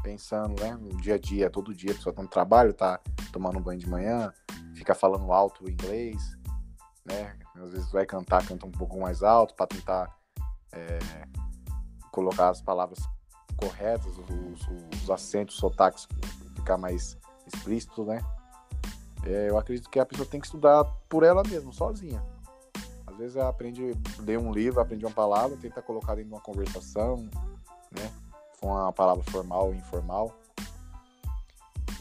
Pensando, 0.04 0.62
né, 0.62 0.74
no 0.76 0.98
dia 0.98 1.16
a 1.16 1.18
dia, 1.18 1.50
todo 1.50 1.74
dia, 1.74 1.92
a 1.92 1.96
pessoa 1.96 2.16
tá 2.16 2.22
no 2.22 2.28
trabalho, 2.28 2.74
tá 2.74 3.00
tomando 3.32 3.60
um 3.60 3.62
banho 3.62 3.80
de 3.80 3.88
manhã, 3.88 4.34
fica 4.74 4.96
falando 4.96 5.32
alto 5.32 5.70
inglês, 5.70 6.38
né? 7.06 7.38
Às 7.56 7.72
vezes 7.72 7.92
vai 7.92 8.06
cantar, 8.06 8.46
canta 8.48 8.66
um 8.66 8.72
pouco 8.72 9.00
mais 9.00 9.24
alto 9.24 9.54
para 9.56 9.68
tentar 9.68 10.18
é, 10.72 11.00
colocar 12.12 12.50
as 12.50 12.62
palavras 12.62 13.00
corretas, 13.58 14.18
os, 14.18 15.02
os 15.02 15.12
acentos, 15.12 15.56
os 15.56 15.60
sotaques 15.60 16.08
ficar 16.56 16.78
mais 16.78 17.18
explícitos, 17.54 18.08
né? 18.08 18.22
É, 19.26 19.50
eu 19.50 19.58
acredito 19.58 19.90
que 19.90 20.00
a 20.00 20.06
pessoa 20.06 20.28
tem 20.28 20.40
que 20.40 20.48
estudar 20.48 20.86
por 21.10 21.24
ela 21.24 21.44
mesma, 21.44 21.74
sozinha. 21.74 22.24
Às 23.06 23.18
vezes 23.18 23.38
aprende, 23.38 23.94
lê 24.20 24.38
um 24.38 24.52
livro, 24.52 24.80
aprende 24.80 25.06
uma 25.06 25.14
palavra, 25.14 25.58
tenta 25.58 25.82
colocar 25.82 26.16
dentro 26.16 26.30
de 26.30 26.36
uma 26.36 26.42
conversação, 26.42 27.18
né? 27.92 28.29
For 28.60 28.68
uma 28.68 28.92
palavra 28.92 29.24
formal 29.32 29.68
ou 29.68 29.74
informal. 29.74 30.36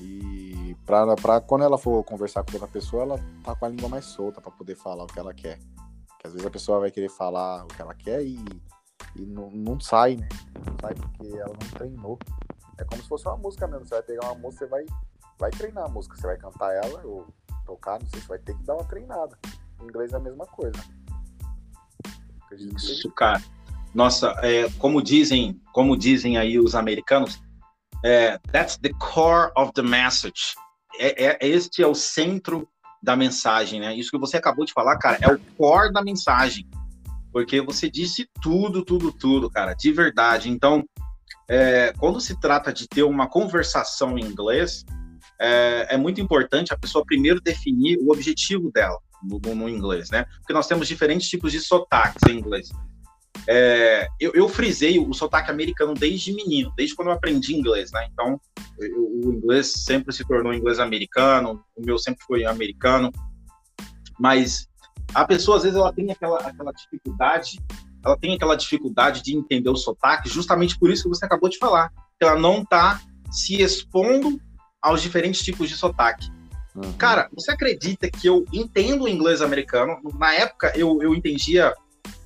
E 0.01 0.77
pra 0.85 1.41
quando 1.41 1.65
ela 1.65 1.77
for 1.77 2.05
conversar 2.05 2.45
com 2.45 2.53
outra 2.53 2.69
pessoa, 2.69 3.03
ela 3.03 3.21
tá 3.43 3.55
com 3.55 3.65
a 3.65 3.69
língua 3.69 3.89
mais 3.89 4.05
solta 4.05 4.41
para 4.41 4.51
poder 4.51 4.77
falar 4.77 5.05
o 5.05 5.07
que 5.07 5.19
ela 5.19 5.35
quer. 5.35 5.59
Porque 6.09 6.27
às 6.27 6.33
vezes 6.33 6.47
a 6.47 6.51
pessoa 6.51 6.81
vai 6.81 6.91
querer 6.91 7.09
falar 7.09 7.65
o 7.65 7.69
que 7.69 7.81
ela 7.81 7.95
quer 7.95 8.23
e, 8.23 8.39
e 9.17 9.27
não, 9.27 9.51
não 9.51 9.81
sai, 9.81 10.17
né? 10.17 10.29
Não 10.67 10.77
sai 10.81 10.95
porque 10.95 11.37
ela 11.37 11.53
não 11.53 11.71
treinou. 11.71 12.19
É 12.79 12.85
como 12.85 13.03
se 13.03 13.09
fosse 13.09 13.27
uma 13.27 13.37
música 13.37 13.67
mesmo. 13.67 13.87
Você 13.87 13.95
vai 13.95 14.03
pegar 14.03 14.27
uma 14.27 14.35
música, 14.37 14.65
você 14.65 14.71
vai, 14.71 14.87
vai 15.39 15.51
treinar 15.51 15.85
a 15.85 15.89
música. 15.89 16.17
Você 16.17 16.27
vai 16.27 16.37
cantar 16.37 16.73
ela 16.75 17.05
ou 17.05 17.27
tocar, 17.67 18.01
não 18.01 18.07
sei, 18.09 18.21
você 18.21 18.29
vai 18.29 18.39
ter 18.39 18.57
que 18.57 18.63
dar 18.63 18.75
uma 18.75 18.85
treinada. 18.85 19.37
Em 19.81 19.85
inglês 19.85 20.13
é 20.13 20.17
a 20.17 20.21
mesma 20.21 20.47
coisa. 20.47 20.79
Isso, 22.53 23.11
cara. 23.13 23.43
Nossa, 23.95 24.35
é, 24.43 24.69
como 24.79 25.03
dizem, 25.03 25.61
como 25.73 25.97
dizem 25.97 26.37
aí 26.37 26.59
os 26.59 26.75
americanos, 26.75 27.41
é, 28.05 28.39
that's 28.53 28.77
the 28.77 28.91
core 28.99 29.51
of 29.57 29.73
the 29.73 29.83
message. 29.83 30.55
É, 30.99 31.27
é, 31.27 31.49
este 31.49 31.83
é 31.83 31.87
o 31.87 31.95
centro 31.95 32.69
da 33.03 33.17
mensagem, 33.17 33.81
né? 33.81 33.95
Isso 33.95 34.11
que 34.11 34.19
você 34.19 34.37
acabou 34.37 34.65
de 34.65 34.73
falar, 34.73 34.97
cara, 34.99 35.19
é 35.21 35.33
o 35.33 35.39
core 35.57 35.93
da 35.93 36.03
mensagem. 36.03 36.67
Porque 37.33 37.61
você 37.61 37.91
disse 37.91 38.29
tudo, 38.43 38.85
tudo, 38.85 39.13
tudo, 39.13 39.51
cara, 39.51 39.75
de 39.75 39.93
verdade. 39.93 40.51
Então, 40.51 40.85
é, 41.49 41.93
quando 41.99 42.21
se 42.21 42.39
trata 42.41 42.73
de 42.73 42.89
ter 42.89 43.03
uma 43.03 43.29
conversação 43.29 44.19
em 44.19 44.25
inglês, 44.25 44.85
é, 45.41 45.95
é, 45.95 45.97
muito 45.97 46.21
importante 46.21 46.73
a 46.73 46.79
pessoa 46.79 47.05
primeiro 47.05 47.41
definir 47.41 47.99
o 48.01 48.11
objetivo 48.11 48.71
dela 48.73 48.99
no, 49.23 49.39
no, 49.55 49.69
inglês, 49.69 50.11
né? 50.11 50.25
Porque 50.39 50.53
nós 50.53 50.67
temos 50.67 50.89
diferentes 50.89 51.29
tipos 51.29 51.53
de 51.53 51.61
sotaques 51.61 52.23
em 52.29 52.39
inglês. 52.39 52.71
É, 53.51 54.07
eu, 54.21 54.33
eu, 54.35 54.47
frisei 54.47 54.99
o 54.99 55.15
sotaque 55.15 55.51
americano 55.51 55.95
desde 55.95 56.35
menino, 56.35 56.71
desde 56.77 56.95
quando 56.95 57.09
eu 57.09 57.15
aprendi 57.15 57.57
inglês, 57.57 57.91
né? 57.91 58.07
Então, 58.13 58.39
eu, 58.79 59.11
o 59.25 59.33
inglês 59.33 59.73
sempre 59.73 60.13
se 60.13 60.23
tornou 60.27 60.53
inglês 60.53 60.79
americano, 60.79 61.65
o 61.75 61.81
meu 61.81 61.99
sempre 61.99 62.23
foi 62.27 62.45
americano, 62.45 63.11
mas 64.21 64.69
a 65.15 65.25
pessoa, 65.25 65.57
às 65.57 65.63
vezes, 65.63 65.79
ela 65.79 65.91
tem 65.95 66.11
aquela, 66.13 66.39
aquela 66.41 66.73
dificuldade, 66.73 67.59
ela 68.05 68.19
tem 68.19 68.35
aquela 68.35 68.55
dificuldade 68.55 69.23
de 69.23 69.35
entender 69.35 69.71
o 69.71 69.77
sotaque, 69.77 70.29
justamente 70.29 70.79
por 70.79 70.91
isso 70.91 71.05
que 71.05 71.09
você 71.09 71.25
acabou 71.25 71.49
de 71.49 71.57
falar, 71.57 71.91
que 72.19 72.27
ela 72.27 72.39
não 72.39 72.61
está 72.61 73.01
se 73.31 73.63
expondo 73.63 74.39
aos 74.83 75.01
diferentes 75.01 75.41
tipos 75.41 75.71
de 75.71 75.75
sotaque. 75.75 76.29
Uhum. 76.75 76.93
Cara, 76.99 77.31
você 77.33 77.51
acredita 77.51 78.11
que 78.11 78.29
eu 78.29 78.45
entendo 78.53 79.05
o 79.05 79.09
inglês 79.09 79.41
americano? 79.41 79.99
Na 80.19 80.35
época, 80.35 80.71
eu, 80.77 81.03
eu 81.03 81.15
entendia 81.15 81.75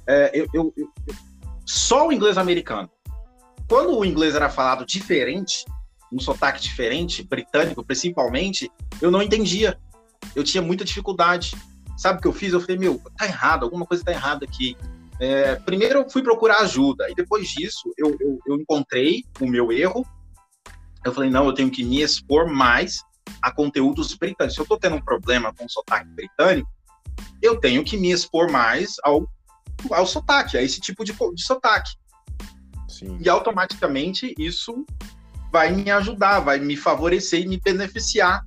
é, 0.07 0.31
eu, 0.35 0.47
eu, 0.53 0.73
eu, 0.77 0.89
só 1.67 2.09
o 2.09 2.13
inglês 2.13 2.37
americano. 2.37 2.91
quando 3.69 3.97
o 3.97 4.05
inglês 4.05 4.35
era 4.35 4.51
falado 4.51 4.85
diferente, 4.85 5.65
um 6.13 6.19
sotaque 6.19 6.61
diferente, 6.61 7.23
britânico 7.23 7.85
principalmente, 7.85 8.71
eu 9.01 9.11
não 9.11 9.23
entendia. 9.23 9.79
Eu 10.37 10.45
tinha 10.45 10.63
muita 10.63 10.85
dificuldade. 10.85 11.55
Sabe 11.97 12.19
o 12.19 12.23
que 12.23 12.29
eu 12.29 12.33
fiz? 12.33 12.53
Eu 12.53 12.61
falei, 12.61 12.79
meu, 12.79 13.01
tá 13.17 13.25
errado, 13.25 13.65
alguma 13.65 13.87
coisa 13.87 14.05
tá 14.05 14.13
errada 14.13 14.45
aqui. 14.45 14.77
É, 15.21 15.55
primeiro 15.57 16.01
eu 16.01 16.11
fui 16.11 16.23
procurar 16.23 16.59
ajuda, 16.59 17.09
e 17.09 17.15
depois 17.15 17.49
disso 17.49 17.93
eu, 17.97 18.17
eu, 18.21 18.39
eu 18.47 18.57
encontrei 18.57 19.25
o 19.41 19.47
meu 19.47 19.71
erro. 19.71 20.05
Eu 21.05 21.13
falei, 21.13 21.31
não, 21.31 21.47
eu 21.47 21.53
tenho 21.53 21.71
que 21.71 21.85
me 21.85 22.03
expor 22.03 22.47
mais 22.47 23.03
a 23.41 23.53
conteúdos 23.53 24.15
britânicos. 24.15 24.55
Se 24.55 24.61
eu 24.61 24.65
estou 24.65 24.79
tendo 24.79 24.97
um 24.97 25.01
problema 25.01 25.53
com 25.55 25.65
o 25.65 25.71
sotaque 25.71 26.09
britânico, 26.11 26.69
eu 27.41 27.59
tenho 27.59 27.85
que 27.85 27.97
me 27.97 28.11
expor 28.11 28.51
mais 28.51 28.97
ao, 29.03 29.29
ao 29.91 30.07
sotaque, 30.07 30.57
a 30.57 30.63
esse 30.63 30.81
tipo 30.81 31.05
de, 31.05 31.13
de 31.13 31.43
sotaque. 31.43 31.93
Sim. 32.89 33.19
E 33.21 33.29
automaticamente 33.29 34.35
isso 34.39 34.85
vai 35.51 35.73
me 35.73 35.91
ajudar, 35.91 36.41
vai 36.41 36.59
me 36.59 36.77
favorecer 36.77 37.43
e 37.43 37.49
me 37.49 37.59
beneficiar 37.59 38.43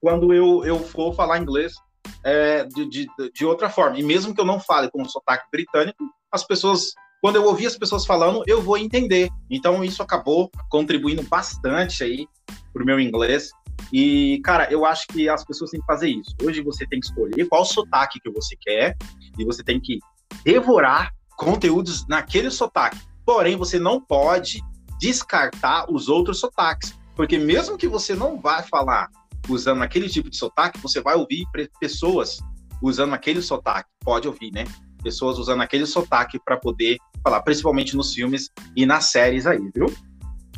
quando 0.00 0.34
eu, 0.34 0.64
eu 0.64 0.78
for 0.78 1.14
falar 1.14 1.38
inglês 1.38 1.74
é, 2.22 2.64
de, 2.64 2.88
de, 2.88 3.06
de 3.32 3.44
outra 3.44 3.70
forma. 3.70 3.98
E 3.98 4.02
mesmo 4.02 4.34
que 4.34 4.40
eu 4.40 4.44
não 4.44 4.60
fale 4.60 4.90
com 4.90 5.02
o 5.02 5.08
sotaque 5.08 5.46
britânico, 5.50 6.04
as 6.30 6.44
pessoas 6.44 6.92
quando 7.24 7.36
eu 7.36 7.46
ouvir 7.46 7.66
as 7.66 7.78
pessoas 7.78 8.04
falando, 8.04 8.42
eu 8.46 8.60
vou 8.60 8.76
entender. 8.76 9.30
Então 9.50 9.82
isso 9.82 10.02
acabou 10.02 10.50
contribuindo 10.68 11.22
bastante 11.22 12.04
aí 12.04 12.28
pro 12.70 12.84
meu 12.84 13.00
inglês. 13.00 13.50
E, 13.90 14.42
cara, 14.44 14.70
eu 14.70 14.84
acho 14.84 15.06
que 15.06 15.26
as 15.26 15.42
pessoas 15.42 15.70
têm 15.70 15.80
que 15.80 15.86
fazer 15.86 16.10
isso. 16.10 16.34
Hoje 16.42 16.60
você 16.60 16.86
tem 16.86 17.00
que 17.00 17.06
escolher 17.06 17.48
qual 17.48 17.64
sotaque 17.64 18.20
que 18.20 18.30
você 18.30 18.54
quer 18.60 18.94
e 19.38 19.44
você 19.44 19.64
tem 19.64 19.80
que 19.80 20.00
devorar 20.44 21.12
conteúdos 21.36 22.06
naquele 22.06 22.50
sotaque. 22.50 22.98
Porém, 23.24 23.56
você 23.56 23.78
não 23.78 24.00
pode 24.00 24.60
descartar 25.00 25.90
os 25.90 26.08
outros 26.08 26.38
sotaques, 26.38 26.94
porque 27.16 27.38
mesmo 27.38 27.76
que 27.76 27.88
você 27.88 28.14
não 28.14 28.40
vá 28.40 28.62
falar 28.62 29.08
usando 29.48 29.82
aquele 29.82 30.08
tipo 30.08 30.30
de 30.30 30.36
sotaque, 30.36 30.80
você 30.80 31.00
vai 31.00 31.14
ouvir 31.14 31.44
pessoas 31.80 32.38
usando 32.82 33.14
aquele 33.14 33.42
sotaque. 33.42 33.88
Pode 34.00 34.28
ouvir, 34.28 34.50
né? 34.52 34.64
Pessoas 35.02 35.38
usando 35.38 35.62
aquele 35.62 35.86
sotaque 35.86 36.38
para 36.38 36.56
poder 36.56 36.98
falar, 37.22 37.42
principalmente 37.42 37.96
nos 37.96 38.14
filmes 38.14 38.50
e 38.76 38.86
nas 38.86 39.06
séries 39.06 39.46
aí, 39.46 39.70
viu? 39.74 39.86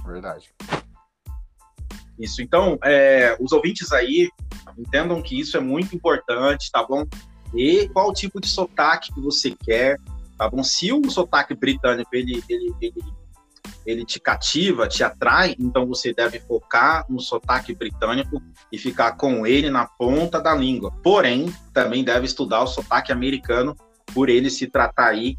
Verdade. 0.05 0.53
Isso. 2.19 2.43
Então, 2.43 2.79
é, 2.83 3.37
os 3.41 3.53
ouvintes 3.53 3.93
aí 3.93 4.29
entendam 4.79 5.23
que 5.23 5.39
isso 5.39 5.57
é 5.57 5.61
muito 5.61 5.95
importante, 5.95 6.71
tá 6.71 6.85
bom? 6.85 7.05
E 7.57 7.89
qual 7.89 8.13
tipo 8.13 8.41
de 8.41 8.49
sotaque 8.49 9.13
que 9.13 9.21
você 9.21 9.51
quer, 9.51 9.97
tá 10.37 10.49
bom? 10.49 10.63
Se 10.63 10.93
o 10.93 11.11
sotaque 11.11 11.55
britânico 11.55 12.11
ele, 12.13 12.43
ele, 12.49 12.75
ele, 12.81 13.05
ele 13.87 14.05
te 14.05 14.21
cativa, 14.21 14.87
te 14.87 15.03
atrai, 15.03 15.55
então 15.59 15.87
você 15.87 16.13
deve 16.13 16.41
focar 16.41 17.07
no 17.09 17.21
sotaque 17.21 17.75
britânico 17.75 18.43
e 18.71 18.79
ficar 18.79 19.13
com 19.13 19.47
ele 19.47 19.71
na 19.71 19.87
ponta 19.87 20.41
da 20.41 20.55
língua. 20.55 20.93
Porém, 21.03 21.53
também 21.73 22.05
deve 22.05 22.27
estudar 22.27 22.63
o 22.63 22.67
sotaque 22.67 23.13
americano 23.13 23.77
por 24.13 24.29
ele 24.29 24.51
se 24.51 24.67
tratar 24.67 25.09
aí 25.09 25.37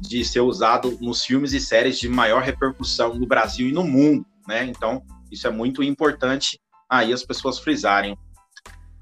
de 0.00 0.24
ser 0.24 0.40
usado 0.40 0.98
nos 1.00 1.24
filmes 1.24 1.52
e 1.52 1.60
séries 1.60 1.98
de 1.98 2.08
maior 2.08 2.42
repercussão 2.42 3.14
no 3.14 3.26
Brasil 3.26 3.68
e 3.68 3.72
no 3.72 3.84
mundo, 3.84 4.24
né? 4.48 4.64
Então, 4.64 5.02
isso 5.30 5.46
é 5.46 5.50
muito 5.50 5.82
importante 5.82 6.58
aí 6.88 7.12
as 7.12 7.22
pessoas 7.22 7.58
frisarem. 7.58 8.16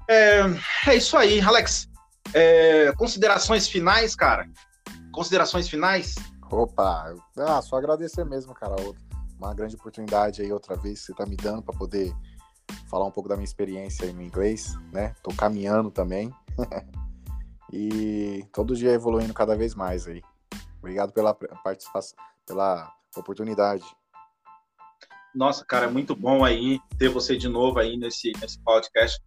É, 0.09 0.41
é 0.87 0.95
isso 0.97 1.15
aí, 1.15 1.39
Alex. 1.39 1.88
É, 2.33 2.91
considerações 2.93 3.67
finais, 3.67 4.15
cara? 4.15 4.49
Considerações 5.11 5.67
finais? 5.67 6.15
Opa, 6.51 7.13
ah, 7.37 7.61
só 7.61 7.77
agradecer 7.77 8.23
mesmo, 8.23 8.53
cara. 8.53 8.75
Uma 9.37 9.53
grande 9.53 9.75
oportunidade 9.75 10.41
aí 10.41 10.51
outra 10.51 10.75
vez 10.75 10.99
que 10.99 11.05
você 11.07 11.13
tá 11.13 11.25
me 11.25 11.35
dando 11.35 11.61
para 11.61 11.77
poder 11.77 12.13
falar 12.89 13.05
um 13.05 13.11
pouco 13.11 13.29
da 13.29 13.35
minha 13.35 13.45
experiência 13.45 14.05
aí 14.05 14.13
no 14.13 14.21
inglês, 14.21 14.75
né? 14.91 15.15
Tô 15.23 15.33
caminhando 15.33 15.91
também. 15.91 16.33
e 17.71 18.45
todo 18.51 18.75
dia 18.75 18.91
evoluindo 18.91 19.33
cada 19.33 19.55
vez 19.55 19.75
mais 19.75 20.07
aí. 20.07 20.21
Obrigado 20.79 21.11
pela 21.11 21.33
participação, 21.33 22.17
pela 22.45 22.91
oportunidade. 23.15 23.83
Nossa, 25.33 25.63
cara, 25.63 25.85
é 25.85 25.89
muito 25.89 26.15
bom 26.15 26.43
aí 26.43 26.79
ter 26.97 27.09
você 27.09 27.37
de 27.37 27.47
novo 27.47 27.79
aí 27.79 27.97
nesse, 27.97 28.31
nesse 28.41 28.59
podcast. 28.59 29.21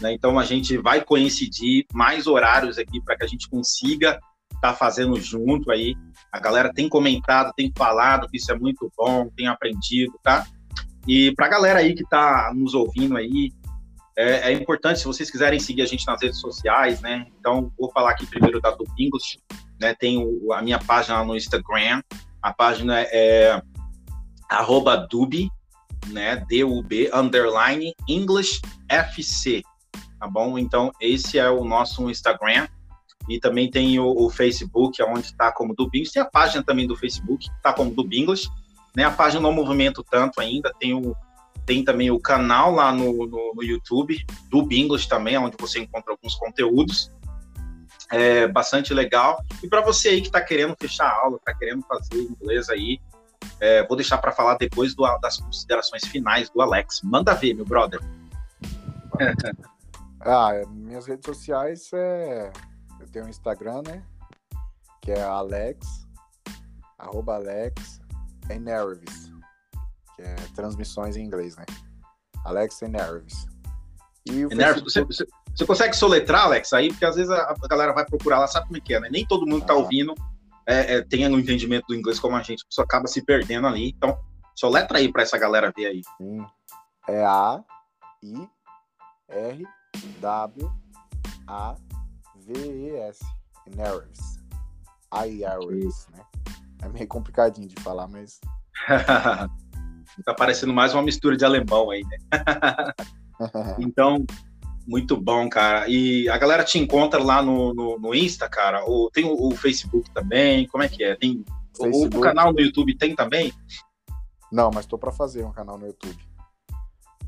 Né? 0.00 0.12
Então 0.12 0.38
a 0.38 0.44
gente 0.44 0.76
vai 0.78 1.04
coincidir 1.04 1.86
mais 1.92 2.26
horários 2.26 2.78
aqui 2.78 3.00
para 3.02 3.16
que 3.16 3.24
a 3.24 3.28
gente 3.28 3.48
consiga 3.48 4.20
estar 4.54 4.72
tá 4.72 4.74
fazendo 4.74 5.20
junto 5.20 5.70
aí. 5.70 5.94
A 6.32 6.38
galera 6.38 6.72
tem 6.72 6.88
comentado, 6.88 7.52
tem 7.56 7.72
falado 7.76 8.28
que 8.28 8.36
isso 8.36 8.50
é 8.52 8.58
muito 8.58 8.90
bom, 8.96 9.28
tem 9.36 9.46
aprendido, 9.46 10.12
tá? 10.22 10.46
E 11.06 11.32
para 11.34 11.46
a 11.46 11.48
galera 11.48 11.78
aí 11.80 11.94
que 11.94 12.02
está 12.02 12.52
nos 12.54 12.74
ouvindo 12.74 13.16
aí, 13.16 13.50
é, 14.16 14.50
é, 14.50 14.52
importante, 14.52 14.98
se 14.98 15.04
vocês 15.04 15.30
quiserem 15.30 15.60
seguir 15.60 15.82
a 15.82 15.86
gente 15.86 16.04
nas 16.06 16.20
redes 16.20 16.40
sociais, 16.40 17.00
né? 17.00 17.26
Então, 17.38 17.72
vou 17.78 17.90
falar 17.92 18.10
aqui 18.10 18.26
primeiro 18.26 18.60
da 18.60 18.72
Dubingos, 18.72 19.38
né? 19.80 19.94
Tem 19.94 20.18
o, 20.18 20.52
a 20.52 20.60
minha 20.60 20.78
página 20.78 21.20
lá 21.20 21.24
no 21.24 21.36
Instagram, 21.36 22.02
a 22.42 22.52
página 22.52 23.00
é 23.00 23.62
arroba 24.50 24.96
dub, 24.96 25.48
né, 26.08 26.44
D-U-B, 26.48 27.10
underline, 27.12 27.94
English 28.08 28.60
FC, 28.88 29.62
tá 30.18 30.26
bom? 30.26 30.58
Então, 30.58 30.90
esse 31.00 31.38
é 31.38 31.50
o 31.50 31.64
nosso 31.64 32.08
Instagram, 32.10 32.66
e 33.28 33.38
também 33.38 33.70
tem 33.70 33.98
o, 33.98 34.06
o 34.06 34.30
Facebook, 34.30 35.02
onde 35.02 35.26
está 35.26 35.52
como 35.52 35.74
Dubingos, 35.74 36.10
tem 36.10 36.22
a 36.22 36.26
página 36.26 36.62
também 36.62 36.86
do 36.86 36.96
Facebook, 36.96 37.48
está 37.56 37.72
como 37.72 37.90
Dubingos, 37.90 38.48
né, 38.96 39.04
a 39.04 39.10
página 39.10 39.42
não 39.42 39.52
movimento 39.52 40.02
tanto 40.02 40.40
ainda, 40.40 40.72
tem 40.78 40.94
o 40.94 41.14
tem 41.68 41.84
também 41.84 42.10
o 42.10 42.18
canal 42.18 42.72
lá 42.72 42.90
no, 42.90 43.26
no, 43.26 43.52
no 43.54 43.62
YouTube, 43.62 44.24
do 44.48 44.62
Bingos 44.62 45.06
também, 45.06 45.36
onde 45.36 45.54
você 45.60 45.78
encontra 45.80 46.12
alguns 46.12 46.34
conteúdos. 46.34 47.12
É 48.10 48.48
bastante 48.48 48.94
legal. 48.94 49.38
E 49.62 49.68
para 49.68 49.82
você 49.82 50.08
aí 50.08 50.22
que 50.22 50.28
está 50.28 50.40
querendo 50.40 50.74
fechar 50.80 51.04
a 51.04 51.14
aula, 51.24 51.36
está 51.36 51.52
querendo 51.52 51.82
fazer 51.82 52.22
inglês 52.22 52.70
aí, 52.70 52.98
é, 53.60 53.86
vou 53.86 53.96
deixar 53.96 54.18
para 54.18 54.32
falar 54.32 54.56
depois 54.56 54.94
do, 54.94 55.04
das 55.18 55.38
considerações 55.38 56.04
finais 56.04 56.50
do 56.50 56.60
Alex. 56.60 57.00
Manda 57.02 57.34
ver, 57.34 57.54
meu 57.54 57.64
brother. 57.64 58.00
ah, 60.20 60.50
minhas 60.70 61.06
redes 61.06 61.26
sociais 61.26 61.90
é. 61.92 62.52
Eu 63.00 63.08
tenho 63.08 63.26
um 63.26 63.28
Instagram, 63.28 63.82
né? 63.86 64.02
Que 65.00 65.12
é 65.12 65.22
Alex, 65.22 66.06
arroba 66.98 67.36
Alex 67.36 68.00
que 70.16 70.22
é 70.22 70.34
transmissões 70.54 71.16
em 71.16 71.24
inglês, 71.24 71.56
né? 71.56 71.64
Alex 72.44 72.80
Enervis. 72.82 73.46
E 74.24 74.46
o 74.46 74.50
Facebook... 74.50 74.90
você, 74.90 75.04
você, 75.04 75.26
você, 75.54 75.66
consegue 75.66 75.94
soletrar, 75.94 76.44
Alex, 76.44 76.72
aí? 76.72 76.88
Porque 76.88 77.04
às 77.04 77.16
vezes 77.16 77.30
a, 77.30 77.42
a, 77.50 77.68
galera 77.68 77.92
vai 77.92 78.04
procurar 78.04 78.40
lá, 78.40 78.46
sabe 78.46 78.66
como 78.66 78.78
é 78.78 78.80
que 78.80 78.94
é, 78.94 79.00
né? 79.00 79.08
Nem 79.10 79.26
todo 79.26 79.46
mundo 79.46 79.60
tá 79.60 79.66
ah. 79.66 79.68
tá 79.68 79.74
ouvindo 79.74 80.14
é, 80.68 80.96
é, 80.96 81.02
tenha 81.02 81.30
um 81.30 81.38
entendimento 81.38 81.86
do 81.88 81.94
inglês 81.94 82.20
como 82.20 82.36
a 82.36 82.42
gente, 82.42 82.62
a 82.62 82.66
pessoa 82.66 82.84
acaba 82.84 83.06
se 83.06 83.24
perdendo 83.24 83.66
ali. 83.66 83.88
Então, 83.88 84.18
só 84.54 84.68
letra 84.68 84.98
aí 84.98 85.10
para 85.10 85.22
essa 85.22 85.38
galera 85.38 85.72
ver 85.74 85.86
aí. 85.86 86.02
Sim. 86.18 86.44
É 87.08 87.24
A, 87.24 87.64
I, 88.22 88.48
R, 89.30 89.66
W, 90.20 90.72
A, 91.46 91.74
V, 92.36 92.52
E, 92.52 92.96
S. 92.96 93.24
Nerves. 93.74 94.38
IRS, 95.12 96.10
né? 96.12 96.24
É 96.82 96.88
meio 96.88 97.08
complicadinho 97.08 97.68
de 97.68 97.80
falar, 97.82 98.06
mas. 98.06 98.40
tá 100.24 100.34
parecendo 100.36 100.72
mais 100.72 100.92
uma 100.92 101.02
mistura 101.02 101.36
de 101.36 101.44
alemão 101.44 101.90
aí, 101.90 102.02
né? 102.04 102.18
então, 103.78 104.24
muito 104.88 105.16
bom, 105.20 105.48
cara. 105.50 105.86
E 105.86 106.26
a 106.30 106.38
galera 106.38 106.64
te 106.64 106.78
encontra 106.78 107.22
lá 107.22 107.42
no, 107.42 107.74
no, 107.74 107.98
no 107.98 108.14
Insta, 108.14 108.48
cara? 108.48 108.82
Ou 108.84 109.10
tem 109.10 109.26
o, 109.26 109.48
o, 109.48 109.54
Facebook 109.54 110.10
também? 110.12 110.66
Como 110.66 110.82
é 110.82 110.88
que 110.88 111.04
é? 111.04 111.14
Tem 111.14 111.44
o, 111.78 112.06
o, 112.06 112.20
canal 112.20 112.54
no 112.54 112.60
YouTube 112.60 112.96
tem 112.96 113.14
também? 113.14 113.52
Não, 114.50 114.70
mas 114.72 114.86
tô 114.86 114.96
para 114.96 115.12
fazer 115.12 115.44
um 115.44 115.52
canal 115.52 115.76
no 115.76 115.86
YouTube. 115.86 116.18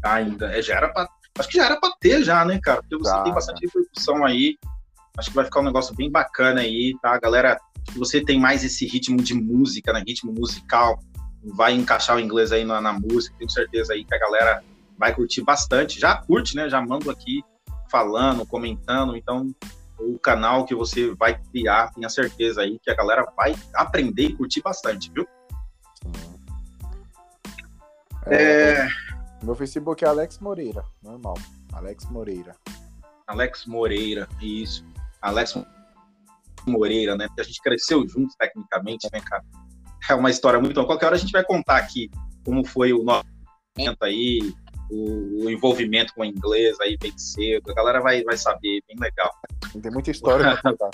ainda. 0.02 0.56
É, 0.56 0.62
já 0.62 0.76
era 0.76 0.88
pra, 0.88 1.06
acho 1.38 1.48
que 1.48 1.58
já 1.58 1.66
era 1.66 1.78
para 1.78 1.94
ter 2.00 2.24
já, 2.24 2.42
né, 2.46 2.58
cara? 2.62 2.80
Porque 2.80 2.96
você 2.96 3.12
tá, 3.12 3.22
tem 3.24 3.34
bastante 3.34 3.66
repercussão 3.66 4.24
aí. 4.24 4.56
Acho 5.18 5.28
que 5.28 5.36
vai 5.36 5.44
ficar 5.44 5.60
um 5.60 5.64
negócio 5.64 5.94
bem 5.94 6.10
bacana 6.10 6.62
aí, 6.62 6.96
tá? 7.02 7.18
Galera, 7.18 7.60
você 7.94 8.24
tem 8.24 8.40
mais 8.40 8.64
esse 8.64 8.86
ritmo 8.86 9.18
de 9.18 9.34
música, 9.34 9.92
né? 9.92 10.02
Ritmo 10.06 10.32
musical, 10.32 10.98
vai 11.54 11.74
encaixar 11.74 12.16
o 12.16 12.20
inglês 12.20 12.52
aí 12.52 12.64
na, 12.64 12.80
na 12.80 12.94
música. 12.94 13.36
Tenho 13.36 13.50
certeza 13.50 13.92
aí 13.92 14.02
que 14.02 14.14
a 14.14 14.18
galera 14.18 14.64
vai 15.00 15.14
curtir 15.14 15.42
bastante. 15.42 15.98
Já 15.98 16.14
curte, 16.14 16.54
né? 16.54 16.68
Já 16.68 16.80
mando 16.82 17.10
aqui 17.10 17.42
falando, 17.90 18.46
comentando. 18.46 19.16
Então, 19.16 19.50
o 19.98 20.18
canal 20.18 20.66
que 20.66 20.74
você 20.74 21.14
vai 21.14 21.40
criar, 21.50 21.92
tenha 21.94 22.08
certeza 22.10 22.60
aí 22.60 22.78
que 22.78 22.90
a 22.90 22.94
galera 22.94 23.26
vai 23.34 23.56
aprender 23.74 24.24
e 24.24 24.36
curtir 24.36 24.60
bastante, 24.60 25.10
viu? 25.10 25.26
É, 28.26 28.34
é... 28.34 28.88
Meu 29.42 29.54
Facebook 29.54 30.04
é 30.04 30.08
Alex 30.08 30.38
Moreira, 30.38 30.84
normal. 31.02 31.34
Alex 31.72 32.04
Moreira. 32.10 32.54
Alex 33.26 33.64
Moreira, 33.64 34.28
isso. 34.42 34.84
Alex 35.22 35.56
Moreira, 36.66 37.16
né? 37.16 37.26
Porque 37.26 37.40
a 37.40 37.44
gente 37.44 37.62
cresceu 37.62 38.06
juntos 38.06 38.36
tecnicamente, 38.36 39.08
né, 39.10 39.20
cara? 39.20 39.42
é 40.08 40.14
uma 40.14 40.30
história 40.30 40.60
muito. 40.60 40.84
Qualquer 40.84 41.06
hora 41.06 41.16
a 41.16 41.18
gente 41.18 41.32
vai 41.32 41.44
contar 41.44 41.76
aqui 41.76 42.10
como 42.44 42.64
foi 42.64 42.92
o 42.92 43.02
nosso 43.02 43.24
aí, 44.02 44.52
o, 44.90 45.44
o, 45.44 45.50
envolvimento 45.50 46.12
com 46.14 46.22
o 46.22 46.24
inglês 46.24 46.78
aí 46.80 46.96
bem 46.98 47.16
cedo. 47.16 47.70
A 47.70 47.74
galera 47.74 48.00
vai, 48.00 48.22
vai 48.22 48.36
saber, 48.36 48.82
bem 48.86 48.96
legal. 48.98 49.30
Tem 49.80 49.90
muita 49.90 50.10
história 50.10 50.56
para 50.56 50.72
contar. 50.72 50.90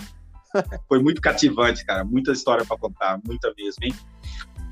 foi 0.88 1.02
muito 1.02 1.20
cativante, 1.20 1.84
cara. 1.84 2.04
Muita 2.04 2.32
história 2.32 2.64
para 2.64 2.76
contar, 2.76 3.20
muita 3.24 3.52
mesmo, 3.56 3.84
hein? 3.84 3.94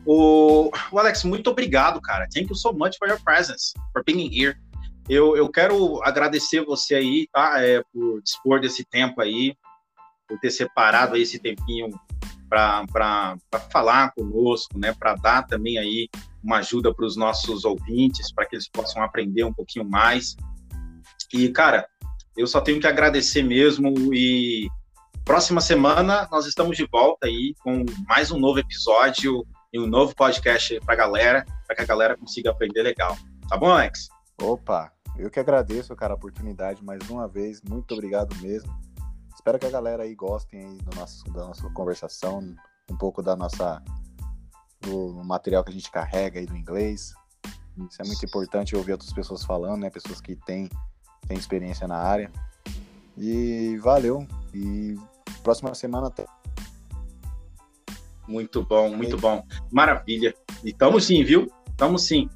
O, 0.06 0.70
o, 0.92 0.98
Alex, 0.98 1.24
muito 1.24 1.50
obrigado, 1.50 2.00
cara. 2.00 2.28
Thank 2.32 2.50
you 2.50 2.56
so 2.56 2.72
much 2.72 2.96
for 2.98 3.08
your 3.08 3.20
presence, 3.22 3.72
for 3.92 4.04
being 4.04 4.28
here. 4.30 4.56
Eu, 5.08 5.36
eu 5.36 5.48
quero 5.50 6.02
agradecer 6.02 6.64
você 6.64 6.94
aí, 6.94 7.28
tá? 7.32 7.62
É, 7.62 7.82
por 7.92 8.22
dispor 8.22 8.60
desse 8.60 8.84
tempo 8.84 9.20
aí, 9.20 9.56
por 10.28 10.38
ter 10.38 10.50
separado 10.50 11.14
aí 11.14 11.22
esse 11.22 11.38
tempinho 11.38 11.88
para 12.48 13.36
falar 13.70 14.12
conosco, 14.14 14.78
né? 14.78 14.94
Para 14.98 15.14
dar 15.14 15.42
também 15.46 15.78
aí 15.78 16.08
uma 16.44 16.58
ajuda 16.58 16.94
para 16.94 17.06
os 17.06 17.16
nossos 17.16 17.64
ouvintes, 17.64 18.32
para 18.32 18.46
que 18.46 18.54
eles 18.54 18.68
possam 18.68 19.02
aprender 19.02 19.44
um 19.44 19.52
pouquinho 19.52 19.88
mais. 19.88 20.36
E, 21.32 21.48
cara, 21.48 21.88
eu 22.36 22.46
só 22.46 22.60
tenho 22.60 22.80
que 22.80 22.86
agradecer 22.86 23.42
mesmo 23.42 23.92
e 24.12 24.68
próxima 25.24 25.60
semana 25.60 26.28
nós 26.30 26.46
estamos 26.46 26.76
de 26.76 26.86
volta 26.86 27.26
aí 27.26 27.54
com 27.62 27.84
mais 28.06 28.30
um 28.30 28.38
novo 28.38 28.58
episódio 28.58 29.44
e 29.72 29.80
um 29.80 29.86
novo 29.86 30.14
podcast 30.14 30.78
para 30.80 30.94
a 30.94 30.96
galera, 30.96 31.44
para 31.66 31.76
que 31.76 31.82
a 31.82 31.86
galera 31.86 32.16
consiga 32.16 32.50
aprender 32.50 32.82
legal. 32.82 33.16
Tá 33.48 33.56
bom, 33.56 33.70
Alex? 33.70 34.08
Opa, 34.40 34.92
eu 35.16 35.30
que 35.30 35.40
agradeço, 35.40 35.96
cara, 35.96 36.12
a 36.12 36.16
oportunidade 36.16 36.84
mais 36.84 37.08
uma 37.08 37.26
vez. 37.26 37.62
Muito 37.62 37.94
obrigado 37.94 38.36
mesmo. 38.36 38.70
Espero 39.34 39.58
que 39.58 39.66
a 39.66 39.70
galera 39.70 40.02
aí 40.02 40.14
gostem 40.14 40.60
aí 40.60 40.78
do 40.78 40.96
nosso, 40.96 41.24
da 41.32 41.46
nossa 41.46 41.68
conversação, 41.70 42.40
um 42.90 42.96
pouco 42.96 43.22
da 43.22 43.34
nossa 43.34 43.82
do 44.84 45.24
material 45.24 45.64
que 45.64 45.70
a 45.70 45.74
gente 45.74 45.90
carrega 45.90 46.38
aí 46.38 46.46
do 46.46 46.56
inglês. 46.56 47.14
Isso 47.90 48.00
é 48.00 48.06
muito 48.06 48.24
importante 48.24 48.76
ouvir 48.76 48.92
outras 48.92 49.12
pessoas 49.12 49.44
falando, 49.44 49.82
né? 49.82 49.90
Pessoas 49.90 50.20
que 50.20 50.36
têm, 50.36 50.68
têm 51.26 51.36
experiência 51.36 51.88
na 51.88 51.96
área. 51.96 52.30
E 53.16 53.78
valeu. 53.82 54.26
E 54.52 54.96
próxima 55.42 55.74
semana 55.74 56.08
até. 56.08 56.24
Muito 58.26 58.64
bom, 58.64 58.94
muito 58.96 59.16
bom. 59.18 59.44
Maravilha. 59.70 60.34
E 60.62 60.72
tamo 60.72 61.00
sim, 61.00 61.22
viu? 61.22 61.50
Tamo 61.76 61.98
sim. 61.98 62.28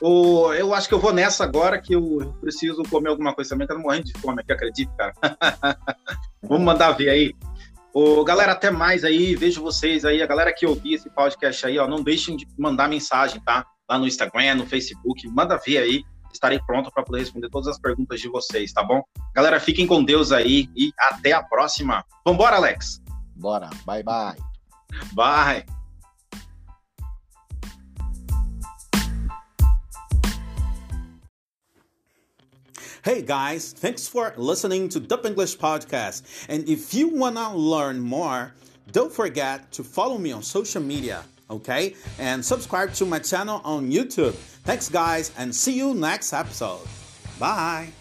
O, 0.00 0.52
eu 0.54 0.72
acho 0.74 0.88
que 0.88 0.94
eu 0.94 1.00
vou 1.00 1.12
nessa 1.12 1.44
agora, 1.44 1.80
que 1.80 1.94
eu 1.94 2.34
preciso 2.40 2.82
comer 2.84 3.08
alguma 3.08 3.34
coisa 3.34 3.50
também, 3.50 3.66
que 3.66 3.72
eu 3.72 3.76
tô 3.76 3.82
morrendo 3.82 4.04
de 4.04 4.18
fome 4.20 4.40
aqui, 4.40 4.52
acredito, 4.52 4.92
cara. 4.96 5.12
Vamos 6.42 6.64
mandar 6.64 6.92
ver 6.92 7.08
aí. 7.08 7.34
O, 8.00 8.22
galera, 8.22 8.52
até 8.52 8.70
mais 8.70 9.02
aí, 9.02 9.34
vejo 9.34 9.60
vocês 9.60 10.04
aí, 10.04 10.22
a 10.22 10.26
galera 10.26 10.54
que 10.54 10.64
ouvir 10.64 10.94
esse 10.94 11.10
podcast 11.10 11.66
aí, 11.66 11.80
ó, 11.80 11.88
não 11.88 12.00
deixem 12.00 12.36
de 12.36 12.46
mandar 12.56 12.88
mensagem, 12.88 13.40
tá? 13.40 13.66
Lá 13.90 13.98
no 13.98 14.06
Instagram, 14.06 14.54
no 14.54 14.64
Facebook, 14.64 15.26
manda 15.26 15.58
ver 15.66 15.78
aí, 15.78 16.04
estarei 16.32 16.60
pronto 16.64 16.92
para 16.92 17.02
poder 17.02 17.18
responder 17.18 17.50
todas 17.50 17.66
as 17.66 17.76
perguntas 17.76 18.20
de 18.20 18.28
vocês, 18.28 18.72
tá 18.72 18.84
bom? 18.84 19.02
Galera, 19.34 19.58
fiquem 19.58 19.84
com 19.84 20.04
Deus 20.04 20.30
aí 20.30 20.68
e 20.76 20.92
até 20.96 21.32
a 21.32 21.42
próxima. 21.42 22.04
Vambora, 22.24 22.54
Alex? 22.54 23.02
Bora, 23.34 23.68
bye 23.84 24.04
bye. 24.04 24.36
Bye. 25.12 25.77
Hey 33.04 33.22
guys, 33.22 33.72
thanks 33.72 34.08
for 34.08 34.34
listening 34.36 34.88
to 34.88 34.98
Dub 34.98 35.24
English 35.24 35.56
Podcast. 35.58 36.22
And 36.48 36.68
if 36.68 36.92
you 36.92 37.08
wanna 37.08 37.54
learn 37.54 38.00
more, 38.00 38.54
don't 38.90 39.12
forget 39.12 39.70
to 39.72 39.84
follow 39.84 40.18
me 40.18 40.32
on 40.32 40.42
social 40.42 40.82
media, 40.82 41.22
okay? 41.48 41.94
And 42.18 42.44
subscribe 42.44 42.92
to 42.94 43.06
my 43.06 43.20
channel 43.20 43.60
on 43.64 43.90
YouTube. 43.90 44.34
Thanks 44.64 44.88
guys 44.88 45.30
and 45.38 45.54
see 45.54 45.76
you 45.76 45.94
next 45.94 46.32
episode. 46.32 46.80
Bye. 47.38 47.97